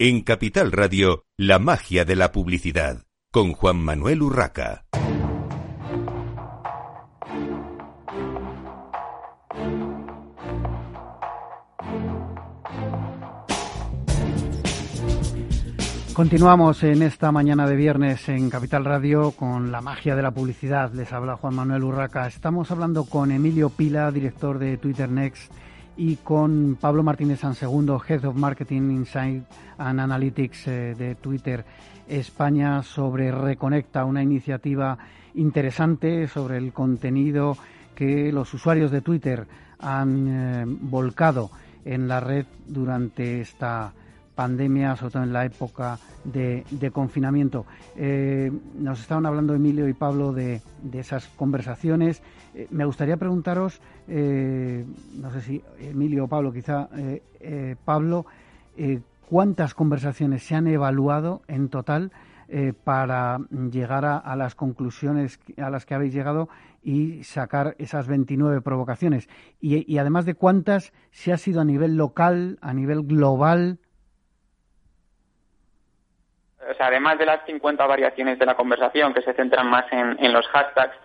En 0.00 0.22
Capital 0.22 0.70
Radio, 0.70 1.24
la 1.36 1.58
magia 1.58 2.04
de 2.04 2.14
la 2.14 2.30
publicidad, 2.30 3.02
con 3.32 3.52
Juan 3.52 3.78
Manuel 3.78 4.22
Urraca. 4.22 4.84
Continuamos 16.14 16.84
en 16.84 17.02
esta 17.02 17.32
mañana 17.32 17.66
de 17.66 17.74
viernes 17.74 18.28
en 18.28 18.50
Capital 18.50 18.84
Radio 18.84 19.32
con 19.32 19.72
la 19.72 19.80
magia 19.80 20.14
de 20.14 20.22
la 20.22 20.30
publicidad. 20.30 20.92
Les 20.92 21.12
habla 21.12 21.36
Juan 21.36 21.56
Manuel 21.56 21.82
Urraca. 21.82 22.28
Estamos 22.28 22.70
hablando 22.70 23.04
con 23.04 23.32
Emilio 23.32 23.68
Pila, 23.70 24.12
director 24.12 24.60
de 24.60 24.76
Twitter 24.76 25.08
Next, 25.08 25.52
y 25.98 26.16
con 26.16 26.78
Pablo 26.80 27.02
Martínez 27.02 27.40
Sansegundo, 27.40 28.00
Head 28.08 28.24
of 28.24 28.36
Marketing 28.36 28.92
Insight 28.92 29.42
and 29.78 29.98
Analytics 29.98 30.68
eh, 30.68 30.94
de 30.96 31.16
Twitter 31.16 31.64
España, 32.08 32.82
sobre 32.84 33.32
Reconecta, 33.32 34.04
una 34.04 34.22
iniciativa 34.22 34.96
interesante 35.34 36.28
sobre 36.28 36.56
el 36.56 36.72
contenido 36.72 37.58
que 37.96 38.32
los 38.32 38.54
usuarios 38.54 38.92
de 38.92 39.02
Twitter 39.02 39.46
han 39.80 40.28
eh, 40.28 40.64
volcado 40.66 41.50
en 41.84 42.06
la 42.06 42.20
red 42.20 42.46
durante 42.66 43.40
esta 43.40 43.92
pandemia, 44.38 44.94
sobre 44.94 45.12
todo 45.14 45.22
en 45.24 45.32
la 45.32 45.44
época 45.44 45.98
de, 46.22 46.90
confinamiento. 46.92 47.66
Eh, 47.96 48.52
nos 48.78 49.00
estaban 49.00 49.26
hablando 49.26 49.52
Emilio 49.52 49.88
y 49.88 49.94
Pablo 49.94 50.32
de, 50.32 50.62
esas 50.92 51.26
conversaciones. 51.26 52.22
Eh, 52.54 52.68
me 52.70 52.84
gustaría 52.84 53.16
preguntaros, 53.16 53.80
eh, 54.06 54.86
no 55.20 55.32
sé 55.32 55.40
si 55.40 55.64
Emilio 55.80 56.26
o 56.26 56.28
Pablo, 56.28 56.52
quizá 56.52 56.88
Pablo, 57.84 58.26
¿cuántas 59.28 59.74
conversaciones 59.74 60.44
se 60.44 60.54
han 60.54 60.68
evaluado 60.68 61.42
en 61.48 61.68
total 61.68 62.12
para 62.84 63.40
llegar 63.72 64.04
a, 64.04 64.36
las 64.36 64.54
conclusiones 64.54 65.40
a 65.56 65.68
las 65.68 65.84
que 65.84 65.94
habéis 65.94 66.14
llegado 66.14 66.48
y 66.80 67.24
sacar 67.24 67.74
esas 67.78 68.06
29 68.06 68.60
provocaciones? 68.60 69.28
Y, 69.60 69.92
y 69.92 69.98
además 69.98 70.26
de 70.26 70.34
cuántas, 70.34 70.92
si 71.10 71.32
ha 71.32 71.38
sido 71.38 71.60
a 71.60 71.64
nivel 71.64 71.96
local, 71.96 72.58
a 72.60 72.72
nivel 72.72 73.02
global, 73.02 73.80
o 76.70 76.74
sea, 76.74 76.86
además 76.86 77.18
de 77.18 77.26
las 77.26 77.44
50 77.46 77.86
variaciones 77.86 78.38
de 78.38 78.46
la 78.46 78.54
conversación 78.54 79.14
que 79.14 79.22
se 79.22 79.34
centran 79.34 79.68
más 79.68 79.84
en, 79.92 80.32
los 80.32 80.46
hashtags, 80.48 80.96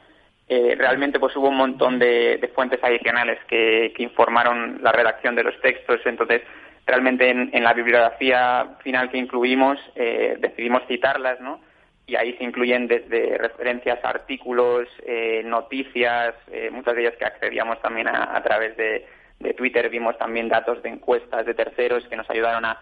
eh, 0.47 0.75
realmente 0.77 1.19
pues 1.19 1.35
hubo 1.35 1.49
un 1.49 1.57
montón 1.57 1.99
de, 1.99 2.51
fuentes 2.53 2.83
adicionales 2.83 3.39
que, 3.47 3.93
informaron 3.97 4.79
la 4.81 4.91
redacción 4.91 5.35
de 5.35 5.43
los 5.43 5.59
textos. 5.61 6.01
Entonces, 6.05 6.41
realmente 6.85 7.29
en, 7.29 7.63
la 7.63 7.73
bibliografía 7.73 8.75
final 8.83 9.09
que 9.09 9.17
incluimos 9.17 9.79
eh, 9.95 10.35
decidimos 10.39 10.83
citarlas, 10.87 11.39
¿no? 11.39 11.61
Y 12.05 12.17
ahí 12.17 12.33
se 12.33 12.43
incluyen 12.43 12.87
desde 12.87 13.37
referencias 13.37 14.03
a 14.03 14.09
artículos, 14.09 14.89
eh, 15.05 15.41
noticias, 15.45 16.35
muchas 16.71 16.95
de 16.95 17.01
ellas 17.01 17.15
que 17.17 17.23
accedíamos 17.23 17.81
también 17.81 18.09
a, 18.09 18.35
a 18.35 18.43
través 18.43 18.75
de, 18.75 19.07
de 19.39 19.53
Twitter. 19.53 19.89
Vimos 19.89 20.17
también 20.17 20.49
datos 20.49 20.83
de 20.83 20.89
encuestas 20.89 21.45
de 21.45 21.53
terceros 21.53 22.05
que 22.09 22.17
nos 22.17 22.29
ayudaron 22.29 22.65
a 22.65 22.77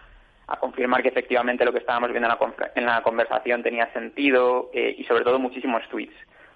confirmar 0.58 1.02
que 1.02 1.08
efectivamente 1.08 1.64
lo 1.64 1.72
que 1.72 1.78
estábamos 1.78 2.10
viendo 2.10 2.28
en 2.74 2.86
la, 2.86 3.02
conversación 3.02 3.62
tenía 3.62 3.92
sentido 3.92 4.70
eh, 4.72 4.94
y 4.98 5.04
sobre 5.04 5.24
todo 5.24 5.38
muchísimos 5.38 5.82
tweets. 5.88 6.14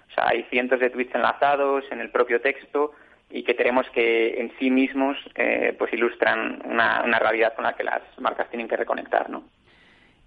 O 0.09 0.13
sea, 0.13 0.29
hay 0.29 0.43
cientos 0.43 0.79
de 0.79 0.89
tweets 0.89 1.15
enlazados 1.15 1.83
en 1.91 1.99
el 1.99 2.09
propio 2.09 2.41
texto 2.41 2.91
y 3.29 3.43
que 3.43 3.53
tenemos 3.53 3.85
que 3.89 4.39
en 4.39 4.51
sí 4.57 4.71
mismos 4.71 5.17
eh, 5.35 5.75
pues 5.77 5.93
ilustran 5.93 6.61
una, 6.65 7.03
una, 7.03 7.19
realidad 7.19 7.53
con 7.55 7.65
la 7.65 7.73
que 7.73 7.83
las 7.83 8.01
marcas 8.19 8.49
tienen 8.49 8.67
que 8.67 8.77
reconectar, 8.77 9.29
¿no? 9.29 9.43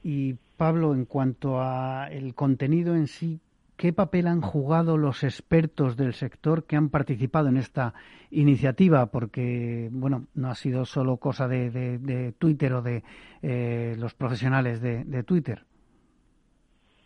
Y 0.02 0.34
Pablo, 0.56 0.94
en 0.94 1.06
cuanto 1.06 1.60
a 1.60 2.08
el 2.10 2.34
contenido 2.34 2.94
en 2.94 3.06
sí, 3.06 3.40
¿Qué 3.80 3.94
papel 3.94 4.26
han 4.26 4.42
jugado 4.42 4.98
los 4.98 5.24
expertos 5.24 5.96
del 5.96 6.12
sector 6.12 6.66
que 6.66 6.76
han 6.76 6.90
participado 6.90 7.48
en 7.48 7.56
esta 7.56 7.94
iniciativa? 8.30 9.06
Porque, 9.06 9.88
bueno, 9.90 10.26
no 10.34 10.50
ha 10.50 10.54
sido 10.54 10.84
solo 10.84 11.16
cosa 11.16 11.48
de, 11.48 12.34
Twitter 12.38 12.74
o 12.74 12.82
de 12.82 13.02
eh, 13.40 13.94
los 13.96 14.12
profesionales 14.12 14.82
de, 14.82 15.22
Twitter. 15.22 15.64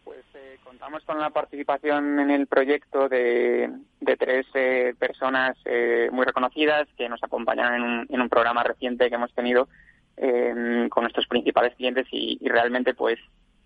Pues 0.02 0.24
eh, 0.34 0.58
contamos 0.64 1.04
con 1.04 1.20
la 1.20 1.30
participación 1.30 2.18
en 2.18 2.32
el 2.32 2.48
proyecto 2.48 3.08
de, 3.08 3.70
tres 4.18 4.44
eh, 4.54 4.96
personas 4.98 5.56
muy 6.10 6.24
reconocidas 6.24 6.88
que 6.98 7.08
nos 7.08 7.22
acompañan 7.22 7.74
en 7.74 7.82
un, 7.82 8.06
en 8.10 8.20
un, 8.20 8.28
programa 8.28 8.64
reciente 8.64 9.08
que 9.08 9.14
hemos 9.14 9.32
tenido 9.32 9.68
con 10.16 11.04
nuestros 11.04 11.28
principales 11.28 11.76
clientes 11.76 12.08
y 12.10 12.38
realmente, 12.48 12.94
pues, 12.94 13.20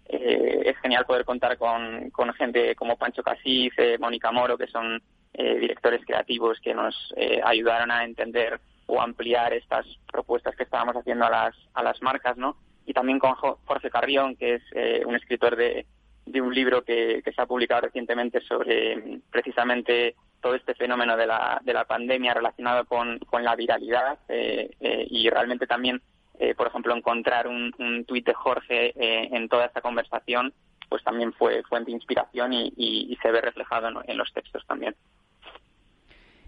eh, 0.08 0.62
es 0.64 0.78
genial 0.78 1.04
poder 1.04 1.24
contar 1.24 1.58
con, 1.58 2.10
con 2.10 2.32
gente 2.32 2.74
como 2.74 2.96
Pancho 2.96 3.22
Casís, 3.22 3.72
eh, 3.76 3.98
Mónica 4.00 4.32
Moro, 4.32 4.56
que 4.56 4.66
son 4.66 5.02
eh, 5.34 5.58
directores 5.58 6.04
creativos 6.06 6.58
que 6.60 6.74
nos 6.74 7.14
ayudaron 7.44 7.90
a 7.90 8.04
entender 8.04 8.58
o 8.86 9.02
ampliar 9.02 9.52
estas 9.52 9.86
propuestas 10.10 10.56
que 10.56 10.62
estábamos 10.62 10.96
haciendo 10.96 11.26
a 11.26 11.30
las, 11.30 11.54
a 11.74 11.82
las 11.82 12.00
marcas, 12.00 12.38
¿no? 12.38 12.56
Y 12.86 12.94
también 12.94 13.18
con 13.18 13.34
Jorge 13.34 13.90
Carrión, 13.90 14.34
que 14.34 14.54
es 14.54 14.62
un 15.04 15.14
escritor 15.14 15.56
de, 15.56 15.84
de 16.24 16.40
un 16.40 16.54
libro 16.54 16.82
que, 16.82 17.20
que, 17.22 17.32
se 17.32 17.42
ha 17.42 17.46
publicado 17.46 17.82
recientemente 17.82 18.40
sobre 18.40 19.20
precisamente 19.30 20.16
todo 20.40 20.54
este 20.54 20.74
fenómeno 20.74 21.18
de 21.18 21.26
la, 21.26 21.60
de 21.62 21.74
la 21.74 21.84
pandemia 21.84 22.32
relacionado 22.32 22.86
con, 22.86 23.18
con 23.18 23.44
la 23.44 23.54
viralidad 23.56 24.18
y 24.30 25.28
realmente 25.28 25.66
también 25.66 26.00
eh, 26.38 26.54
por 26.54 26.68
ejemplo, 26.68 26.94
encontrar 26.94 27.48
un, 27.48 27.74
un 27.78 28.04
tuit 28.04 28.24
de 28.24 28.34
Jorge 28.34 28.92
eh, 28.96 29.28
en 29.32 29.48
toda 29.48 29.66
esta 29.66 29.80
conversación, 29.80 30.52
pues 30.88 31.02
también 31.02 31.32
fue 31.32 31.62
fuente 31.64 31.90
de 31.90 31.96
inspiración 31.96 32.52
y, 32.52 33.18
se 33.20 33.30
ve 33.30 33.40
reflejado 33.40 33.88
en, 34.06 34.16
los 34.16 34.32
textos 34.32 34.64
también. 34.66 34.94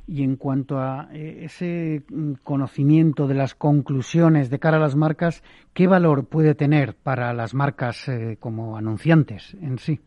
Y 0.06 0.22
en 0.22 0.36
cuanto 0.36 0.78
a 0.78 1.08
eh, 1.12 1.40
ese 1.42 2.02
mm, 2.08 2.34
conocimiento 2.44 3.26
de 3.26 3.34
las 3.34 3.54
conclusiones 3.54 4.48
de 4.48 4.58
cara 4.58 4.76
a 4.76 4.80
las 4.80 4.94
marcas, 4.94 5.42
¿qué 5.74 5.88
valor 5.88 6.26
puede 6.28 6.54
tener 6.54 6.94
para 6.94 7.34
las 7.34 7.54
marcas 7.54 8.10
como 8.38 8.76
anunciantes 8.76 9.54
en 9.54 9.78
sí? 9.78 10.00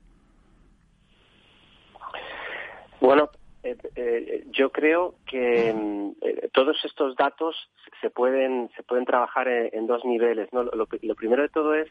Bueno, 3.02 3.30
eh, 3.64 3.78
eh, 3.96 4.44
yo 4.52 4.72
creo 4.72 5.16
que 5.26 5.74
mm, 5.74 6.12
eh, 6.22 6.50
todos 6.54 6.76
estos 6.84 7.16
datos 7.16 7.56
se 8.02 8.10
pueden 8.10 8.70
se 8.76 8.84
pueden 8.84 9.06
trabajar 9.06 9.48
en, 9.48 9.88
dos 9.88 10.04
niveles. 10.04 10.52
¿no? 10.52 10.64
Lo, 10.64 10.86
primero 11.16 11.42
de 11.42 11.50
todo 11.50 11.74
es 11.74 11.88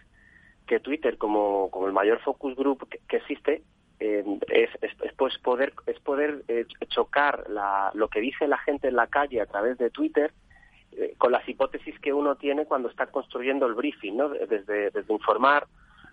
que 0.67 0.81
Twitter, 0.81 1.17
como, 1.17 1.71
como 1.71 1.87
el 1.87 1.95
mayor 1.95 2.21
focus 2.21 2.55
group 2.57 2.87
que, 3.09 3.17
existe, 3.17 3.63
es, 3.99 4.69
es, 4.83 5.13
pues 5.17 5.39
poder 5.39 5.73
es 5.87 5.99
poder 6.01 6.45
chocar 6.89 7.49
la, 7.49 7.91
lo 7.95 8.09
que 8.09 8.21
dice 8.21 8.49
la 8.49 8.59
gente 8.59 8.89
en 8.89 8.97
la 8.97 9.07
calle 9.07 9.41
a 9.41 9.47
través 9.47 9.79
de 9.79 9.91
Twitter 9.91 10.33
con 11.19 11.33
las 11.33 11.49
hipótesis 11.49 11.99
que 12.01 12.13
uno 12.13 12.35
tiene 12.35 12.67
cuando 12.67 12.91
está 12.91 13.07
construyendo 13.07 13.67
el 13.67 13.75
briefing, 13.75 14.17
¿no? 14.17 14.29
desde 14.29 14.91
informar 15.09 15.67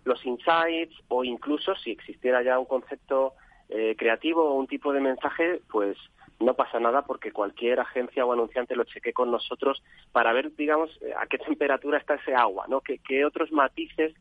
los 0.06 0.24
insights 0.26 0.95
o 1.10 1.24
incluso 1.24 1.76
si 1.76 1.91
existiera 1.91 2.43
ya 2.43 2.60
un 2.60 2.65
concepto 2.65 3.34
eh, 3.70 3.96
creativo 3.98 4.44
o 4.44 4.56
un 4.56 4.68
tipo 4.68 4.92
de 4.94 5.00
mensaje, 5.00 5.62
pues 5.72 5.96
no 6.40 6.54
pasa 6.54 6.80
nada 6.80 7.04
porque 7.04 7.32
cualquier 7.32 7.80
agencia 7.80 8.26
o 8.26 8.34
anunciante 8.34 8.76
lo 8.76 8.86
cheque 8.86 9.14
con 9.14 9.30
nosotros 9.30 9.84
para 10.12 10.34
ver, 10.34 10.56
digamos, 10.56 10.90
eh, 11.02 11.14
a 11.18 11.28
qué 11.28 11.38
temperatura 11.38 11.98
está 11.98 12.16
ese 12.16 12.34
agua, 12.34 12.66
¿no? 12.68 12.82
¿Qué, 12.82 13.26
otros 13.26 13.52
matices 13.52 14.14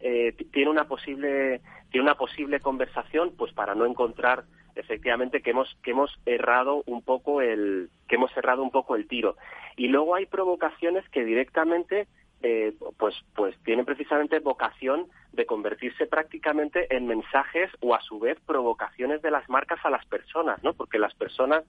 eh, 0.00 0.32
tiene 0.52 0.70
una 0.70 0.86
posible 0.86 1.60
tiene 1.90 2.04
una 2.04 2.16
posible 2.16 2.60
conversación, 2.60 3.34
pues 3.36 3.52
para 3.52 3.74
no 3.74 3.86
encontrar 3.86 4.44
efectivamente 4.74 5.42
que 5.42 5.50
hemos 5.50 5.76
que 5.82 5.92
hemos 5.92 6.10
errado 6.26 6.82
un 6.86 7.02
poco 7.02 7.40
el 7.40 7.90
que 8.08 8.16
hemos 8.16 8.36
errado 8.36 8.62
un 8.62 8.70
poco 8.70 8.96
el 8.96 9.06
tiro. 9.06 9.36
Y 9.76 9.88
luego 9.88 10.14
hay 10.14 10.26
provocaciones 10.26 11.08
que 11.10 11.24
directamente 11.24 12.06
eh, 12.46 12.74
pues, 12.98 13.14
pues 13.34 13.56
tienen 13.64 13.86
precisamente 13.86 14.38
vocación 14.38 15.06
de 15.32 15.46
convertirse 15.46 16.06
prácticamente 16.06 16.94
en 16.94 17.06
mensajes 17.06 17.70
o 17.80 17.94
a 17.94 18.02
su 18.02 18.18
vez 18.18 18.38
provocaciones 18.44 19.22
de 19.22 19.30
las 19.30 19.48
marcas 19.48 19.78
a 19.82 19.88
las 19.88 20.04
personas, 20.04 20.62
¿no? 20.62 20.74
Porque 20.74 20.98
las 20.98 21.14
personas 21.14 21.64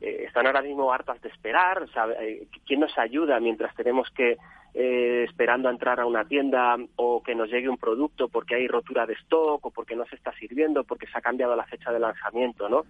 eh, 0.00 0.22
están 0.28 0.46
ahora 0.46 0.62
mismo 0.62 0.92
hartas 0.92 1.20
de 1.22 1.28
esperar, 1.28 1.88
eh, 2.20 2.46
¿quién 2.64 2.78
nos 2.78 2.96
ayuda 2.98 3.40
mientras 3.40 3.74
tenemos 3.74 4.08
que 4.10 4.36
esperando 4.74 5.68
a 5.68 5.72
entrar 5.72 6.00
a 6.00 6.06
una 6.06 6.24
tienda 6.24 6.76
o 6.96 7.22
que 7.22 7.34
nos 7.34 7.50
llegue 7.50 7.68
un 7.68 7.76
producto 7.76 8.28
porque 8.28 8.54
hay 8.54 8.68
rotura 8.68 9.04
de 9.04 9.12
stock 9.14 9.66
o 9.66 9.70
porque 9.70 9.96
no 9.96 10.06
se 10.06 10.14
está 10.14 10.32
sirviendo, 10.34 10.84
porque 10.84 11.08
se 11.08 11.18
ha 11.18 11.20
cambiado 11.20 11.54
la 11.56 11.66
fecha 11.66 11.92
de 11.92 11.98
lanzamiento, 11.98 12.68
¿no? 12.68 12.84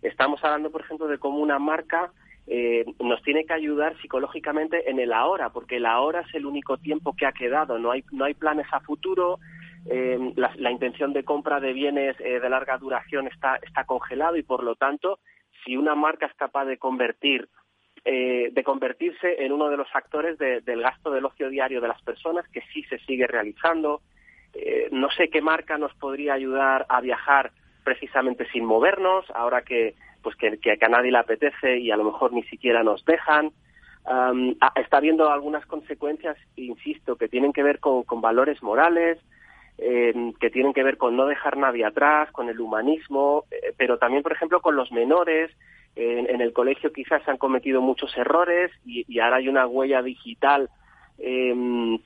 Estamos 0.00 0.42
hablando, 0.44 0.70
por 0.70 0.82
ejemplo, 0.82 1.08
de 1.08 1.18
cómo 1.18 1.38
una 1.40 1.58
marca 1.58 2.12
eh, 2.50 2.84
nos 3.00 3.22
tiene 3.22 3.44
que 3.44 3.52
ayudar 3.52 3.96
psicológicamente 4.00 4.90
en 4.90 4.98
el 4.98 5.12
ahora, 5.12 5.50
porque 5.50 5.76
el 5.76 5.86
ahora 5.86 6.20
es 6.20 6.34
el 6.34 6.46
único 6.46 6.78
tiempo 6.78 7.14
que 7.16 7.26
ha 7.26 7.32
quedado, 7.32 7.78
no 7.78 7.90
hay, 7.90 8.04
no 8.12 8.24
hay 8.24 8.34
planes 8.34 8.66
a 8.72 8.80
futuro, 8.80 9.38
eh, 9.86 10.18
la, 10.36 10.70
intención 10.70 11.12
de 11.12 11.24
compra 11.24 11.60
de 11.60 11.72
bienes 11.72 12.16
eh, 12.20 12.40
de 12.40 12.50
larga 12.50 12.78
duración 12.78 13.26
está, 13.26 13.56
está 13.56 13.84
congelado 13.84 14.36
y 14.36 14.42
por 14.42 14.62
lo 14.62 14.74
tanto, 14.74 15.20
si 15.64 15.76
una 15.76 15.94
marca 15.94 16.26
es 16.26 16.34
capaz 16.34 16.64
de 16.64 16.78
convertir 16.78 17.48
eh, 18.04 18.50
de 18.52 18.64
convertirse 18.64 19.44
en 19.44 19.52
uno 19.52 19.68
de 19.68 19.76
los 19.76 19.90
factores 19.90 20.38
del 20.38 20.80
gasto 20.80 21.10
del 21.10 21.24
ocio 21.24 21.50
diario 21.50 21.80
de 21.80 21.88
las 21.88 22.00
personas, 22.02 22.48
que 22.48 22.62
sí 22.72 22.82
se 22.84 22.98
sigue 23.00 23.26
realizando. 23.26 24.00
Eh, 24.54 24.88
no 24.92 25.10
sé 25.10 25.28
qué 25.28 25.42
marca 25.42 25.76
nos 25.76 25.92
podría 25.94 26.34
ayudar 26.34 26.86
a 26.88 27.00
viajar 27.00 27.52
precisamente 27.84 28.48
sin 28.50 28.64
movernos, 28.64 29.26
ahora 29.34 29.62
que 29.62 29.94
pues 30.22 30.36
que, 30.36 30.48
a 30.80 30.88
nadie 30.88 31.12
le 31.12 31.18
apetece 31.18 31.78
y 31.78 31.90
a 31.90 31.96
lo 31.96 32.04
mejor 32.04 32.32
ni 32.32 32.42
siquiera 32.44 32.82
nos 32.82 33.04
dejan. 33.04 33.52
está 34.76 34.98
habiendo 34.98 35.30
algunas 35.30 35.64
consecuencias, 35.66 36.36
insisto, 36.56 37.16
que 37.16 37.28
tienen 37.28 37.52
que 37.52 37.62
ver 37.62 37.80
con, 37.80 38.04
valores 38.20 38.62
morales, 38.62 39.18
eh, 39.78 40.32
que 40.40 40.50
tienen 40.50 40.72
que 40.72 40.82
ver 40.82 40.96
con 40.96 41.16
no 41.16 41.26
dejar 41.26 41.56
nadie 41.56 41.84
atrás, 41.84 42.30
con 42.32 42.48
el 42.48 42.60
humanismo, 42.60 43.44
pero 43.76 43.98
también, 43.98 44.22
por 44.22 44.32
ejemplo, 44.32 44.60
con 44.60 44.76
los 44.76 44.90
menores, 44.92 45.50
en, 45.98 46.40
el 46.40 46.52
colegio 46.52 46.92
quizás 46.92 47.22
se 47.24 47.30
han 47.30 47.38
cometido 47.38 47.80
muchos 47.80 48.16
errores 48.16 48.70
y, 48.86 49.18
ahora 49.18 49.36
hay 49.36 49.48
una 49.48 49.66
huella 49.66 50.00
digital 50.00 50.70
em, 51.18 51.98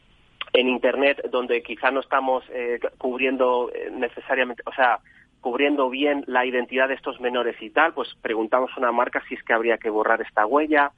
en 0.53 0.68
Internet 0.68 1.29
donde 1.31 1.62
quizás 1.62 1.92
no 1.92 2.01
estamos 2.01 2.44
eh, 2.51 2.81
cubriendo 2.98 3.70
eh, 3.75 3.90
necesariamente, 3.92 4.62
o 4.66 4.72
sea, 4.72 4.98
cubriendo 5.42 5.90
bien 5.90 6.24
la 6.26 6.46
identidad 6.46 6.88
de 6.88 6.94
estos 6.94 7.20
menores 7.20 7.61
y 7.61 7.68
tal, 7.68 7.92
pues 7.92 8.09
preguntamos 8.22 8.70
a 8.74 8.81
una 8.81 8.92
marca 8.92 9.22
si 9.28 9.35
es 9.35 9.42
que 9.42 9.52
habría 9.52 9.76
que 9.76 9.90
borrar 9.90 10.22
esta 10.22 10.46
huella. 10.46 10.92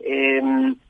Eh, 0.00 0.42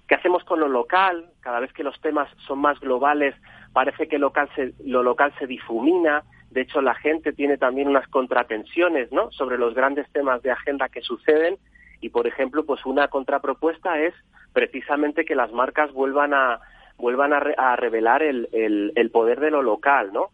¿Qué 0.09 0.15
hacemos 0.15 0.43
con 0.45 0.61
lo 0.61 0.69
local? 0.69 1.27
Cada 1.41 1.61
vez 1.61 1.73
que 1.73 1.85
los 1.85 2.01
temas 2.01 2.29
son 2.47 2.61
más 2.61 2.81
globales, 2.81 3.35
parece 3.73 4.09
que 4.09 4.19
local 4.19 4.49
lo 4.85 5.03
local 5.03 5.35
se 5.39 5.47
difumina. 5.47 6.23
De 6.51 6.63
hecho, 6.63 6.81
la 6.81 6.95
gente 6.95 7.33
tiene 7.33 7.59
también 7.59 7.89
unas 7.89 8.09
contratensiones, 8.09 9.13
¿no? 9.13 9.31
Sobre 9.33 9.59
los 9.59 9.75
grandes 9.75 10.11
temas 10.13 10.43
de 10.43 10.53
agenda 10.53 10.89
que 10.89 11.03
suceden. 11.03 11.59
Y, 12.01 12.09
por 12.09 12.27
ejemplo, 12.27 12.65
pues 12.65 12.87
una 12.87 13.09
contrapropuesta 13.09 14.01
es 14.01 14.15
precisamente 14.53 15.25
que 15.25 15.35
las 15.35 15.53
marcas 15.53 15.93
vuelvan 15.93 16.33
a 16.33 16.61
vuelvan 16.97 17.33
a, 17.33 17.77
revelar 17.77 18.23
el, 18.23 18.49
el, 18.53 19.11
poder 19.11 19.41
de 19.41 19.51
lo 19.51 19.63
local, 19.63 20.13
¿no? 20.13 20.29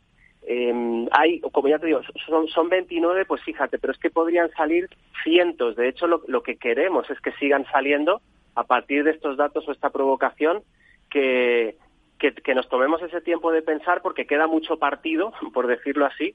Em, 0.49 1.09
hay, 1.11 1.41
como 1.41 1.67
ya 1.67 1.79
te 1.79 1.87
digo, 1.87 2.01
son, 2.25 2.47
son 2.47 2.69
29, 2.69 3.25
pues 3.25 3.43
fíjate, 3.43 3.79
pero 3.79 3.93
es 3.93 3.99
que 3.99 4.11
podrían 4.11 4.51
salir 4.53 4.89
cientos. 5.25 5.75
De 5.75 5.89
hecho, 5.89 6.07
lo, 6.07 6.23
lo 6.29 6.43
que 6.43 6.57
queremos 6.57 7.11
es 7.11 7.21
que 7.21 7.33
sigan 7.33 7.67
saliendo 7.73 8.21
a 8.55 8.65
partir 8.65 9.05
de 9.05 9.11
estos 9.11 9.37
datos 9.37 9.67
o 9.69 9.73
esta 9.73 9.91
provocación 9.91 10.63
que, 11.11 11.77
que, 12.19 12.55
nos 12.55 12.69
tomemos 12.69 13.03
ese 13.03 13.21
tiempo 13.21 13.53
de 13.53 13.63
pensar 13.63 14.03
porque 14.03 14.27
queda 14.27 14.47
mucho 14.47 14.79
partido, 14.79 15.33
por 15.55 15.67
decirlo 15.67 16.07
así, 16.07 16.35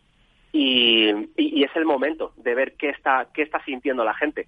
y, 0.54 1.10
es 1.64 1.76
el 1.76 1.86
momento 1.86 2.34
de 2.38 2.56
ver 2.56 2.74
qué 2.74 2.90
está, 2.90 3.28
qué 3.34 3.44
está 3.44 3.64
sintiendo 3.64 4.04
la 4.04 4.14
gente. 4.14 4.48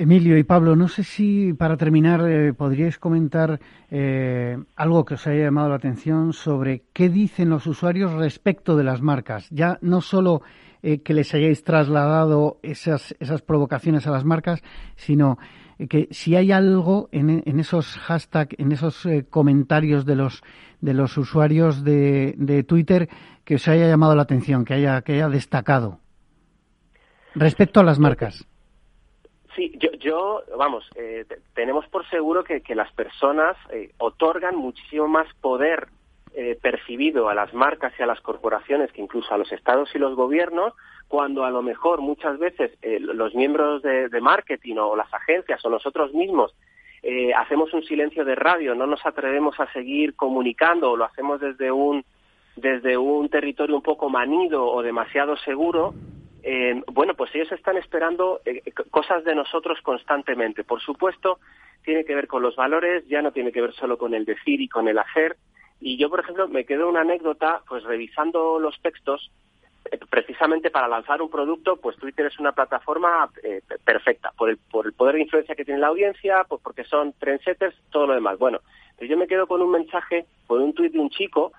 Emilio 0.00 0.38
y 0.38 0.44
Pablo, 0.44 0.76
no 0.76 0.88
sé 0.88 1.04
si 1.04 1.52
para 1.52 1.76
terminar 1.76 2.26
eh, 2.26 2.54
podríais 2.54 2.98
comentar 2.98 3.60
eh, 3.90 4.56
algo 4.74 5.04
que 5.04 5.12
os 5.12 5.26
haya 5.26 5.44
llamado 5.44 5.68
la 5.68 5.74
atención 5.74 6.32
sobre 6.32 6.84
qué 6.94 7.10
dicen 7.10 7.50
los 7.50 7.66
usuarios 7.66 8.14
respecto 8.14 8.78
de 8.78 8.84
las 8.84 9.02
marcas. 9.02 9.46
Ya 9.50 9.76
no 9.82 10.00
solo 10.00 10.40
eh, 10.82 11.02
que 11.02 11.12
les 11.12 11.34
hayáis 11.34 11.64
trasladado 11.64 12.60
esas, 12.62 13.14
esas 13.20 13.42
provocaciones 13.42 14.06
a 14.06 14.10
las 14.10 14.24
marcas, 14.24 14.62
sino 14.96 15.36
que 15.90 16.08
si 16.12 16.34
hay 16.34 16.50
algo 16.50 17.10
en, 17.12 17.60
esos 17.60 17.98
hashtags, 17.98 18.58
en 18.58 18.72
esos 18.72 19.04
eh, 19.04 19.26
comentarios 19.28 20.06
de 20.06 20.16
los 20.16 20.42
de 20.80 20.94
los 20.94 21.18
usuarios 21.18 21.84
de, 21.84 22.34
de, 22.38 22.64
Twitter 22.64 23.10
que 23.44 23.56
os 23.56 23.68
haya 23.68 23.86
llamado 23.86 24.16
la 24.16 24.22
atención, 24.22 24.64
que 24.64 24.72
haya 24.72 25.02
que 25.02 25.12
haya 25.12 25.28
destacado 25.28 26.00
respecto 27.34 27.80
a 27.80 27.84
las 27.84 27.98
marcas. 27.98 28.46
Sí, 29.60 29.72
yo, 29.78 29.90
yo 29.98 30.42
vamos, 30.56 30.88
eh, 30.94 31.26
tenemos 31.54 31.86
por 31.88 32.08
seguro 32.08 32.44
que, 32.44 32.62
las 32.74 32.90
personas 32.92 33.58
eh, 33.70 33.90
otorgan 33.98 34.56
muchísimo 34.56 35.06
más 35.06 35.26
poder 35.42 35.88
percibido 36.62 37.28
a 37.28 37.34
las 37.34 37.52
marcas 37.52 37.92
y 37.98 38.04
a 38.04 38.06
las 38.06 38.20
corporaciones 38.20 38.92
que 38.92 39.02
incluso 39.02 39.34
a 39.34 39.36
los 39.36 39.50
estados 39.50 39.90
y 39.94 39.98
los 39.98 40.14
gobiernos 40.14 40.74
cuando 41.10 41.44
a 41.44 41.50
lo 41.50 41.60
mejor 41.60 42.02
muchas 42.02 42.38
veces 42.38 42.70
eh, 42.82 43.00
los 43.00 43.34
miembros 43.34 43.82
de, 43.82 44.08
marketing 44.20 44.76
o 44.76 44.94
las 44.94 45.12
agencias 45.12 45.62
o 45.64 45.68
nosotros 45.68 46.14
mismos 46.14 46.54
eh, 47.02 47.34
hacemos 47.34 47.74
un 47.74 47.82
silencio 47.82 48.24
de 48.24 48.36
radio, 48.36 48.76
no 48.76 48.86
nos 48.86 49.04
atrevemos 49.04 49.58
a 49.58 49.70
seguir 49.72 50.14
comunicando 50.14 50.92
o 50.92 50.96
lo 50.96 51.04
hacemos 51.04 51.40
desde 51.40 51.72
un 51.72 52.04
desde 52.54 52.96
un 52.96 53.28
territorio 53.28 53.74
un 53.74 53.82
poco 53.82 54.08
manido 54.08 54.64
o 54.64 54.82
demasiado 54.84 55.36
seguro, 55.38 55.94
eh, 56.42 56.82
bueno, 56.86 57.14
pues 57.14 57.34
ellos 57.34 57.52
están 57.52 57.76
esperando 57.76 58.40
cosas 58.90 59.24
de 59.24 59.34
nosotros 59.34 59.78
constantemente. 59.82 60.64
Por 60.64 60.80
supuesto, 60.80 61.38
tiene 61.84 62.04
que 62.04 62.14
ver 62.14 62.26
con 62.26 62.42
los 62.42 62.56
valores, 62.56 63.06
ya 63.08 63.22
no 63.22 63.32
tiene 63.32 63.52
que 63.52 63.60
ver 63.60 63.72
solo 63.74 63.98
con 63.98 64.14
el 64.14 64.24
decir 64.24 64.60
y 64.60 64.68
con 64.68 64.88
el 64.88 64.98
hacer. 64.98 65.36
Y 65.80 65.96
yo, 65.96 66.10
por 66.10 66.20
ejemplo, 66.20 66.48
me 66.48 66.64
quedo 66.64 66.88
una 66.88 67.00
anécdota, 67.00 67.62
pues 67.66 67.84
revisando 67.84 68.58
los 68.58 68.80
textos, 68.82 69.30
precisamente 70.10 70.70
para 70.70 70.88
lanzar 70.88 71.22
un 71.22 71.30
producto, 71.30 71.76
pues 71.76 71.96
Twitter 71.96 72.26
es 72.26 72.38
una 72.38 72.52
plataforma 72.52 73.30
eh, 73.42 73.62
perfecta 73.84 74.30
por 74.36 74.50
el, 74.50 74.58
por 74.58 74.86
el 74.86 74.92
poder 74.92 75.14
de 75.14 75.22
influencia 75.22 75.54
que 75.54 75.64
tiene 75.64 75.80
la 75.80 75.88
audiencia, 75.88 76.44
pues 76.48 76.60
porque 76.62 76.84
son 76.84 77.14
trendsetters, 77.14 77.76
todo 77.90 78.06
lo 78.06 78.14
demás. 78.14 78.38
Bueno, 78.38 78.60
yo 79.00 79.16
me 79.16 79.26
quedo 79.26 79.46
con 79.46 79.62
un 79.62 79.70
mensaje, 79.70 80.26
con 80.46 80.62
un 80.62 80.74
tuit 80.74 80.92
de 80.92 80.98
un 80.98 81.10
chico 81.10 81.52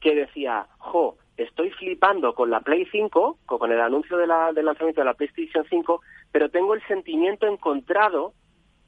que 0.00 0.14
decía, 0.14 0.66
jo, 0.78 1.16
estoy 1.38 1.70
flipando 1.70 2.34
con 2.34 2.50
la 2.50 2.60
Play 2.60 2.86
5, 2.90 3.38
con 3.46 3.72
el 3.72 3.80
anuncio 3.80 4.16
de 4.16 4.26
la, 4.26 4.52
del 4.52 4.66
lanzamiento 4.66 5.00
de 5.00 5.06
la 5.06 5.14
PlayStation 5.14 5.64
5, 5.68 6.00
pero 6.30 6.50
tengo 6.50 6.74
el 6.74 6.86
sentimiento 6.86 7.46
encontrado 7.46 8.34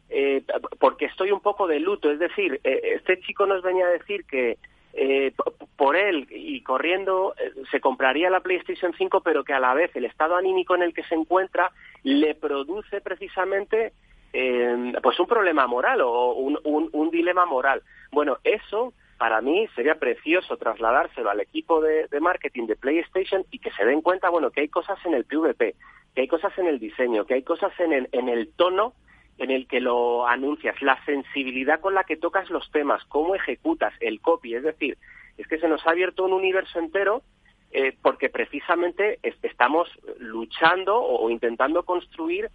eh, 0.09 0.43
porque 0.79 1.07
estoy 1.07 1.31
un 1.31 1.41
poco 1.41 1.67
de 1.67 1.81
luto. 1.81 2.11
Es 2.11 2.19
decir, 2.19 2.61
eh, 2.65 2.97
este 2.97 3.21
chico 3.21 3.47
nos 3.47 3.63
venía 3.63 3.87
a 3.87 3.91
decir 3.91 4.25
que 4.25 4.59
eh, 4.93 5.33
por 5.77 5.95
él 5.97 6.27
y 6.31 6.63
corriendo 6.63 7.35
eh, 7.39 7.53
se 7.71 7.81
compraría 7.81 8.29
la 8.29 8.41
PlayStation 8.41 8.93
5, 8.97 9.21
pero 9.21 9.45
que 9.45 9.53
a 9.53 9.61
la 9.61 9.73
vez 9.73 9.95
el 9.95 10.05
estado 10.05 10.35
anímico 10.35 10.75
en 10.75 10.83
el 10.83 10.93
que 10.93 11.05
se 11.05 11.15
encuentra 11.15 11.71
le 12.03 12.35
produce 12.35 13.01
precisamente 13.01 13.93
eh, 14.33 14.93
pues 15.01 15.19
un 15.21 15.27
problema 15.27 15.67
moral 15.69 16.01
o 16.01 16.33
un, 16.33 16.59
un, 16.65 17.11
dilema 17.11 17.47
moral. 17.47 17.83
Bueno, 18.11 18.39
eso 18.43 18.93
para 19.21 19.43
mí 19.43 19.69
sería 19.75 19.97
precioso 19.97 20.57
trasladárselo 20.57 21.29
al 21.29 21.41
equipo 21.41 21.83
de, 21.83 22.09
marketing 22.23 22.67
de 22.67 22.75
PlayStation 22.75 23.45
y 23.51 23.59
que 23.59 23.71
se 23.73 23.85
den 23.85 24.01
cuenta, 24.01 24.31
bueno, 24.31 24.51
que 24.51 24.63
hay 24.63 24.69
cosas 24.69 24.99
en 25.05 25.13
el 25.13 25.27
PvP, 25.27 25.75
que 26.15 26.23
hay 26.23 26.27
cosas 26.27 26.57
en 26.57 26.67
el 26.67 26.79
diseño, 26.79 27.27
que 27.27 27.35
hay 27.35 27.43
cosas 27.43 27.71
en 27.81 27.93
el, 27.93 28.09
en 28.13 28.31
el 28.31 28.51
tono 28.55 28.95
en 29.37 29.51
el 29.51 29.69
que 29.69 29.81
lo 29.81 30.27
anuncias, 30.27 30.81
la 30.81 31.05
sensibilidad 31.05 31.81
con 31.81 31.93
la 31.93 32.05
que 32.05 32.17
tocas 32.17 32.49
los 32.49 32.71
temas, 32.71 33.05
cómo 33.09 33.35
ejecutas 33.35 33.93
el 34.01 34.23
copy, 34.23 34.55
es 34.55 34.63
decir, 34.63 34.97
es 35.37 35.47
que 35.47 35.59
se 35.59 35.69
nos 35.69 35.87
ha 35.87 35.91
abierto 35.91 36.25
un 36.25 36.33
universo 36.33 36.79
entero 36.79 37.21
eh, 37.73 37.95
porque 38.01 38.31
precisamente 38.31 39.19
estamos 39.23 39.91
luchando 40.19 40.99
o, 40.99 41.29
intentando 41.29 41.83
construir 41.83 42.47
eh, 42.47 42.51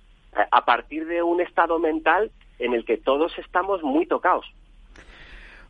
a 0.49 0.65
partir 0.65 1.05
de 1.05 1.21
un 1.21 1.41
estado 1.41 1.77
mental 1.77 2.31
en 2.57 2.73
el 2.73 2.85
que 2.85 2.97
todos 2.97 3.37
estamos 3.37 3.83
muy 3.83 4.07
tocados. 4.07 4.51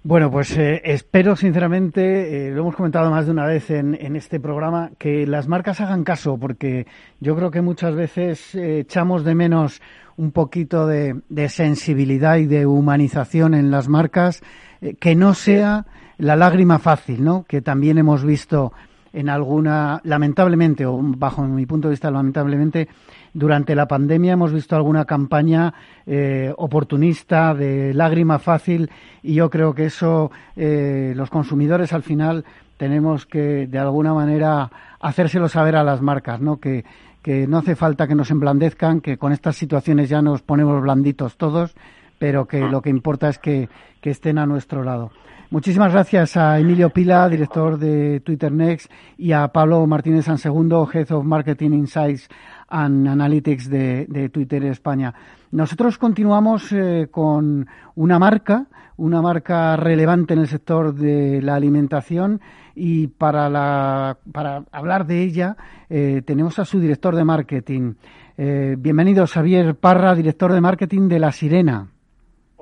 Bueno, 0.08 0.30
pues 0.30 0.56
eh, 0.56 0.84
espero 0.86 1.36
sinceramente, 1.36 2.52
lo 2.52 2.62
hemos 2.62 2.76
comentado 2.76 3.10
más 3.10 3.26
de 3.26 3.32
una 3.32 3.48
vez 3.48 3.72
en, 3.72 3.98
en, 4.00 4.16
este 4.16 4.40
programa, 4.40 4.92
que 5.00 5.26
las 5.26 5.48
marcas 5.48 5.82
hagan 5.82 6.04
caso, 6.04 6.38
porque 6.38 6.86
yo 7.20 7.36
creo 7.36 7.50
que 7.50 7.62
muchas 7.62 7.96
veces 7.96 8.54
echamos 8.54 9.24
de 9.24 9.34
menos 9.34 9.82
un 10.16 10.32
poquito 10.32 10.86
de, 10.86 11.24
sensibilidad 11.50 12.38
y 12.38 12.46
de 12.46 12.68
humanización 12.68 13.56
en 13.56 13.72
las 13.72 13.88
marcas, 13.88 14.44
eh, 14.80 14.94
que 14.94 15.16
no 15.16 15.34
sea 15.34 15.88
la 16.20 16.36
lágrima 16.36 16.78
fácil, 16.78 17.24
¿no? 17.24 17.44
Que 17.44 17.64
también 17.64 17.98
hemos 17.98 18.24
visto 18.24 18.74
en 19.16 19.30
alguna, 19.30 20.02
lamentablemente, 20.04 20.86
o 20.86 21.00
bajo 21.02 21.42
mi 21.44 21.66
punto 21.66 21.88
de 21.88 21.94
vista, 21.94 22.12
lamentablemente, 22.12 22.90
durante 23.34 23.74
la 23.74 23.88
pandemia 23.88 24.34
hemos 24.34 24.52
visto 24.52 24.76
alguna 24.76 25.06
campaña 25.06 25.74
eh, 26.06 26.54
oportunista 26.58 27.54
de 27.54 27.94
lágrima 27.94 28.40
fácil 28.40 28.90
y 29.24 29.36
yo 29.36 29.50
creo 29.50 29.74
que 29.74 29.86
eso 29.86 30.32
eh, 30.58 31.14
los 31.16 31.30
consumidores 31.30 31.94
al 31.94 32.04
final 32.04 32.44
tenemos 32.76 33.26
que 33.26 33.68
de 33.68 33.80
alguna 33.80 34.14
manera 34.14 34.70
hacérselo 35.00 35.48
saber 35.48 35.78
a 35.78 35.84
las 35.86 36.02
marcas, 36.02 36.42
¿no? 36.42 36.58
Que, 36.58 36.84
que 37.22 37.48
no 37.48 37.60
hace 37.60 37.78
falta 37.78 38.08
que 38.08 38.16
nos 38.16 38.32
emblandezcan, 38.32 39.00
que 39.00 39.18
con 39.18 39.32
estas 39.32 39.56
situaciones 39.56 40.10
ya 40.10 40.22
nos 40.22 40.42
ponemos 40.42 40.82
blanditos 40.82 41.38
todos, 41.38 41.74
pero 42.18 42.46
que 42.46 42.60
lo 42.60 42.82
que 42.82 42.90
importa 42.90 43.30
es 43.30 43.40
que, 43.40 43.70
estén 44.02 44.38
a 44.38 44.46
nuestro 44.46 44.84
lado. 44.84 45.10
Muchísimas 45.50 45.92
gracias 45.92 46.38
a 46.38 46.60
Emilio 46.60 46.92
Pila, 46.92 47.28
director 47.28 47.80
de 47.80 48.20
Twitter 48.20 48.52
Next, 48.52 48.92
y 49.18 49.32
a 49.32 49.48
Pablo 49.48 49.88
Martínez 49.88 50.26
Sansegundo, 50.26 50.88
Head 50.94 51.12
of 51.12 51.26
Marketing 51.26 51.72
Insights 51.72 52.30
and 52.68 53.08
Analytics 53.08 53.68
de, 53.68 54.30
Twitter 54.32 54.64
España. 54.66 55.12
Nosotros 55.52 55.98
continuamos 55.98 56.72
eh, 56.72 57.08
con 57.10 57.68
una 57.96 58.20
marca, 58.20 58.68
una 58.98 59.24
marca 59.24 59.76
relevante 59.76 60.34
en 60.34 60.42
el 60.42 60.48
sector 60.48 60.94
de 60.94 61.42
la 61.42 61.56
alimentación 61.56 62.42
y 62.76 63.08
para, 63.08 63.50
la, 63.50 64.18
para 64.32 64.66
hablar 64.72 65.08
de 65.08 65.24
ella 65.24 65.58
eh, 65.90 66.22
tenemos 66.26 66.60
a 66.60 66.66
su 66.66 66.80
director 66.80 67.16
de 67.16 67.24
marketing. 67.24 67.94
Eh, 68.38 68.76
bienvenido, 68.78 69.26
Xavier 69.26 69.76
Parra, 69.76 70.14
director 70.14 70.52
de 70.52 70.62
marketing 70.62 71.08
de 71.08 71.20
La 71.20 71.32
Sirena. 71.32 71.88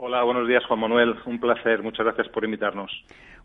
Hola, 0.05 0.21
buenos 0.23 0.49
días, 0.49 0.65
Juan 0.65 0.81
Manuel. 0.81 1.15
Un 1.25 1.39
placer. 1.39 1.81
Muchas 1.81 2.05
gracias 2.05 2.27
por 2.27 2.43
invitarnos. 2.43 2.91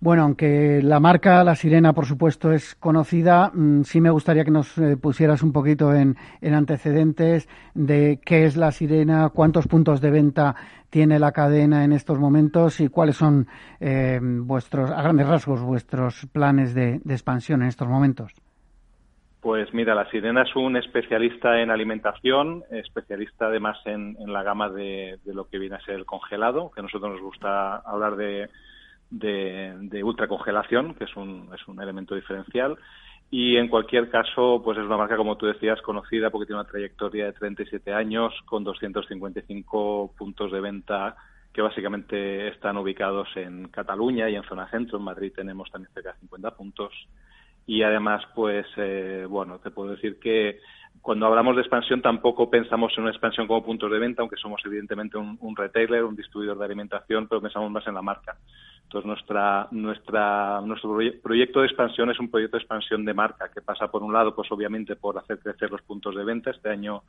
Bueno, 0.00 0.24
aunque 0.24 0.80
la 0.82 0.98
marca 0.98 1.44
La 1.44 1.54
Sirena, 1.54 1.92
por 1.92 2.04
supuesto, 2.04 2.50
es 2.50 2.74
conocida, 2.74 3.52
mm, 3.54 3.84
sí 3.84 4.00
me 4.00 4.10
gustaría 4.10 4.44
que 4.44 4.50
nos 4.50 4.76
eh, 4.76 4.96
pusieras 4.96 5.44
un 5.44 5.52
poquito 5.52 5.94
en, 5.94 6.16
antecedentes 6.42 7.48
de 7.74 8.18
qué 8.24 8.44
es 8.44 8.56
La 8.56 8.72
Sirena, 8.72 9.28
cuántos 9.28 9.68
puntos 9.68 10.00
de 10.00 10.10
venta 10.10 10.56
tiene 10.90 11.20
la 11.20 11.30
cadena 11.30 11.84
en 11.84 11.92
estos 11.92 12.18
momentos 12.18 12.80
y 12.80 12.88
cuáles 12.88 13.14
son 13.14 13.46
eh, 13.78 14.18
vuestros, 14.20 14.90
a 14.90 15.00
grandes 15.00 15.28
rasgos, 15.28 15.62
vuestros 15.62 16.26
planes 16.32 16.74
de 16.74 17.00
expansión 17.08 17.62
en 17.62 17.68
estos 17.68 17.86
momentos. 17.86 18.34
Pues 19.40 19.72
mira, 19.72 19.94
la 19.94 20.10
Sirena 20.10 20.42
es 20.42 20.56
un 20.56 20.76
especialista 20.76 21.60
en 21.60 21.70
alimentación, 21.70 22.64
especialista 22.70 23.46
además 23.46 23.78
en, 23.84 24.16
la 24.26 24.42
gama 24.42 24.68
de, 24.68 25.18
lo 25.26 25.48
que 25.48 25.58
viene 25.58 25.76
a 25.76 25.80
ser 25.80 25.94
el 25.94 26.06
congelado, 26.06 26.72
que 26.72 26.80
a 26.80 26.82
nosotros 26.82 27.12
nos 27.12 27.20
gusta 27.20 27.76
hablar 27.76 28.16
de, 28.16 28.48
de, 29.10 30.02
ultracongelación, 30.02 30.94
que 30.94 31.04
es 31.04 31.16
un, 31.16 31.50
es 31.54 31.68
un 31.68 31.80
elemento 31.80 32.16
diferencial. 32.16 32.76
Y 33.30 33.56
en 33.58 33.68
cualquier 33.68 34.10
caso, 34.10 34.60
pues 34.64 34.78
es 34.78 34.84
una 34.84 34.96
marca, 34.96 35.16
como 35.16 35.36
tú 35.36 35.46
decías, 35.46 35.80
conocida 35.82 36.30
porque 36.30 36.46
tiene 36.46 36.60
una 36.60 36.70
trayectoria 36.70 37.26
de 37.26 37.32
37 37.34 37.92
años 37.92 38.34
con 38.46 38.64
255 38.64 40.14
puntos 40.16 40.50
de 40.50 40.60
venta 40.60 41.14
que 41.52 41.62
básicamente 41.62 42.48
están 42.48 42.76
ubicados 42.76 43.28
en 43.36 43.68
Cataluña 43.68 44.28
y 44.28 44.36
en 44.36 44.44
zona 44.44 44.68
centro. 44.68 44.98
En 44.98 45.04
Madrid 45.04 45.32
tenemos 45.34 45.70
también 45.70 45.92
cerca 45.92 46.12
de 46.12 46.20
50 46.20 46.50
puntos 46.56 46.92
y 47.68 47.82
además, 47.82 48.24
pues, 48.34 48.66
eh, 48.78 49.26
bueno, 49.28 49.58
te 49.58 49.70
puedo 49.70 49.90
decir 49.90 50.18
que 50.18 50.58
cuando 51.02 51.26
hablamos 51.26 51.54
de 51.54 51.60
expansión 51.60 52.00
tampoco 52.00 52.48
pensamos 52.48 52.94
en 52.96 53.02
una 53.02 53.10
expansión 53.10 53.46
como 53.46 53.62
puntos 53.62 53.92
de 53.92 53.98
venta, 53.98 54.22
aunque 54.22 54.38
somos 54.38 54.62
evidentemente 54.64 55.18
un, 55.18 55.54
retailer, 55.54 56.02
un 56.02 56.16
distribuidor 56.16 56.58
de 56.58 56.64
alimentación, 56.64 57.28
pero 57.28 57.42
pensamos 57.42 57.70
más 57.70 57.86
en 57.86 57.94
la 57.94 58.00
marca. 58.00 58.38
Entonces, 58.84 59.06
nuestra, 59.06 59.68
nuestra, 59.70 60.62
nuestro 60.62 60.98
proyecto 61.22 61.60
de 61.60 61.66
expansión 61.66 62.10
es 62.10 62.18
un 62.18 62.30
proyecto 62.30 62.56
de 62.56 62.62
expansión 62.62 63.04
de 63.04 63.12
marca 63.12 63.50
que 63.52 63.60
pasa, 63.60 63.90
por 63.90 64.02
un 64.02 64.14
lado, 64.14 64.34
pues 64.34 64.50
obviamente 64.50 64.96
por 64.96 65.18
hacer 65.18 65.38
crecer 65.38 65.70
los 65.70 65.82
puntos 65.82 66.16
de 66.16 66.24
venta. 66.24 66.50
Este 66.50 66.70
año 66.70 67.02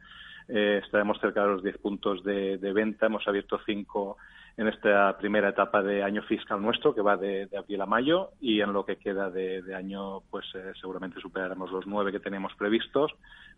eh, 0.50 0.82
estaremos 0.84 1.22
cerca 1.22 1.44
de 1.44 1.54
los 1.54 1.64
10 1.64 1.78
puntos 1.78 2.22
de, 2.26 2.58
de 2.58 2.74
venta. 2.74 3.06
Hemos 3.06 3.26
abierto 3.26 3.62
5 3.66 4.18
en 4.60 4.68
esta 4.68 5.18
primera 5.18 5.48
etapa 5.48 5.82
de 5.82 6.04
año 6.04 6.22
fiscal 6.24 6.62
nuestro, 6.62 6.94
que 6.94 7.02
va 7.02 7.16
de, 7.16 7.48
abril 7.58 7.80
a 7.80 7.86
mayo, 7.86 8.32
y 8.42 8.60
en 8.60 8.74
lo 8.74 8.86
que 8.86 8.98
queda 8.98 9.30
de, 9.30 9.64
año, 9.74 10.20
pues 10.30 10.48
eh, 10.54 10.74
seguramente 10.82 11.22
superaremos 11.22 11.72
los 11.72 11.88
nueve 11.88 12.12
que 12.12 12.20
tenemos 12.20 12.54
previstos. 12.56 13.10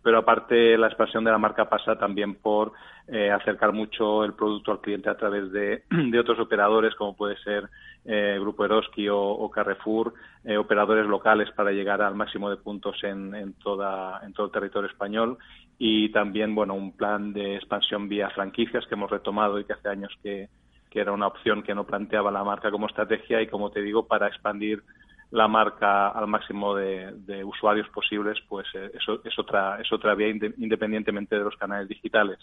Pero 0.04 0.20
aparte, 0.20 0.78
la 0.78 0.86
expansión 0.86 1.24
de 1.24 1.32
la 1.32 1.39
marca 1.39 1.68
pasa 1.68 1.97
también 1.97 2.36
por 2.36 2.74
eh, 3.08 3.32
acercar 3.32 3.74
mucho 3.74 4.24
el 4.24 4.34
producto 4.34 4.72
al 4.72 4.82
cliente 4.82 5.10
a 5.10 5.18
través 5.18 5.52
de, 5.52 5.84
otros 6.20 6.39
operadores, 6.39 6.93
como 6.93 7.16
puede 7.16 7.36
ser 7.38 7.68
eh, 8.06 8.38
Grupo 8.39 8.66
Eroski 8.66 9.08
o, 9.10 9.49
Carrefour, 9.49 10.14
operadores 10.56 11.08
locales 11.08 11.49
para 11.56 11.72
llegar 11.72 12.04
al 12.04 12.14
máximo 12.14 12.47
de 12.47 12.58
puntos 12.58 13.04
en, 13.04 13.34
en, 13.34 13.54
toda, 13.54 14.22
en 14.24 14.34
todo 14.34 14.45
el 14.45 14.52
territorio 14.52 14.89
español 14.89 15.39
y 15.80 16.10
también 16.10 16.54
bueno 16.54 16.76
un 16.76 16.91
plan 16.91 17.34
de 17.34 17.56
expansión 17.56 18.08
vía 18.08 18.30
franquicias 18.30 18.86
que 18.88 18.95
hemos 18.95 19.10
retomado 19.10 19.60
y 19.60 19.66
que 19.66 19.74
hace 19.74 19.89
años 19.89 20.12
que, 20.22 20.47
que 20.92 21.00
era 21.00 21.14
una 21.14 21.28
opción 21.28 21.64
que 21.64 21.74
no 21.74 21.86
planteaba 21.86 22.30
la 22.30 22.44
marca 22.44 22.70
como 22.70 22.86
estrategia 22.86 23.42
y, 23.42 23.48
como 23.48 23.72
te 23.72 23.82
digo, 23.82 24.06
para 24.06 24.28
expandir 24.28 24.84
la 25.32 25.48
marca 25.48 26.10
al 26.10 26.28
máximo 26.28 26.76
de, 26.76 27.44
usuarios 27.46 27.88
posibles, 27.89 28.38
pues 28.50 28.68
eh, 28.76 28.92
eso 28.94 29.22
es 29.24 29.39
otra 29.39 29.80
es 29.80 29.92
otra 29.94 30.14
vía 30.14 30.28
independientemente 30.28 31.38
de 31.38 31.44
los 31.46 31.56
canales 31.56 31.88
digitales, 31.88 32.38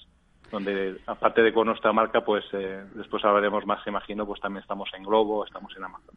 donde 0.51 0.96
aparte 1.07 1.42
de 1.42 1.53
con 1.53 1.66
nuestra 1.66 1.92
marca, 1.92 2.22
pues 2.22 2.44
eh, 2.55 2.82
después 2.94 3.22
hablaremos 3.26 3.66
más, 3.66 3.86
imagino, 3.86 4.26
pues 4.26 4.40
también 4.40 4.62
estamos 4.62 4.88
en 4.96 5.03
Globo, 5.05 5.44
estamos 5.44 5.76
en 5.76 5.84
Amazon. 5.84 6.14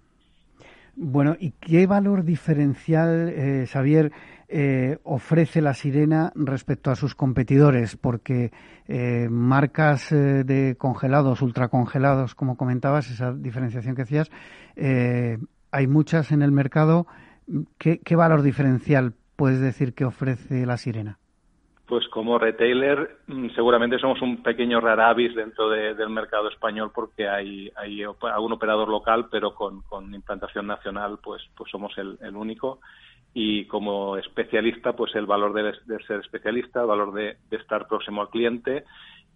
Bueno, 0.95 1.35
¿y 1.39 1.51
qué 1.51 1.87
valor 1.87 2.23
diferencial, 2.23 3.29
eh, 3.29 3.65
Xavier, 3.67 4.11
eh, 4.51 4.99
ofrece 5.03 5.61
la 5.61 5.73
sirena 5.73 6.31
respecto 6.35 6.91
a 6.91 6.95
sus 6.95 7.15
competidores? 7.15 7.95
Porque 7.95 8.51
eh, 8.87 9.27
marcas 9.29 10.11
eh, 10.11 10.43
de 10.43 10.75
congelados, 10.77 11.41
ultracongelados, 11.41 12.35
como 12.35 12.57
comentabas, 12.57 13.09
esa 13.09 13.33
diferenciación 13.33 13.95
que 13.95 14.01
hacías, 14.03 14.31
hay 15.71 15.87
muchas 15.87 16.31
en 16.31 16.41
el 16.41 16.51
mercado. 16.51 17.07
¿Qué, 17.77 17.99
¿Qué 17.99 18.15
valor 18.15 18.41
diferencial 18.41 19.13
puedes 19.35 19.61
decir 19.61 19.93
que 19.93 20.05
ofrece 20.05 20.65
la 20.65 20.77
sirena? 20.77 21.17
Pues 21.91 22.07
como 22.07 22.39
retailer 22.39 23.17
mm, 23.27 23.49
seguramente 23.49 23.99
somos 23.99 24.21
un 24.21 24.41
pequeño 24.41 24.79
raravis 24.79 25.35
dentro 25.35 25.69
del 25.69 26.09
mercado 26.09 26.47
español 26.47 26.89
porque 26.95 27.27
hay, 27.27 27.69
hay 27.75 28.01
algún 28.03 28.53
operador 28.53 28.87
local, 28.87 29.27
pero 29.29 29.53
con, 29.53 29.83
implantación 30.13 30.67
nacional 30.67 31.19
pues, 31.21 31.41
pues 31.53 31.69
somos 31.69 31.91
el, 31.97 32.33
único. 32.33 32.79
Y 33.33 33.65
como 33.65 34.17
especialista, 34.17 34.93
pues 34.93 35.15
el 35.15 35.25
valor 35.25 35.53
de, 35.53 35.73
ser 36.05 36.19
especialista, 36.19 36.81
el 36.81 36.87
valor 36.87 37.13
de, 37.13 37.37
estar 37.51 37.87
próximo 37.87 38.21
al 38.21 38.29
cliente. 38.29 38.83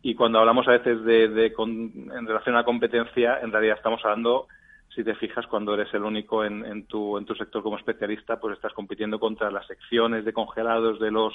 Y 0.01 0.15
cuando 0.15 0.39
hablamos 0.39 0.67
a 0.67 0.71
veces 0.71 1.03
de, 1.03 1.53
en 1.57 2.27
relación 2.27 2.57
a 2.57 2.65
competencia, 2.65 3.39
en 3.41 3.51
realidad 3.51 3.77
estamos 3.77 4.03
hablando 4.03 4.47
si 4.95 5.03
te 5.03 5.15
fijas, 5.15 5.45
cuando 5.47 5.73
eres 5.73 5.93
el 5.93 6.03
único 6.03 6.45
en, 6.45 6.65
en, 6.65 6.85
tu, 6.85 7.17
en 7.17 7.25
tu 7.25 7.35
sector 7.35 7.61
como 7.61 7.77
especialista, 7.77 8.39
pues 8.39 8.55
estás 8.55 8.71
compitiendo 8.71 9.19
contra 9.19 9.51
las 9.51 9.67
secciones 9.67 10.23
de 10.23 10.31
congelados 10.31 10.99
de 11.01 11.11
los 11.11 11.33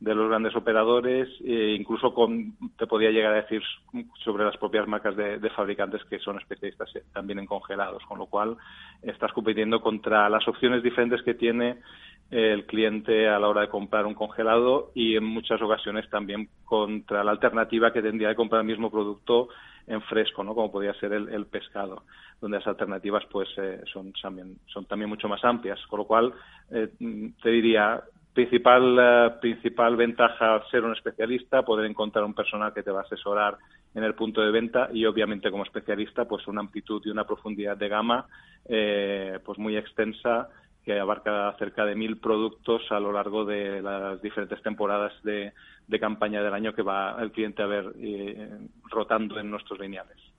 de 0.00 0.14
los 0.14 0.28
grandes 0.28 0.54
operadores 0.54 1.28
e 1.42 1.74
incluso 1.78 2.12
con, 2.12 2.54
te 2.76 2.86
podía 2.86 3.10
llegar 3.10 3.32
a 3.32 3.42
decir 3.42 3.62
sobre 4.22 4.44
las 4.44 4.56
propias 4.58 4.86
marcas 4.86 5.16
de, 5.16 5.50
fabricantes 5.50 6.04
que 6.04 6.18
son 6.18 6.36
especialistas 6.38 6.90
también 7.12 7.38
en 7.38 7.46
congelados, 7.46 8.02
con 8.04 8.18
lo 8.18 8.26
cual 8.26 8.56
estás 9.02 9.32
compitiendo 9.32 9.80
contra 9.80 10.28
las 10.28 10.46
opciones 10.48 10.82
diferentes 10.82 11.22
que 11.22 11.34
tiene 11.34 11.78
el 12.30 12.66
cliente 12.66 13.28
a 13.28 13.38
la 13.38 13.48
hora 13.48 13.62
de 13.62 13.68
comprar 13.68 14.04
un 14.04 14.14
congelado 14.14 14.90
y 14.94 15.16
en 15.16 15.24
muchas 15.24 15.62
ocasiones 15.62 16.10
también 16.10 16.48
contra 16.64 17.24
la 17.24 17.30
alternativa 17.30 17.92
que 17.92 18.02
tendría 18.02 18.28
de 18.28 18.34
comprar 18.34 18.62
el 18.62 18.66
mismo 18.66 18.90
producto 18.90 19.48
en 19.86 20.02
fresco, 20.02 20.42
¿no? 20.42 20.54
Como 20.54 20.72
podría 20.72 20.92
ser 20.94 21.12
el, 21.12 21.46
pescado, 21.46 22.02
donde 22.40 22.58
las 22.58 22.66
alternativas 22.66 23.24
pues 23.30 23.48
eh, 23.56 23.80
son 23.92 24.12
también 24.20 24.56
son 24.66 24.84
también 24.86 25.08
mucho 25.08 25.28
más 25.28 25.44
amplias, 25.44 25.78
con 25.86 26.00
lo 26.00 26.04
cual 26.04 26.34
eh, 26.72 26.88
te 27.40 27.50
diría 27.50 28.02
Principal, 28.36 28.98
eh, 29.00 29.30
principal 29.40 29.96
ventaja 29.96 30.62
ser 30.70 30.84
un 30.84 30.92
especialista, 30.92 31.62
poder 31.62 31.86
encontrar 31.86 32.22
un 32.22 32.34
personal 32.34 32.74
que 32.74 32.82
te 32.82 32.90
va 32.90 33.00
a 33.00 33.04
asesorar 33.04 33.56
en 33.94 34.04
el 34.04 34.14
punto 34.14 34.42
de 34.42 34.50
venta 34.50 34.90
y 34.92 35.06
obviamente 35.06 35.50
como 35.50 35.62
especialista 35.62 36.26
pues 36.26 36.46
una 36.46 36.60
amplitud 36.60 37.00
y 37.06 37.08
una 37.08 37.24
profundidad 37.24 37.78
de 37.78 37.88
gama 37.88 38.26
eh, 38.68 39.38
pues 39.42 39.58
muy 39.58 39.78
extensa 39.78 40.50
que 40.84 41.00
abarca 41.00 41.56
cerca 41.58 41.86
de 41.86 41.94
mil 41.94 42.18
productos 42.18 42.82
a 42.90 43.00
lo 43.00 43.10
largo 43.10 43.46
de 43.46 43.80
las 43.80 44.20
diferentes 44.20 44.60
temporadas 44.60 45.14
de, 45.22 45.54
campaña 45.98 46.42
del 46.42 46.52
año 46.52 46.74
que 46.74 46.82
va 46.82 47.16
el 47.18 47.32
cliente 47.32 47.62
a 47.62 47.66
ver 47.66 47.90
eh, 47.98 48.50
rotando 48.90 49.40
en 49.40 49.50
nuestros 49.50 49.80
lineales. 49.80 50.35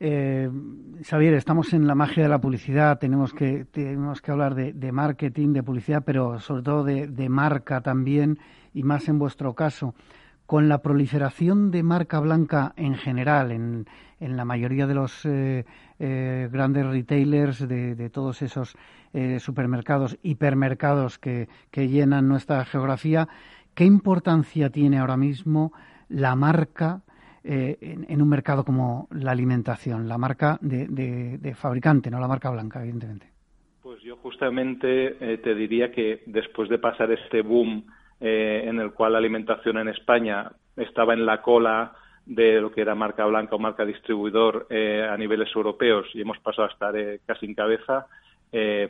Eh, 0.00 0.50
Xavier, 1.02 1.34
estamos 1.34 1.72
en 1.72 1.86
la 1.86 1.94
magia 1.94 2.24
de 2.24 2.28
la 2.28 2.40
publicidad, 2.40 2.98
tenemos 2.98 3.32
que, 3.32 3.64
tenemos 3.64 4.20
que 4.20 4.30
hablar 4.32 4.54
de, 4.54 4.92
marketing, 4.92 5.52
de 5.52 5.62
publicidad, 5.62 6.02
pero 6.04 6.38
sobre 6.40 6.62
todo 6.62 6.84
de, 6.84 7.28
marca 7.28 7.80
también, 7.80 8.38
y 8.72 8.82
más 8.82 9.08
en 9.08 9.18
vuestro 9.18 9.54
caso. 9.54 9.94
Con 10.46 10.68
la 10.68 10.82
proliferación 10.82 11.70
de 11.70 11.82
marca 11.82 12.20
blanca 12.20 12.74
en 12.76 12.96
general, 12.96 13.50
en, 13.50 13.86
en 14.20 14.36
la 14.36 14.44
mayoría 14.44 14.86
de 14.86 14.94
los 14.94 15.24
eh, 15.24 15.64
eh, 15.98 16.48
grandes 16.52 16.86
retailers, 16.86 17.66
de, 17.66 18.10
todos 18.10 18.42
esos 18.42 18.76
eh, 19.12 19.38
supermercados, 19.40 20.18
hipermercados 20.22 21.18
que, 21.18 21.48
que 21.70 21.88
llenan 21.88 22.28
nuestra 22.28 22.64
geografía, 22.64 23.28
¿qué 23.74 23.84
importancia 23.84 24.70
tiene 24.70 24.98
ahora 24.98 25.16
mismo 25.16 25.72
la 26.08 26.36
marca 26.36 27.03
eh, 27.46 27.76
en, 28.08 28.22
un 28.22 28.28
mercado 28.28 28.64
como 28.64 29.06
la 29.10 29.32
alimentación, 29.32 30.08
la 30.08 30.16
marca 30.16 30.56
de, 30.62 31.54
fabricante, 31.54 32.10
no 32.10 32.18
la 32.18 32.26
marca 32.26 32.48
blanca, 32.48 32.80
evidentemente? 32.80 33.26
Pues 33.82 34.00
yo 34.00 34.16
justamente 34.16 35.16
eh, 35.20 35.38
te 35.38 35.54
diría 35.54 35.92
que 35.92 36.22
después 36.24 36.70
de 36.70 36.78
pasar 36.78 37.12
este 37.12 37.42
boom 37.42 37.84
eh, 38.18 38.62
en 38.64 38.80
el 38.80 38.92
cual 38.92 39.12
la 39.12 39.18
alimentación 39.18 39.76
en 39.76 39.88
España 39.88 40.52
estaba 40.74 41.12
en 41.12 41.26
la 41.26 41.42
cola 41.42 41.92
de 42.24 42.62
lo 42.62 42.72
que 42.72 42.80
era 42.80 42.94
marca 42.94 43.26
blanca 43.26 43.56
o 43.56 43.58
marca 43.58 43.84
distribuidor 43.84 44.66
a 44.70 45.14
niveles 45.18 45.54
europeos 45.54 46.06
y 46.14 46.22
hemos 46.22 46.38
pasado 46.38 46.66
a 46.66 46.72
estar 46.72 46.94
casi 47.26 47.44
en 47.44 47.54
cabeza, 47.54 48.06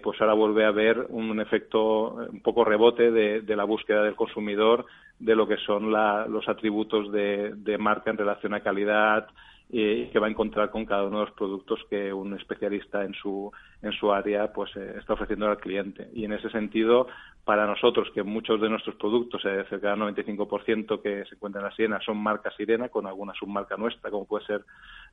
pues 0.03 0.21
ahora 0.21 0.35
vuelve 0.35 0.65
a 0.65 0.69
haber 0.69 1.07
un 1.09 1.41
efecto 1.41 2.17
un 2.31 2.43
poco 2.43 2.65
rebote 2.65 3.11
de, 3.11 3.57
la 3.57 3.65
búsqueda 3.65 4.03
del 4.03 4.15
consumidor 4.15 4.85
de 5.19 5.35
lo 5.35 5.49
que 5.49 5.57
son 5.57 5.91
los 5.91 6.49
atributos 6.49 7.11
de, 7.11 7.77
marca 7.79 8.11
en 8.11 8.19
relación 8.19 8.53
a 8.53 8.61
calidad, 8.61 9.27
y 9.71 10.07
que 10.07 10.19
va 10.19 10.27
a 10.27 10.31
encontrar 10.31 10.71
con 10.71 10.85
cada 10.85 11.05
uno 11.05 11.21
de 11.21 11.25
los 11.27 11.35
productos 11.35 11.81
que 11.89 12.13
un 12.13 12.35
especialista 12.35 13.03
en 13.03 13.15
su 13.15 13.51
en 13.83 13.93
su 13.93 14.13
área 14.13 14.53
pues 14.53 14.71
eh, 14.77 14.95
está 14.99 15.15
ofreciendo 15.15 15.47
al 15.47 15.59
cliente. 15.59 16.09
Y 16.15 16.25
en 16.25 16.33
ese 16.33 16.51
sentido 16.51 17.07
para 17.45 17.67
nosotros 17.67 18.09
que 18.15 18.23
muchos 18.23 18.61
de 18.61 18.69
nuestros 18.69 18.97
productos 18.97 19.45
eh, 19.45 19.65
cerca 19.69 19.91
del 19.91 20.01
95% 20.01 21.03
que 21.03 21.25
se 21.25 21.35
encuentran 21.35 21.65
en 21.65 21.71
la 21.71 21.77
Sirena 21.77 22.01
son 22.01 22.19
marca 22.19 22.51
Sirena 22.57 22.89
con 22.89 23.07
alguna 23.07 23.35
submarca 23.35 23.77
nuestra 23.77 24.11
como 24.11 24.27
puede 24.27 24.47
ser 24.47 24.65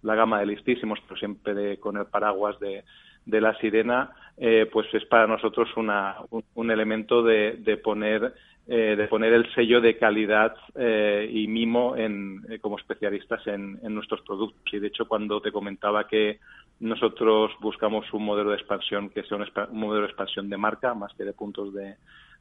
la 0.03 0.15
gama 0.15 0.39
de 0.39 0.45
listísimos 0.47 0.99
pero 1.07 1.19
siempre 1.19 1.79
con 1.79 1.97
el 1.97 2.05
paraguas 2.05 2.59
de 2.59 2.83
de 3.25 3.41
la 3.41 3.55
sirena, 3.59 4.11
eh, 4.37 4.67
pues 4.71 4.87
es 4.93 5.05
para 5.05 5.27
nosotros 5.27 5.69
una, 5.75 6.15
un, 6.55 6.71
elemento 6.71 7.23
de, 7.23 7.57
de 7.59 7.77
poner 7.77 8.33
eh, 8.67 8.95
de 8.95 9.07
poner 9.07 9.33
el 9.33 9.51
sello 9.55 9.81
de 9.81 9.97
calidad 9.97 10.55
eh, 10.75 11.27
y 11.29 11.47
mimo 11.47 11.97
en, 11.97 12.45
eh, 12.47 12.59
como 12.59 12.77
especialistas 12.77 13.45
en, 13.47 13.79
nuestros 13.93 14.21
productos. 14.21 14.61
Y 14.71 14.79
de 14.79 14.87
hecho, 14.87 15.07
cuando 15.07 15.41
te 15.41 15.51
comentaba 15.51 16.07
que 16.07 16.39
nosotros 16.79 17.51
buscamos 17.59 18.05
un 18.13 18.23
modelo 18.23 18.51
de 18.51 18.57
expansión 18.57 19.09
que 19.09 19.23
sea 19.23 19.37
un, 19.37 19.45
modelo 19.77 20.03
de 20.03 20.09
expansión 20.09 20.47
de 20.47 20.57
marca 20.57 20.93
más 20.93 21.11
que 21.15 21.25
de 21.25 21.33
puntos 21.33 21.73
de, 21.73 21.95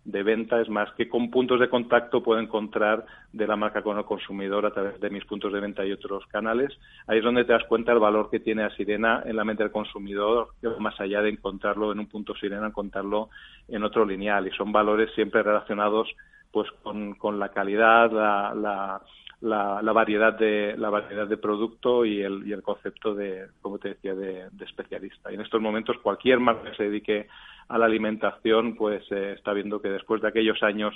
de 0.04 0.22
venta, 0.22 0.60
es 0.60 0.68
más 0.68 0.90
que 0.94 1.08
con 1.08 1.30
puntos 1.30 1.60
de 1.60 1.68
contacto 1.68 2.22
puedo 2.22 2.40
encontrar 2.40 3.04
de 3.32 3.46
la 3.46 3.56
marca 3.56 3.82
con 3.82 3.98
el 3.98 4.04
consumidor 4.04 4.64
a 4.64 4.72
través 4.72 4.98
de 5.00 5.10
mis 5.10 5.24
puntos 5.24 5.52
de 5.52 5.60
venta 5.60 5.84
y 5.84 5.92
otros 5.92 6.26
canales. 6.26 6.76
Ahí 7.06 7.18
es 7.18 7.24
donde 7.24 7.44
te 7.44 7.52
das 7.52 7.64
cuenta 7.64 7.92
del 7.92 8.00
valor 8.00 8.30
que 8.30 8.40
tiene 8.40 8.64
a 8.64 8.70
Sirena 8.70 9.22
en 9.26 9.36
la 9.36 9.44
mente 9.44 9.62
del 9.62 9.72
consumidor, 9.72 10.48
más 10.78 10.98
allá 11.00 11.20
de 11.22 11.30
encontrarlo 11.30 11.92
en 11.92 12.00
un 12.00 12.06
punto 12.06 12.34
Sirena, 12.34 12.66
encontrarlo 12.66 13.28
en 13.68 13.84
otro 13.84 14.04
lineal. 14.04 14.46
Y 14.46 14.50
son 14.52 14.72
valores 14.72 15.10
siempre 15.14 15.42
relacionados 15.42 16.08
pues 16.50 16.68
con, 16.82 17.14
con 17.14 17.38
la 17.38 17.50
calidad, 17.50 18.10
la, 18.10 18.54
la 18.54 19.00
la, 19.40 19.80
la, 19.82 19.92
variedad 19.92 20.38
de 20.38 20.76
la 20.76 20.90
variedad 20.90 21.26
de 21.26 21.36
producto 21.36 22.04
y 22.04 22.20
el, 22.20 22.46
y 22.46 22.52
el 22.52 22.62
concepto 22.62 23.14
de 23.14 23.46
como 23.62 23.78
te 23.78 23.90
decía 23.90 24.14
de, 24.14 24.50
de, 24.50 24.64
especialista 24.64 25.30
y 25.30 25.36
en 25.36 25.40
estos 25.40 25.60
momentos 25.60 25.96
cualquier 26.02 26.40
marca 26.40 26.70
que 26.70 26.76
se 26.76 26.84
dedique 26.84 27.26
a 27.70 27.78
la 27.78 27.86
alimentación, 27.86 28.74
pues 28.74 29.04
eh, 29.12 29.34
está 29.36 29.52
viendo 29.52 29.80
que 29.80 29.88
después 29.88 30.20
de 30.20 30.28
aquellos 30.28 30.60
años 30.62 30.92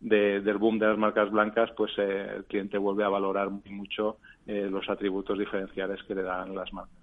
del 0.00 0.58
boom 0.58 0.78
de 0.78 0.86
las 0.86 0.98
marcas 0.98 1.30
blancas, 1.30 1.70
pues 1.76 1.92
eh, 1.96 2.26
el 2.36 2.44
cliente 2.44 2.78
vuelve 2.78 3.04
a 3.04 3.08
valorar 3.08 3.50
muy 3.50 3.70
mucho 3.70 4.18
eh, 4.46 4.68
los 4.70 4.88
atributos 4.88 5.38
diferenciales 5.38 6.00
que 6.04 6.14
le 6.14 6.22
dan 6.22 6.54
las 6.54 6.72
marcas. 6.72 6.94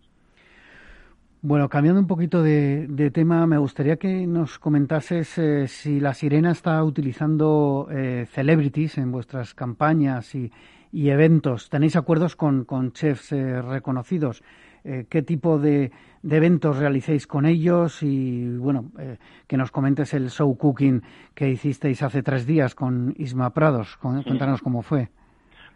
Bueno, 1.41 1.69
cambiando 1.69 2.01
un 2.01 2.07
poquito 2.07 2.43
de, 2.43 3.11
tema, 3.13 3.45
me 3.47 3.57
gustaría 3.57 3.95
que 3.95 4.27
nos 4.27 4.59
comentases 4.59 5.39
si 5.71 6.01
la 6.01 6.13
Sirena 6.13 6.51
está 6.51 6.83
utilizando 6.83 7.87
celebrities 8.31 8.97
en 8.97 9.13
vuestras 9.13 9.53
campañas 9.53 10.35
y, 10.35 10.51
eventos. 10.91 11.69
¿Tenéis 11.69 11.95
acuerdos 11.95 12.35
con, 12.35 12.65
con 12.65 12.91
chefs 12.91 13.31
reconocidos? 13.31 14.43
Eh, 14.83 15.05
qué 15.09 15.21
tipo 15.21 15.59
de, 15.59 15.91
eventos 16.23 16.77
realicéis 16.77 17.27
con 17.27 17.45
ellos 17.45 18.01
y, 18.01 18.57
bueno, 18.57 18.85
eh, 18.99 19.17
que 19.47 19.57
nos 19.57 19.71
comentes 19.71 20.13
el 20.13 20.29
show 20.29 20.55
cooking 20.57 21.01
que 21.35 21.49
hicisteis 21.49 22.01
hace 22.01 22.23
tres 22.23 22.45
días 22.45 22.75
con 22.75 23.13
Isma 23.17 23.53
Prados. 23.53 23.97
Cuéntanos 23.97 24.61
cómo 24.61 24.81
fue. 24.81 25.09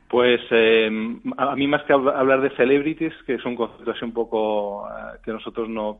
Pues 0.08 0.42
em, 0.52 1.20
a 1.38 1.56
mí 1.56 1.68
más 1.68 1.84
que 1.84 1.94
hablar 1.94 2.42
de 2.42 2.56
celebrities, 2.56 3.14
que 3.26 3.36
es 3.36 3.46
un 3.46 3.56
concepto 3.56 3.92
así 3.92 4.06
un 4.06 4.14
poco 4.14 4.88
eh, 4.88 5.20
que 5.24 5.32
nosotros 5.32 5.68
no, 5.68 6.00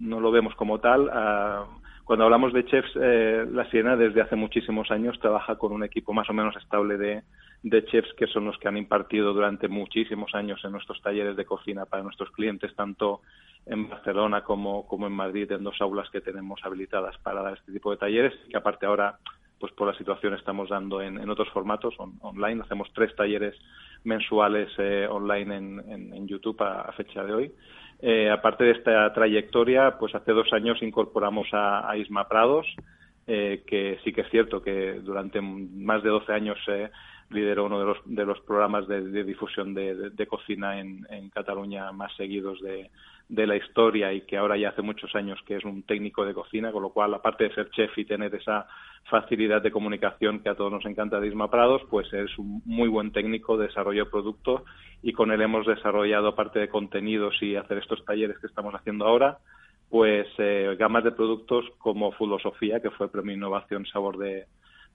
no 0.00 0.20
lo 0.20 0.32
vemos 0.32 0.54
como 0.56 0.80
tal, 0.80 1.08
ah, 1.12 1.64
cuando 2.04 2.24
hablamos 2.24 2.52
de 2.52 2.64
chefs, 2.64 2.90
eh, 3.00 3.46
La 3.50 3.64
Siena 3.70 3.96
desde 3.96 4.20
hace 4.20 4.34
muchísimos 4.34 4.90
años 4.90 5.18
trabaja 5.20 5.56
con 5.56 5.72
un 5.72 5.84
equipo 5.84 6.12
más 6.12 6.28
o 6.28 6.32
menos 6.32 6.56
estable 6.56 6.98
de, 6.98 7.22
de 7.62 7.84
chefs 7.84 8.12
que 8.14 8.26
son 8.26 8.46
los 8.46 8.58
que 8.58 8.68
han 8.68 8.76
impartido 8.76 9.32
durante 9.32 9.68
muchísimos 9.68 10.34
años 10.34 10.60
en 10.64 10.72
nuestros 10.72 11.00
talleres 11.00 11.36
de 11.36 11.44
cocina 11.44 11.86
para 11.86 12.02
nuestros 12.02 12.30
clientes, 12.30 12.74
tanto 12.74 13.20
en 13.66 13.88
Barcelona 13.88 14.42
como, 14.42 14.86
como 14.86 15.06
en 15.06 15.12
Madrid, 15.12 15.50
en 15.52 15.62
dos 15.62 15.80
aulas 15.80 16.10
que 16.10 16.20
tenemos 16.20 16.60
habilitadas 16.64 17.16
para 17.18 17.42
dar 17.42 17.54
este 17.54 17.72
tipo 17.72 17.90
de 17.90 17.96
talleres, 17.98 18.34
que 18.50 18.56
aparte 18.56 18.86
ahora 18.86 19.18
pues 19.60 19.72
por 19.74 19.86
la 19.86 19.96
situación 19.96 20.34
estamos 20.34 20.70
dando 20.70 21.00
en, 21.00 21.30
otros 21.30 21.48
formatos 21.50 21.94
online. 22.20 22.62
Hacemos 22.62 22.92
tres 22.92 23.14
talleres 23.14 23.54
mensuales 24.02 24.68
eh, 24.78 25.06
online 25.08 25.56
en, 25.56 26.12
en, 26.12 26.26
YouTube 26.26 26.60
a, 26.62 26.90
fecha 26.96 27.22
de 27.22 27.32
hoy. 27.32 27.52
Eh, 28.00 28.28
aparte 28.28 28.64
de 28.64 28.72
esta 28.72 29.12
trayectoria, 29.12 29.96
pues 30.00 30.12
hace 30.16 30.32
dos 30.32 30.52
años 30.52 30.82
incorporamos 30.82 31.46
a, 31.52 31.96
Isma 31.96 32.26
Prados, 32.26 32.66
eh, 33.28 33.62
que 33.64 34.00
sí 34.02 34.12
que 34.12 34.22
es 34.22 34.30
cierto 34.30 34.60
que 34.60 34.94
durante 34.94 35.40
más 35.40 36.02
de 36.02 36.08
12 36.08 36.32
años 36.32 36.58
eh, 36.66 36.90
lideró 37.32 37.66
uno 37.66 37.78
de 37.78 37.86
los, 37.86 37.98
de 38.04 38.24
los 38.24 38.40
programas 38.40 38.86
de, 38.88 39.24
difusión 39.24 39.74
de, 39.74 40.26
cocina 40.28 40.78
en, 40.78 41.30
Cataluña 41.30 41.90
más 41.92 42.14
seguidos 42.16 42.60
de, 42.60 42.90
de 43.28 43.46
la 43.46 43.56
historia 43.56 44.12
y 44.12 44.22
que 44.22 44.36
ahora 44.36 44.56
ya 44.56 44.70
hace 44.70 44.82
muchos 44.82 45.14
años 45.14 45.40
que 45.46 45.56
es 45.56 45.64
un 45.64 45.82
técnico 45.84 46.24
de 46.24 46.34
cocina, 46.34 46.70
con 46.72 46.82
lo 46.82 46.90
cual, 46.90 47.14
aparte 47.14 47.44
de 47.44 47.54
ser 47.54 47.70
chef 47.70 47.96
y 47.96 48.04
tener 48.04 48.34
esa 48.34 48.66
facilidad 49.04 49.62
de 49.62 49.70
comunicación 49.70 50.40
que 50.40 50.48
a 50.48 50.54
todos 50.54 50.72
nos 50.72 50.84
encanta 50.84 51.20
de 51.20 51.28
Isma 51.28 51.50
Prados, 51.50 51.82
pues 51.90 52.12
es 52.12 52.36
un 52.38 52.62
muy 52.64 52.88
buen 52.88 53.12
técnico 53.12 53.56
de 53.56 53.68
desarrollo 53.68 54.04
de 54.04 54.60
y 55.02 55.12
con 55.12 55.32
él 55.32 55.40
hemos 55.40 55.66
desarrollado, 55.66 56.28
aparte 56.28 56.60
de 56.60 56.68
contenidos 56.68 57.34
y 57.42 57.56
hacer 57.56 57.78
estos 57.78 58.04
talleres 58.04 58.38
que 58.38 58.46
estamos 58.46 58.74
haciendo 58.74 59.06
ahora, 59.06 59.38
pues 59.90 60.26
eh, 60.38 60.76
gamas 60.78 61.04
de 61.04 61.12
productos 61.12 61.64
como 61.78 62.12
Filosofía, 62.12 62.80
que 62.80 62.90
fue 62.90 63.10
Premio 63.10 63.34
Innovación 63.34 63.84
Sabor 63.86 64.16
de, 64.16 64.46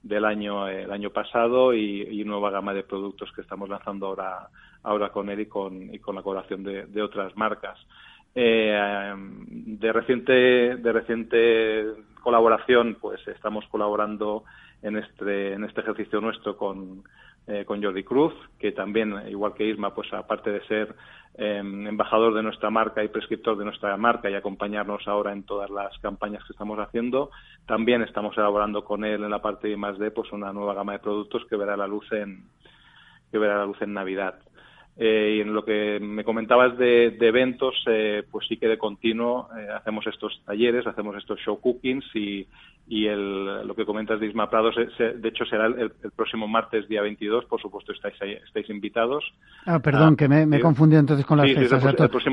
del 0.04 0.26
año 0.26 0.68
el 0.68 0.92
año 0.92 1.10
pasado 1.10 1.74
y, 1.74 2.02
y, 2.10 2.24
nueva 2.24 2.52
gama 2.52 2.74
de 2.74 2.84
productos 2.84 3.32
que 3.34 3.42
estamos 3.42 3.68
lanzando 3.70 4.08
ahora 4.08 4.50
ahora 4.84 5.10
con 5.10 5.30
él 5.30 5.42
y 5.42 5.46
con, 5.48 5.94
y 5.94 6.00
con 6.00 6.16
la 6.16 6.22
colaboración 6.22 6.64
de, 6.64 7.02
otras 7.02 7.36
marcas. 7.36 7.78
Eh, 8.36 9.14
de 9.48 9.92
reciente 9.92 10.34
de 10.78 10.92
reciente 10.94 11.86
colaboración, 12.22 12.98
pues 13.00 13.26
estamos 13.28 13.66
colaborando 13.68 14.44
en 14.82 14.98
este 14.98 15.54
en 15.54 15.64
este 15.64 15.82
ejercicio 15.82 16.22
nuestro 16.22 16.56
con 16.56 17.04
eh, 17.48 17.64
con 17.66 17.82
Jordi 17.82 18.04
Cruz, 18.04 18.34
que 18.60 18.74
también, 18.74 19.14
igual 19.30 19.54
que 19.54 19.66
Isma, 19.66 19.94
pues 19.96 20.12
aparte 20.14 20.52
de 20.52 20.62
ser 20.68 20.96
em, 21.36 21.88
embajador 21.88 22.34
de 22.34 22.44
nuestra 22.44 22.70
marca 22.70 23.04
y 23.04 23.08
prescriptor 23.08 23.58
de 23.58 23.64
nuestra 23.64 23.96
marca 23.96 24.30
y 24.30 24.36
acompañarnos 24.36 25.08
ahora 25.08 25.32
en 25.32 25.44
todas 25.44 25.70
las 25.70 25.98
campañas 26.00 26.44
que 26.44 26.52
estamos 26.52 26.78
haciendo, 26.80 27.32
también 27.66 28.02
estamos 28.02 28.38
elaborando 28.38 28.84
con 28.84 29.06
él 29.06 29.24
en 29.24 29.30
la 29.30 29.42
parte 29.42 29.70
de 29.70 29.78
más 29.78 29.98
de 29.98 30.12
pues 30.12 30.32
una 30.34 30.52
nueva 30.52 30.74
gama 30.74 30.94
de 30.94 31.00
productos 31.00 31.46
que 31.50 31.56
verá 31.56 31.78
la 31.78 31.88
luz 31.88 32.12
en 32.12 32.44
que 33.32 33.38
verá 33.38 33.58
la 33.58 33.66
luz 33.66 33.82
en 33.82 33.94
Navidad. 33.94 34.40
Eh, 35.00 35.36
y 35.38 35.42
en 35.42 35.54
lo 35.54 35.64
que 35.64 36.00
me 36.00 36.24
comentabas 36.24 36.76
de, 36.76 37.16
eventos, 37.20 37.76
eh, 37.86 38.24
pues 38.32 38.48
sí 38.48 38.58
que 38.58 38.68
de 38.68 38.80
continuo 38.80 39.48
eh, 39.56 39.68
hacemos 39.76 40.08
estos 40.08 40.42
talleres, 40.44 40.88
hacemos 40.88 41.16
estos 41.18 41.40
show 41.40 41.62
cookings 41.62 42.04
y, 42.16 42.48
y 42.88 43.06
el, 43.06 43.68
lo 43.68 43.76
que 43.76 43.86
comentas 43.86 44.20
de 44.20 44.26
Isma 44.26 44.50
Prados, 44.50 44.76
de 44.76 45.30
hecho 45.30 45.46
será 45.46 45.68
el, 45.68 45.92
próximo 46.16 46.48
martes, 46.48 46.88
día 46.88 47.04
22, 47.04 47.46
por 47.46 47.62
supuesto 47.62 47.92
estáis 47.92 48.16
estáis 48.44 48.68
invitados. 48.72 49.24
Ah, 49.68 49.80
perdón, 49.80 50.16
que 50.16 50.28
me, 50.28 50.48
me 50.48 50.58
he 50.58 50.62
confundido 50.62 51.00
entonces 51.00 51.28
con 51.28 51.38
las 51.38 51.54
fechas. 51.54 51.84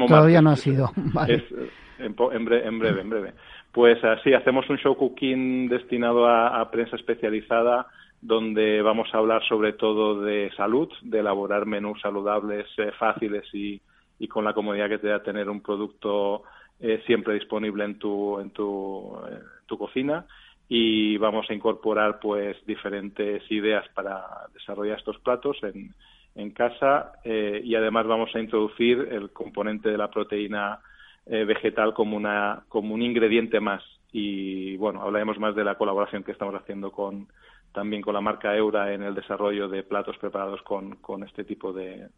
todavía 0.08 0.40
no 0.40 0.48
ha 0.48 0.56
sido. 0.56 0.90
en, 1.98 2.44
breve, 2.46 2.66
en 2.66 3.10
breve. 3.10 3.34
Pues 3.72 4.02
así, 4.02 4.32
hacemos 4.32 4.70
un 4.70 4.78
show 4.78 4.96
cooking 4.96 5.68
destinado 5.68 6.26
a 6.26 6.70
prensa 6.70 6.96
especializada 6.96 7.88
donde 8.24 8.80
vamos 8.80 9.12
a 9.12 9.18
hablar 9.18 9.44
sobre 9.46 9.74
todo 9.74 10.22
de 10.22 10.50
salud, 10.56 10.88
de 11.02 11.18
elaborar 11.18 11.66
menús 11.66 12.00
saludables, 12.00 12.66
eh, 12.78 12.90
fáciles 12.98 13.44
y, 13.52 13.82
con 14.28 14.44
la 14.44 14.54
comodidad 14.54 14.88
que 14.88 14.96
te 14.96 15.08
da 15.08 15.22
tener 15.22 15.50
un 15.50 15.60
producto 15.60 16.44
eh, 16.80 17.02
siempre 17.04 17.34
disponible 17.34 17.84
en 17.84 17.98
tu, 17.98 18.40
en 18.40 18.48
tu, 18.50 19.14
eh, 19.30 19.40
tu 19.66 19.76
cocina. 19.76 20.24
Y 20.66 21.18
vamos 21.18 21.44
a 21.50 21.52
incorporar 21.52 22.18
pues 22.18 22.56
diferentes 22.64 23.42
ideas 23.50 23.86
para 23.94 24.24
desarrollar 24.54 24.98
estos 24.98 25.18
platos 25.18 25.58
en, 25.62 25.92
en 26.34 26.50
casa 26.52 27.12
y 27.22 27.74
además 27.74 28.06
vamos 28.06 28.34
a 28.34 28.40
introducir 28.40 29.06
el 29.12 29.30
componente 29.30 29.90
de 29.90 29.98
la 29.98 30.08
proteína 30.08 30.80
vegetal 31.26 31.92
como 31.92 32.16
una 32.16 32.62
como 32.70 32.94
un 32.94 33.02
ingrediente 33.02 33.60
más. 33.60 33.82
Y 34.10 34.78
bueno 34.78 35.02
hablaremos 35.02 35.38
más 35.38 35.54
de 35.54 35.64
la 35.64 35.74
colaboración 35.74 36.24
que 36.24 36.32
estamos 36.32 36.54
haciendo 36.54 36.90
con 36.90 37.28
también 37.74 38.00
con 38.00 38.14
la 38.14 38.20
marca 38.20 38.56
Eura 38.56 38.94
en 38.94 39.02
el 39.02 39.14
desarrollo 39.14 39.68
de 39.68 39.82
platos 39.82 40.16
preparados 40.18 40.62
con, 40.62 40.96
con 40.96 41.24
este 41.24 41.44
tipo 41.44 41.72
de, 41.72 42.08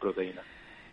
proteína. 0.00 0.40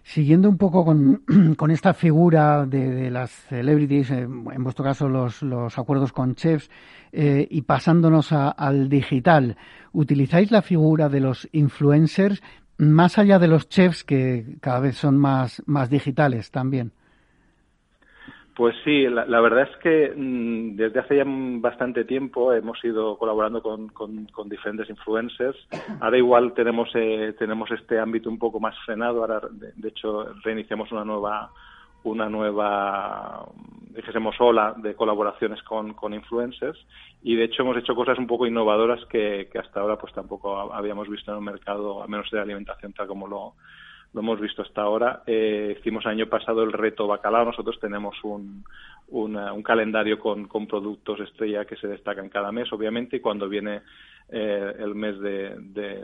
Siguiendo 0.04 0.50
un 0.50 0.58
poco 0.58 0.84
con, 0.84 1.24
con 1.58 1.72
esta 1.72 1.94
figura 1.94 2.66
de, 2.66 3.10
las 3.10 3.32
celebrities, 3.32 4.12
eh, 4.12 4.20
en 4.22 4.64
vuestro 4.64 4.84
caso 4.84 5.08
los, 5.08 5.42
los 5.42 5.78
acuerdos 5.80 6.12
con 6.12 6.36
chefs, 6.36 6.70
eh, 7.12 7.48
y 7.50 7.62
pasándonos 7.64 8.32
al 8.32 8.90
digital, 8.90 9.58
¿utilizáis 9.94 10.52
la 10.52 10.62
figura 10.62 11.10
de 11.10 11.22
los 11.22 11.48
influencers 11.52 12.44
más 12.78 13.18
allá 13.18 13.40
de 13.40 13.48
los 13.48 13.70
chefs 13.70 14.04
que 14.04 14.58
cada 14.60 14.80
vez 14.80 14.98
son 14.98 15.18
más, 15.18 15.64
más 15.66 15.90
digitales 15.90 16.52
también? 16.52 16.92
Pues 18.56 18.76
sí, 18.84 19.08
la, 19.08 19.40
verdad 19.40 19.70
es 19.72 19.78
que 19.78 20.14
mm, 20.16 20.76
desde 20.76 21.00
hace 21.00 21.18
ya 21.18 21.24
bastante 21.26 22.04
tiempo 22.04 22.52
hemos 22.52 22.84
ido 22.84 23.18
colaborando 23.18 23.62
con, 23.62 23.88
con, 23.88 24.50
diferentes 24.50 24.90
influencers. 24.90 25.58
Ahora 26.02 26.18
igual 26.18 26.54
tenemos 26.54 26.90
eh, 26.94 27.34
tenemos 27.40 27.72
este 27.72 27.98
ámbito 27.98 28.30
un 28.30 28.38
poco 28.38 28.60
más 28.60 28.76
frenado. 28.86 29.22
Ahora, 29.22 29.42
de, 29.50 29.88
hecho, 29.88 30.34
reiniciamos 30.44 30.92
una 30.92 31.06
nueva 31.06 31.52
una 32.04 32.28
nueva, 32.30 33.46
dijésemos, 33.92 34.36
ola 34.40 34.74
de 34.76 34.96
colaboraciones 34.96 35.62
con, 35.62 35.94
con 35.94 36.16
influencers 36.16 36.80
y 37.22 37.36
de 37.36 37.44
hecho 37.44 37.62
hemos 37.62 37.78
hecho 37.78 37.94
cosas 37.94 38.18
un 38.18 38.26
poco 38.26 38.48
innovadoras 38.48 39.06
que, 39.06 39.50
que 39.52 39.60
hasta 39.60 39.82
ahora 39.82 40.00
pues 40.00 40.12
tampoco 40.12 40.74
habíamos 40.74 41.08
visto 41.08 41.30
en 41.30 41.38
el 41.38 41.44
mercado, 41.44 42.02
al 42.02 42.10
menos 42.10 42.28
de 42.32 42.40
alimentación 42.40 42.92
tal 42.94 43.06
como 43.06 43.28
lo, 43.28 43.54
lo 44.14 44.22
hemos 44.22 44.40
visto 44.40 44.62
hasta 44.62 44.82
ahora. 44.82 45.24
Eh, 45.26 45.78
hicimos 45.80 46.06
año 46.06 46.28
pasado 46.28 46.64
el 46.64 46.74
reto 46.74 47.08
bacalao. 47.08 47.46
Nosotros 47.46 47.80
tenemos 47.80 48.16
un, 48.24 48.64
un 49.10 49.64
calendario 49.64 50.20
con, 50.20 50.48
con, 50.48 50.68
productos 50.68 51.20
estrella 51.22 51.66
que 51.66 51.78
se 51.78 51.88
destacan 51.88 52.30
cada 52.30 52.52
mes, 52.52 52.72
obviamente, 52.74 53.18
y 53.18 53.20
cuando 53.20 53.48
viene 53.48 53.82
eh, 54.30 54.74
el 54.80 54.96
mes 54.96 55.20
de, 55.20 55.56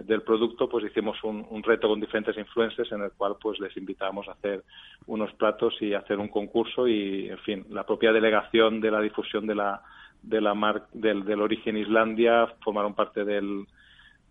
del 0.03 0.21
producto, 0.21 0.67
pues 0.69 0.85
hicimos 0.85 1.21
un, 1.23 1.45
un, 1.49 1.63
reto 1.63 1.87
con 1.87 1.99
diferentes 1.99 2.37
influencers 2.37 2.91
en 2.91 3.01
el 3.01 3.11
cual 3.11 3.35
pues 3.41 3.59
les 3.59 3.75
invitamos 3.77 4.27
a 4.27 4.33
hacer 4.33 4.63
unos 5.05 5.33
platos 5.33 5.75
y 5.81 5.93
hacer 5.93 6.19
un 6.19 6.27
concurso 6.27 6.87
y, 6.87 7.29
en 7.29 7.39
fin, 7.39 7.65
la 7.69 7.85
propia 7.85 8.11
delegación 8.11 8.81
de 8.81 8.91
la 8.91 9.01
difusión 9.01 9.45
de 9.47 9.55
la 9.55 9.81
de 10.23 10.41
la 10.41 10.53
mar, 10.55 10.87
del, 10.93 11.23
del 11.23 11.41
origen 11.41 11.77
Islandia 11.77 12.47
formaron 12.61 12.95
parte 12.95 13.23
del, 13.23 13.65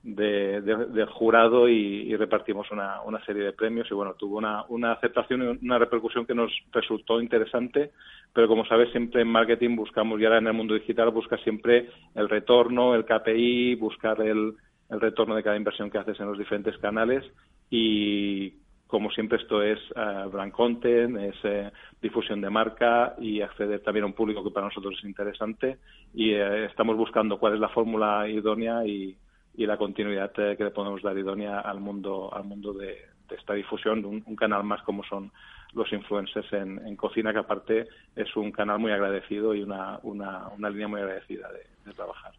de, 0.06 0.60
del 0.60 1.06
jurado 1.06 1.68
y, 1.68 2.14
repartimos 2.16 2.70
una, 2.70 3.24
serie 3.26 3.42
de 3.42 3.52
premios. 3.52 3.88
Y 3.90 3.94
bueno, 3.94 4.14
tuvo 4.14 4.38
una, 4.38 4.92
aceptación 4.92 5.42
y 5.42 5.66
una 5.66 5.78
repercusión 5.78 6.24
que 6.24 6.34
nos 6.34 6.52
resultó 6.72 7.20
interesante, 7.20 7.90
pero 8.32 8.46
como 8.46 8.64
sabes, 8.66 8.90
siempre 8.92 9.22
en 9.22 9.28
marketing 9.28 9.74
buscamos, 9.74 10.20
y 10.20 10.24
ahora 10.24 10.38
en 10.38 10.46
el 10.46 10.52
mundo 10.52 10.74
digital, 10.74 11.10
busca 11.10 11.36
siempre 11.38 11.90
el 12.14 12.28
retorno, 12.28 12.94
el 12.94 13.04
KPI, 13.04 13.74
buscar 13.74 14.20
el, 14.20 14.54
el 14.88 15.00
retorno 15.00 15.34
de 15.34 15.42
cada 15.42 15.56
inversión 15.56 15.90
que 15.90 15.98
haces 15.98 16.18
en 16.20 16.26
los 16.26 16.38
diferentes 16.38 16.78
canales. 16.78 17.24
Y 17.68 18.52
como 18.86 19.10
siempre 19.10 19.38
esto 19.38 19.60
es 19.60 19.80
uh, 19.96 20.30
brand 20.30 20.52
content, 20.52 21.16
es 21.16 21.34
eh, 21.42 21.72
difusión 22.00 22.40
de 22.40 22.50
marca 22.50 23.16
y 23.18 23.40
acceder 23.40 23.80
también 23.80 24.04
a 24.04 24.06
un 24.06 24.12
público 24.12 24.44
que 24.44 24.52
para 24.52 24.66
nosotros 24.66 24.94
es 24.96 25.04
interesante. 25.04 25.78
Y 26.14 26.30
eh, 26.30 26.66
estamos 26.66 26.96
buscando 26.96 27.40
cuál 27.40 27.54
es 27.54 27.60
la 27.60 27.70
fórmula 27.70 28.28
idónea 28.28 28.86
y, 28.86 29.16
y 29.56 29.66
la 29.66 29.76
continuidad 29.76 30.32
que 30.32 30.56
le 30.58 30.70
podemos 30.70 31.02
dar 31.02 31.16
idónea 31.16 31.60
al 31.60 31.80
mundo 31.80 32.32
al 32.32 32.44
mundo 32.44 32.72
de, 32.72 32.96
esta 33.30 33.54
difusión 33.54 34.02
de 34.02 34.08
un, 34.08 34.36
canal 34.36 34.62
más 34.64 34.82
como 34.82 35.02
son 35.04 35.32
los 35.72 35.92
influencers 35.92 36.52
en, 36.52 36.96
cocina 36.96 37.32
que 37.32 37.40
aparte 37.40 37.88
es 38.14 38.34
un 38.36 38.52
canal 38.52 38.78
muy 38.78 38.92
agradecido 38.92 39.54
y 39.54 39.62
una, 39.62 39.98
una, 40.02 40.48
una 40.48 40.70
línea 40.70 40.88
muy 40.88 41.00
agradecida 41.00 41.48
de, 41.52 41.92
trabajar. 41.92 42.32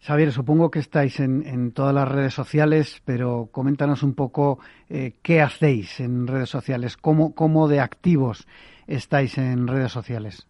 Xavier, 0.00 0.32
supongo 0.32 0.70
que 0.70 0.80
estáis 0.80 1.20
en, 1.20 1.46
en, 1.46 1.72
todas 1.72 1.94
las 1.94 2.08
redes 2.08 2.34
sociales, 2.34 3.02
pero 3.04 3.48
coméntanos 3.52 4.02
un 4.02 4.14
poco 4.14 4.58
eh, 4.88 5.14
qué 5.22 5.40
hacéis 5.40 6.00
en 6.00 6.26
redes 6.26 6.50
sociales, 6.50 6.96
cómo, 6.96 7.34
cómo 7.34 7.68
de 7.68 7.80
activos 7.80 8.46
estáis 8.86 9.38
en 9.38 9.68
redes 9.68 9.92
sociales. 9.92 10.48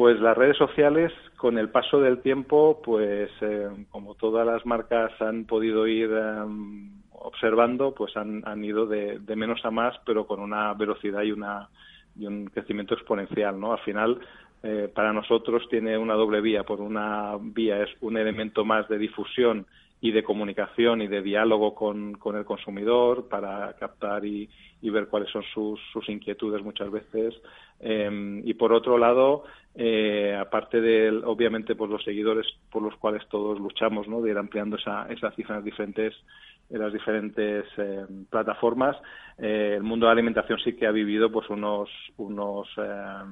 Pues 0.00 0.18
las 0.18 0.34
redes 0.34 0.56
sociales, 0.56 1.12
con 1.36 1.58
el 1.58 1.68
paso 1.68 2.00
del 2.00 2.22
tiempo, 2.22 2.80
pues 2.82 3.30
eh, 3.42 3.68
como 3.90 4.14
todas 4.14 4.46
las 4.46 4.64
marcas 4.64 5.12
han 5.20 5.44
podido 5.44 5.86
ir 5.86 6.10
em, 6.10 7.02
observando, 7.12 7.92
pues 7.92 8.16
han, 8.16 8.42
han 8.46 8.64
ido 8.64 8.86
de, 8.86 9.18
de, 9.18 9.36
menos 9.36 9.62
a 9.62 9.70
más, 9.70 9.94
pero 10.06 10.26
con 10.26 10.40
una 10.40 10.72
velocidad 10.72 11.20
y, 11.20 11.32
una, 11.32 11.68
y 12.16 12.24
un 12.24 12.46
crecimiento 12.46 12.94
exponencial, 12.94 13.60
¿no? 13.60 13.74
Al 13.74 13.80
final, 13.80 14.18
eh, 14.62 14.90
para 14.94 15.12
nosotros 15.12 15.68
tiene 15.68 15.98
una 15.98 16.14
doble 16.14 16.40
vía. 16.40 16.62
Por 16.62 16.80
una 16.80 17.36
vía 17.38 17.82
es 17.82 17.90
un 18.00 18.16
elemento 18.16 18.64
más 18.64 18.88
de 18.88 18.96
difusión 18.96 19.66
y 20.00 20.12
de 20.12 20.22
comunicación 20.22 21.02
y 21.02 21.08
de 21.08 21.22
diálogo 21.22 21.74
con, 21.74 22.14
con 22.14 22.36
el 22.36 22.44
consumidor 22.44 23.28
para 23.28 23.74
captar 23.74 24.24
y, 24.24 24.48
y 24.80 24.90
ver 24.90 25.08
cuáles 25.08 25.30
son 25.30 25.42
sus, 25.54 25.78
sus 25.92 26.08
inquietudes 26.08 26.62
muchas 26.62 26.90
veces. 26.90 27.34
Eh, 27.80 28.40
y 28.44 28.54
por 28.54 28.72
otro 28.72 28.98
lado, 28.98 29.44
eh, 29.74 30.36
aparte 30.38 30.80
de, 30.80 31.10
obviamente, 31.24 31.74
pues 31.74 31.90
los 31.90 32.02
seguidores 32.02 32.46
por 32.70 32.82
los 32.82 32.96
cuales 32.96 33.26
todos 33.28 33.60
luchamos, 33.60 34.08
¿no? 34.08 34.20
De 34.20 34.30
ir 34.30 34.38
ampliando 34.38 34.76
esa, 34.76 35.06
esa 35.10 35.30
cifra 35.32 35.56
en 35.56 35.58
las 35.58 35.64
diferentes, 35.64 36.14
en 36.70 36.78
las 36.78 36.92
diferentes 36.92 37.64
eh, 37.76 38.06
plataformas, 38.30 38.96
eh, 39.38 39.74
el 39.76 39.82
mundo 39.82 40.06
de 40.06 40.08
la 40.08 40.12
alimentación 40.12 40.58
sí 40.60 40.74
que 40.74 40.86
ha 40.86 40.92
vivido, 40.92 41.30
pues, 41.30 41.50
unos, 41.50 41.90
unos, 42.16 42.68
eh, 42.76 43.24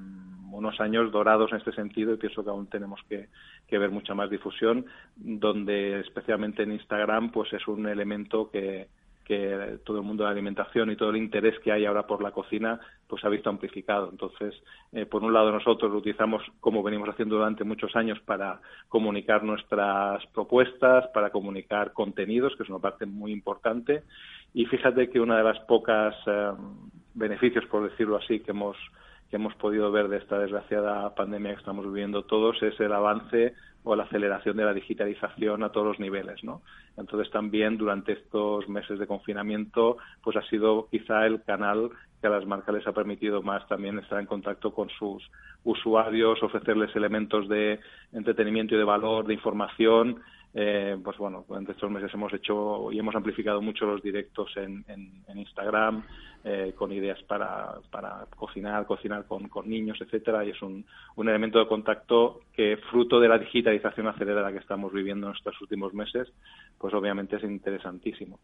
unos 0.50 0.80
años 0.80 1.12
dorados 1.12 1.52
en 1.52 1.58
este 1.58 1.72
sentido 1.72 2.12
y 2.12 2.16
pienso 2.16 2.42
que 2.42 2.50
aún 2.50 2.66
tenemos 2.66 3.00
que, 3.08 3.28
que 3.66 3.78
ver 3.78 3.90
mucha 3.90 4.14
más 4.14 4.28
difusión, 4.28 4.86
donde 5.16 6.00
especialmente 6.00 6.64
en 6.64 6.72
Instagram, 6.72 7.30
pues, 7.30 7.52
es 7.52 7.66
un 7.68 7.86
elemento 7.86 8.50
que, 8.50 8.88
que 9.28 9.78
todo 9.84 9.98
el 9.98 10.04
mundo 10.04 10.24
de 10.24 10.28
la 10.28 10.32
alimentación 10.32 10.90
y 10.90 10.96
todo 10.96 11.10
el 11.10 11.18
interés 11.18 11.58
que 11.60 11.70
hay 11.70 11.84
ahora 11.84 12.06
por 12.06 12.22
la 12.22 12.30
cocina 12.30 12.80
pues 13.06 13.22
ha 13.24 13.28
visto 13.28 13.50
amplificado. 13.50 14.08
Entonces, 14.10 14.54
eh, 14.92 15.04
por 15.04 15.22
un 15.22 15.34
lado 15.34 15.52
nosotros 15.52 15.92
lo 15.92 15.98
utilizamos 15.98 16.42
como 16.60 16.82
venimos 16.82 17.10
haciendo 17.10 17.36
durante 17.36 17.62
muchos 17.62 17.94
años 17.94 18.18
para 18.20 18.60
comunicar 18.88 19.44
nuestras 19.44 20.24
propuestas, 20.28 21.08
para 21.08 21.28
comunicar 21.28 21.92
contenidos, 21.92 22.56
que 22.56 22.62
es 22.62 22.70
una 22.70 22.78
parte 22.78 23.04
muy 23.04 23.30
importante. 23.30 24.02
Y 24.54 24.64
fíjate 24.64 25.10
que 25.10 25.20
una 25.20 25.36
de 25.36 25.44
las 25.44 25.58
pocas 25.60 26.16
eh, 26.26 26.52
beneficios, 27.12 27.66
por 27.66 27.88
decirlo 27.88 28.16
así, 28.16 28.40
que 28.40 28.52
hemos 28.52 28.78
que 29.30 29.36
hemos 29.36 29.54
podido 29.56 29.92
ver 29.92 30.08
de 30.08 30.18
esta 30.18 30.38
desgraciada 30.38 31.14
pandemia 31.14 31.52
que 31.52 31.58
estamos 31.58 31.84
viviendo 31.86 32.24
todos 32.24 32.62
es 32.62 32.78
el 32.80 32.92
avance 32.92 33.54
o 33.84 33.94
la 33.94 34.04
aceleración 34.04 34.56
de 34.56 34.64
la 34.64 34.74
digitalización 34.74 35.62
a 35.62 35.70
todos 35.70 35.86
los 35.86 36.00
niveles, 36.00 36.42
¿no? 36.42 36.62
Entonces 36.96 37.30
también 37.30 37.76
durante 37.78 38.12
estos 38.12 38.68
meses 38.68 38.98
de 38.98 39.06
confinamiento, 39.06 39.98
pues 40.22 40.36
ha 40.36 40.42
sido 40.42 40.88
quizá 40.90 41.26
el 41.26 41.42
canal 41.42 41.90
que 42.20 42.26
a 42.26 42.30
las 42.30 42.44
marcas 42.46 42.74
les 42.74 42.86
ha 42.86 42.92
permitido 42.92 43.42
más 43.42 43.66
también 43.68 43.98
estar 43.98 44.18
en 44.18 44.26
contacto 44.26 44.74
con 44.74 44.88
sus 44.90 45.22
usuarios, 45.64 46.42
ofrecerles 46.42 46.94
elementos 46.96 47.48
de 47.48 47.78
entretenimiento 48.12 48.74
y 48.74 48.78
de 48.78 48.84
valor, 48.84 49.26
de 49.26 49.34
información 49.34 50.20
eh, 50.54 50.96
pues 51.02 51.16
bueno, 51.18 51.44
durante 51.46 51.72
estos 51.72 51.90
meses 51.90 52.12
hemos 52.14 52.32
hecho 52.32 52.90
y 52.90 52.98
hemos 52.98 53.14
amplificado 53.14 53.60
mucho 53.60 53.84
los 53.84 54.02
directos 54.02 54.50
en, 54.56 54.84
en, 54.88 55.38
Instagram 55.38 56.02
eh, 56.42 56.72
con 56.74 56.90
ideas 56.90 57.22
para, 57.24 57.74
para 57.90 58.26
cocinar, 58.34 58.86
cocinar 58.86 59.26
con, 59.26 59.48
con 59.48 59.68
niños, 59.68 59.98
etcétera, 60.00 60.44
y 60.44 60.50
es 60.50 60.62
un, 60.62 60.84
un 61.16 61.28
elemento 61.28 61.58
de 61.58 61.66
contacto 61.66 62.40
que, 62.52 62.78
fruto 62.90 63.20
de 63.20 63.28
la 63.28 63.38
digitalización 63.38 64.08
acelerada 64.08 64.50
que 64.50 64.58
estamos 64.58 64.92
viviendo 64.92 65.28
en 65.28 65.36
estos 65.36 65.60
últimos 65.60 65.92
meses, 65.94 66.28
pues 66.78 66.94
obviamente 66.94 67.36
es 67.36 67.44
interesantísimo. 67.44 68.38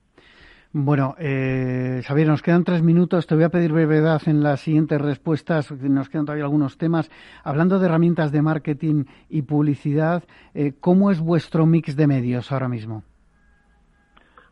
Bueno, 0.77 1.15
eh, 1.21 2.03
Xavier, 2.05 2.27
nos 2.27 2.43
quedan 2.43 2.65
tres 2.65 2.83
minutos. 2.83 3.29
Te 3.29 3.37
voy 3.37 3.45
a 3.45 3.49
pedir 3.49 3.71
brevedad 3.71 4.21
en 4.27 4.43
las 4.43 4.59
siguientes 4.59 5.01
respuestas. 5.01 5.71
Nos 5.71 6.09
quedan 6.09 6.25
todavía 6.25 6.47
algunos 6.47 6.79
temas. 6.79 7.09
Hablando 7.45 7.79
de 7.79 7.87
herramientas 7.87 8.33
de 8.33 8.43
marketing 8.43 9.05
y 9.31 9.43
publicidad, 9.43 10.25
eh, 10.53 10.73
¿cómo 10.81 11.13
es 11.13 11.21
vuestro 11.21 11.65
mix 11.65 11.95
de 11.95 12.09
medios 12.09 12.51
ahora 12.51 12.69
mismo? 12.69 13.05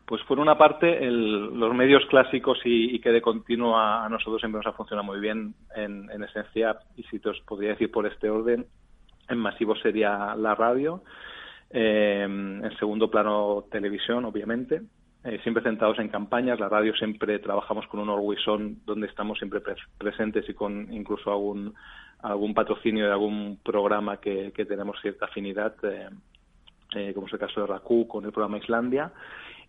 Pues 0.05 0.23
por 0.23 0.39
una 0.39 0.57
parte, 0.57 0.97
los 1.11 1.75
medios 1.75 2.05
clásicos 2.05 2.57
y, 2.63 3.01
que 3.01 3.09
de 3.09 3.21
continuo 3.21 3.77
a, 3.77 4.07
nosotros 4.07 4.39
siempre 4.39 4.59
nos 4.59 4.67
ha 4.67 4.77
funcionado 4.77 5.05
muy 5.05 5.19
bien 5.19 5.53
en, 5.75 6.23
esencia, 6.23 6.77
y 6.95 7.03
si 7.03 7.19
te 7.19 7.31
os 7.31 7.41
podría 7.41 7.71
decir 7.71 7.91
por 7.91 8.07
este 8.07 8.29
orden, 8.29 8.65
en 9.27 9.37
masivo 9.39 9.75
sería 9.75 10.35
la 10.37 10.55
radio, 10.55 11.03
eh, 11.69 12.23
en 12.23 12.77
segundo 12.79 13.11
plano 13.11 13.65
televisión, 13.69 14.23
obviamente, 14.23 14.83
eh, 15.23 15.39
siempre 15.41 15.63
centrados 15.63 15.99
en 15.99 16.09
campañas. 16.09 16.59
La 16.59 16.67
radio 16.67 16.93
siempre 16.95 17.39
trabajamos 17.39 17.87
con 17.87 18.01
un 18.01 18.09
Always 18.09 18.41
donde 18.85 19.07
estamos 19.07 19.37
siempre 19.37 19.61
presentes 19.97 20.47
y 20.49 20.53
con 20.53 20.91
incluso 20.93 21.31
algún, 21.31 21.73
algún 22.21 22.53
patrocinio 22.53 23.05
de 23.05 23.11
algún 23.11 23.59
programa 23.63 24.17
que, 24.17 24.51
que 24.53 24.65
tenemos 24.65 24.99
cierta 25.01 25.25
afinidad, 25.25 25.75
eh, 25.83 26.09
eh, 26.95 27.11
como 27.13 27.27
es 27.27 27.33
el 27.33 27.39
caso 27.39 27.61
de 27.61 27.67
RACU 27.67 28.05
con 28.07 28.25
el 28.25 28.33
programa 28.33 28.57
Islandia. 28.57 29.13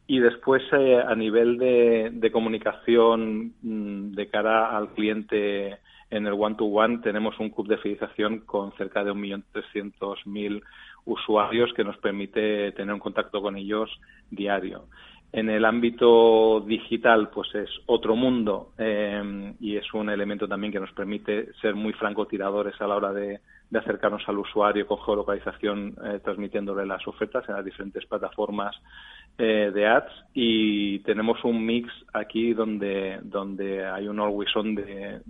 Y 0.06 0.18
después, 0.18 0.62
a 0.72 1.14
nivel 1.14 1.56
de, 1.56 2.30
comunicación 2.30 3.54
mm, 3.62 4.12
de 4.12 4.28
cara 4.28 4.76
al 4.76 4.88
cliente 4.88 5.78
en 6.10 6.26
el 6.26 6.34
one-to-one, 6.34 6.98
tenemos 6.98 7.38
un 7.40 7.48
club 7.48 7.68
de 7.68 7.78
fidelización 7.78 8.40
con 8.40 8.72
cerca 8.72 9.02
de 9.02 9.12
1.300.000 9.12 10.62
usuarios 11.06 11.72
que 11.74 11.84
nos 11.84 11.96
permite 11.98 12.72
tener 12.72 12.92
un 12.92 13.00
contacto 13.00 13.40
con 13.40 13.56
ellos 13.56 13.90
diario. 14.30 14.84
En 15.36 15.50
el 15.50 15.64
ámbito 15.64 16.60
digital, 16.60 17.28
pues 17.28 17.52
es 17.56 17.68
otro 17.86 18.14
mundo 18.14 18.70
eh, 18.78 19.52
y 19.58 19.76
es 19.76 19.92
un 19.92 20.08
elemento 20.08 20.46
también 20.46 20.72
que 20.72 20.78
nos 20.78 20.92
permite 20.92 21.52
ser 21.54 21.74
muy 21.74 21.92
francotiradores 21.92 22.80
a 22.80 22.86
la 22.86 22.94
hora 22.94 23.12
de, 23.12 23.40
de 23.68 23.78
acercarnos 23.80 24.22
al 24.28 24.38
usuario 24.38 24.86
con 24.86 25.02
geolocalización, 25.02 25.96
eh, 26.04 26.20
transmitiéndole 26.22 26.86
las 26.86 27.04
ofertas 27.08 27.48
en 27.48 27.56
las 27.56 27.64
diferentes 27.64 28.06
plataformas 28.06 28.76
eh, 29.36 29.72
de 29.74 29.86
ads. 29.88 30.12
Y 30.34 31.00
tenemos 31.00 31.42
un 31.42 31.66
mix 31.66 31.92
aquí 32.12 32.54
donde, 32.54 33.18
donde 33.22 33.84
hay 33.84 34.06
un 34.06 34.20
always 34.20 34.54
on 34.54 34.76
de, 34.76 35.20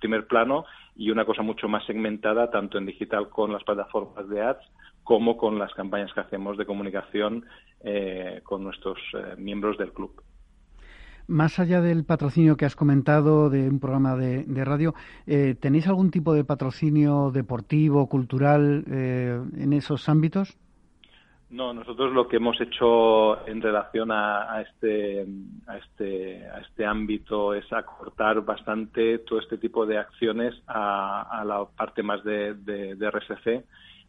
primer 0.00 0.26
plano 0.26 0.64
y 0.96 1.12
una 1.12 1.24
cosa 1.24 1.42
mucho 1.42 1.68
más 1.68 1.86
segmentada 1.86 2.50
tanto 2.50 2.78
en 2.78 2.86
digital 2.86 3.28
con 3.28 3.52
las 3.52 3.62
plataformas 3.62 4.28
de 4.28 4.42
ads 4.42 4.66
como 5.04 5.36
con 5.36 5.58
las 5.58 5.72
campañas 5.74 6.12
que 6.12 6.20
hacemos 6.20 6.56
de 6.56 6.66
comunicación 6.66 7.44
eh, 7.84 8.40
con 8.42 8.64
nuestros 8.64 8.98
eh, 9.14 9.36
miembros 9.38 9.78
del 9.78 9.92
club. 9.92 10.22
Más 11.26 11.58
allá 11.58 11.80
del 11.80 12.04
patrocinio 12.04 12.56
que 12.56 12.64
has 12.64 12.76
comentado 12.76 13.48
de 13.48 13.68
un 13.68 13.80
programa 13.80 14.14
de, 14.14 14.64
radio, 14.64 14.94
¿tenéis 15.24 15.88
algún 15.88 16.10
tipo 16.10 16.34
de 16.34 16.44
patrocinio 16.44 17.30
deportivo, 17.30 18.06
cultural 18.10 18.84
en 18.86 19.72
esos 19.72 20.10
ámbitos? 20.10 20.58
No, 21.54 21.72
nosotros 21.72 22.12
lo 22.12 22.26
que 22.26 22.38
hemos 22.38 22.60
hecho 22.60 23.46
en 23.46 23.62
relación 23.62 24.10
a, 24.10 24.60
este, 24.60 25.24
a, 25.68 25.76
este, 25.76 26.48
a 26.48 26.58
este 26.58 26.84
ámbito 26.84 27.54
es 27.54 27.72
acortar 27.72 28.40
bastante 28.40 29.18
todo 29.20 29.38
este 29.38 29.58
tipo 29.58 29.86
de 29.86 29.98
acciones 29.98 30.52
a, 30.66 31.44
la 31.46 31.64
parte 31.64 32.02
más 32.02 32.24
de, 32.24 32.54
de, 32.54 32.96
de 32.96 33.08
RSC 33.08 33.64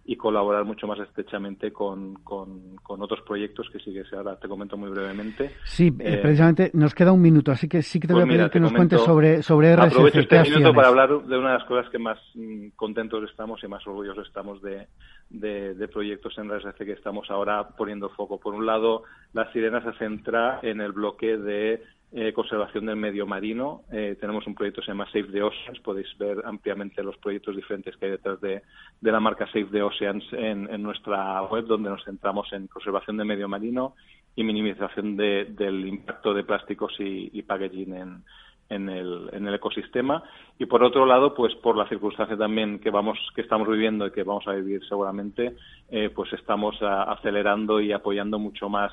y 0.08 0.16
colaborar 0.18 0.66
mucho 0.66 0.86
más 0.86 1.00
estrechamente 1.00 1.74
con, 1.74 2.16
con, 2.24 2.78
otros 2.88 3.22
proyectos 3.22 3.68
que 3.72 3.80
sí 3.80 3.92
que 3.92 4.04
ahora 4.16 4.38
te 4.40 4.48
comento 4.48 4.78
muy 4.78 4.92
brevemente. 4.92 5.56
Sí, 5.64 5.92
eh, 6.00 6.20
precisamente 6.22 6.70
nos 6.74 6.94
queda 6.94 7.12
un 7.12 7.22
minuto, 7.22 7.52
así 7.52 7.68
que 7.68 7.82
sí 7.82 8.00
que 8.00 8.08
te 8.08 8.14
voy 8.14 8.22
a 8.22 8.26
pues 8.26 8.38
pedir 8.38 8.52
que 8.52 8.60
nos 8.60 8.72
cuentes 8.72 9.02
sobre, 9.02 9.42
sobre 9.42 9.74
Aprovecho 9.74 10.20
este 10.20 10.44
minuto 10.44 10.74
para 10.74 10.90
hablar 10.90 11.10
de 11.10 11.38
una 11.38 11.54
de 11.54 11.58
las 11.58 11.68
cosas 11.68 11.90
que 11.90 11.98
más 11.98 12.20
mm, 12.36 12.70
contentos 12.76 13.28
estamos 13.30 13.64
y 13.64 13.68
más 13.68 13.86
orgullosos 13.88 14.28
estamos 14.28 14.62
de, 14.62 14.88
de, 15.30 15.88
proyectos 15.88 16.38
en 16.38 16.50
RSC 16.50 16.78
que 16.78 16.94
estamos 16.94 17.30
ahora 17.32 17.68
poniendo 17.70 18.10
foco. 18.10 18.40
Por 18.40 18.54
un 18.54 18.66
lado, 18.66 19.04
la 19.34 19.52
sirena 19.52 19.84
se 19.84 19.98
centra 19.98 20.60
en 20.62 20.82
el 20.82 20.92
bloque 20.92 21.38
de 21.38 21.84
eh, 22.18 22.32
conservación 22.32 22.86
del 22.86 22.96
medio 22.96 23.28
marino. 23.28 23.82
Eh, 23.92 24.16
tenemos 24.18 24.48
un 24.48 24.56
proyecto 24.56 24.80
que 24.80 24.86
se 24.86 24.92
llama 24.94 25.06
Save 25.12 25.34
the 25.34 25.44
Oceans. 25.44 25.82
Podéis 25.82 26.08
ver 26.18 26.42
ampliamente 26.46 27.04
los 27.04 27.18
proyectos 27.18 27.58
diferentes 27.58 27.98
que 27.98 28.06
hay 28.06 28.12
detrás 28.12 28.40
de, 28.40 28.62
la 29.02 29.20
marca 29.20 29.46
Save 29.48 29.66
the 29.66 29.82
Oceans 29.82 30.24
en, 30.32 30.82
nuestra 30.82 31.42
web, 31.42 31.66
donde 31.66 31.90
nos 31.90 32.06
centramos 32.06 32.52
en 32.54 32.68
conservación 32.68 33.18
del 33.18 33.28
medio 33.28 33.50
marino 33.50 33.96
y 34.34 34.46
minimización 34.46 35.18
del 35.18 35.88
impacto 35.88 36.34
de 36.34 36.46
plásticos 36.46 36.94
y, 37.00 37.42
packaging 37.42 37.94
en, 37.94 38.24
en 38.70 38.88
el, 38.88 39.30
en 39.34 39.48
el 39.48 39.56
ecosistema 39.56 40.24
y 40.58 40.68
por 40.68 40.84
otro 40.84 41.06
lado 41.06 41.34
pues 41.34 41.54
por 41.56 41.76
la 41.76 41.88
circunstancia 41.88 42.38
también 42.38 42.80
que 42.80 42.90
vamos 42.90 43.20
que 43.36 43.42
estamos 43.42 43.68
viviendo 43.68 44.08
y 44.08 44.12
que 44.12 44.24
vamos 44.24 44.48
a 44.48 44.54
vivir 44.54 44.84
seguramente 44.88 45.56
eh, 45.90 46.10
pues 46.14 46.34
estamos 46.34 46.76
acelerando 46.82 47.80
y 47.80 47.92
apoyando 47.92 48.40
mucho 48.40 48.68
más 48.68 48.92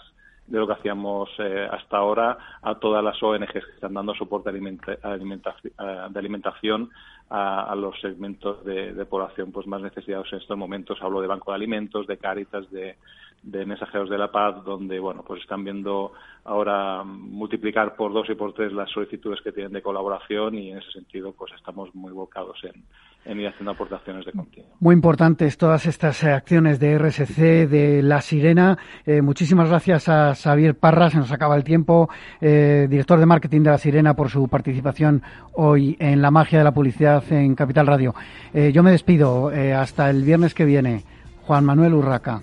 de 0.53 0.59
lo 0.59 0.67
que 0.67 0.75
hacíamos 0.75 1.31
eh, 1.39 1.67
hasta 1.71 1.97
ahora 1.97 2.37
a 2.61 2.75
todas 2.75 3.03
las 3.03 3.21
ONGs 3.23 3.51
que 3.53 3.75
están 3.75 3.95
dando 3.95 4.15
soporte 4.15 4.53
de 4.53 4.99
alimentación 6.15 6.91
a, 7.31 7.75
los 7.75 7.99
segmentos 8.03 8.63
de, 8.63 9.07
población 9.07 9.51
pues 9.51 9.67
más 9.67 9.81
necesitados 9.81 10.31
en 10.31 10.41
estos 10.41 10.59
momentos. 10.59 10.99
Hablo 11.01 11.23
de 11.23 11.27
Banco 11.27 11.53
de 11.53 11.57
Alimentos, 11.57 12.07
de 12.07 12.19
Cáritas, 12.19 12.71
de, 12.71 12.97
de 13.43 13.65
Mensajeros 13.65 14.11
de 14.11 14.19
la 14.19 14.31
Paz, 14.31 14.63
donde 14.63 14.99
bueno 14.99 15.25
pues 15.27 15.41
están 15.41 15.65
viendo 15.65 16.13
ahora 16.45 17.03
multiplicar 17.03 17.97
por 17.97 18.13
dos 18.13 18.29
y 18.29 18.35
por 18.35 18.53
tres 18.53 18.75
las 18.75 18.91
solicitudes 18.91 19.41
que 19.41 19.53
tienen 19.53 19.73
de 19.73 19.81
colaboración 19.81 20.55
y 20.57 20.71
en 20.71 20.79
ese 20.79 20.91
sentido 20.91 21.33
pues 21.33 21.51
estamos 21.55 21.95
muy 21.95 22.13
volcados 22.13 22.63
en, 22.65 22.85
en 23.25 23.41
ir 23.41 23.49
haciendo 23.49 23.73
aportaciones 23.73 24.25
de 24.27 24.33
continuo. 24.33 24.71
Muy 24.81 24.95
importantes 24.95 25.57
todas 25.57 25.87
estas 25.87 26.23
eh, 26.25 26.33
acciones 26.33 26.81
de 26.81 26.99
RSC, 26.99 27.69
de 27.69 28.03
La 28.03 28.21
Sirena. 28.21 28.79
Eh, 29.07 29.23
muchísimas 29.23 29.69
gracias 29.69 30.09
a 30.09 30.35
Xavier 30.35 30.75
Parra, 30.75 31.11
se 31.11 31.19
nos 31.19 31.31
acaba 31.31 31.57
el 31.57 31.65
tiempo, 31.65 32.09
eh, 32.41 32.87
director 32.91 33.19
de 33.19 33.27
marketing 33.27 33.63
de 33.63 33.71
La 33.71 33.79
Sirena, 33.79 34.15
por 34.15 34.29
su 34.29 34.49
participación 34.49 35.23
hoy 35.55 35.97
en 36.01 36.21
la 36.23 36.31
magia 36.31 36.59
de 36.59 36.65
la 36.65 36.73
publicidad 36.73 37.23
en 37.33 37.55
Capital 37.55 37.87
Radio. 37.87 38.15
yo 38.53 38.83
me 38.83 38.91
despido 38.91 39.51
hasta 39.77 40.11
el 40.11 40.25
viernes 40.25 40.55
que 40.55 40.65
viene. 40.65 41.05
Juan 41.47 41.65
Manuel 41.65 41.95
Urraca. 41.95 42.43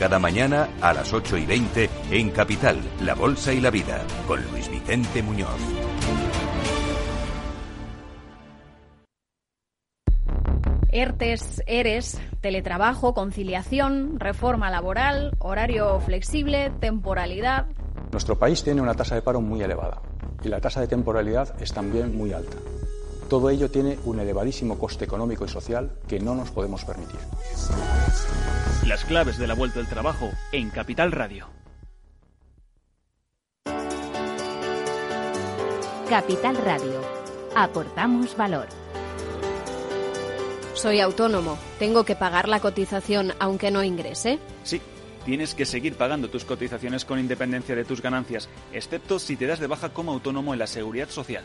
cada 0.00 0.18
mañana 0.18 0.70
a 0.80 0.94
las 0.94 1.12
8 1.12 1.36
y 1.36 1.44
20 1.44 1.90
en 2.10 2.30
Capital, 2.30 2.80
La 3.02 3.14
Bolsa 3.14 3.52
y 3.52 3.60
la 3.60 3.68
Vida, 3.70 4.02
con 4.26 4.42
Luis 4.50 4.70
Vicente 4.70 5.22
Muñoz. 5.22 5.60
ERTES, 10.90 11.62
ERES, 11.66 12.18
teletrabajo, 12.40 13.12
conciliación, 13.12 14.18
reforma 14.18 14.70
laboral, 14.70 15.36
horario 15.38 16.00
flexible, 16.00 16.72
temporalidad. 16.80 17.66
Nuestro 18.10 18.38
país 18.38 18.64
tiene 18.64 18.80
una 18.80 18.94
tasa 18.94 19.16
de 19.16 19.22
paro 19.22 19.42
muy 19.42 19.60
elevada 19.62 20.00
y 20.42 20.48
la 20.48 20.62
tasa 20.62 20.80
de 20.80 20.88
temporalidad 20.88 21.60
es 21.60 21.74
también 21.74 22.16
muy 22.16 22.32
alta. 22.32 22.56
Todo 23.30 23.48
ello 23.48 23.70
tiene 23.70 23.96
un 24.06 24.18
elevadísimo 24.18 24.76
coste 24.76 25.04
económico 25.04 25.44
y 25.44 25.48
social 25.48 25.92
que 26.08 26.18
no 26.18 26.34
nos 26.34 26.50
podemos 26.50 26.84
permitir. 26.84 27.20
Las 28.84 29.04
claves 29.04 29.38
de 29.38 29.46
la 29.46 29.54
vuelta 29.54 29.78
al 29.78 29.86
trabajo 29.86 30.28
en 30.50 30.68
Capital 30.70 31.12
Radio. 31.12 31.46
Capital 36.08 36.56
Radio. 36.56 37.00
Aportamos 37.54 38.36
valor. 38.36 38.66
Soy 40.74 40.98
autónomo. 40.98 41.56
¿Tengo 41.78 42.02
que 42.02 42.16
pagar 42.16 42.48
la 42.48 42.58
cotización 42.58 43.32
aunque 43.38 43.70
no 43.70 43.84
ingrese? 43.84 44.40
Sí, 44.64 44.80
tienes 45.24 45.54
que 45.54 45.66
seguir 45.66 45.94
pagando 45.94 46.30
tus 46.30 46.44
cotizaciones 46.44 47.04
con 47.04 47.20
independencia 47.20 47.76
de 47.76 47.84
tus 47.84 48.02
ganancias, 48.02 48.48
excepto 48.72 49.20
si 49.20 49.36
te 49.36 49.46
das 49.46 49.60
de 49.60 49.68
baja 49.68 49.90
como 49.90 50.10
autónomo 50.10 50.52
en 50.52 50.58
la 50.58 50.66
seguridad 50.66 51.10
social. 51.10 51.44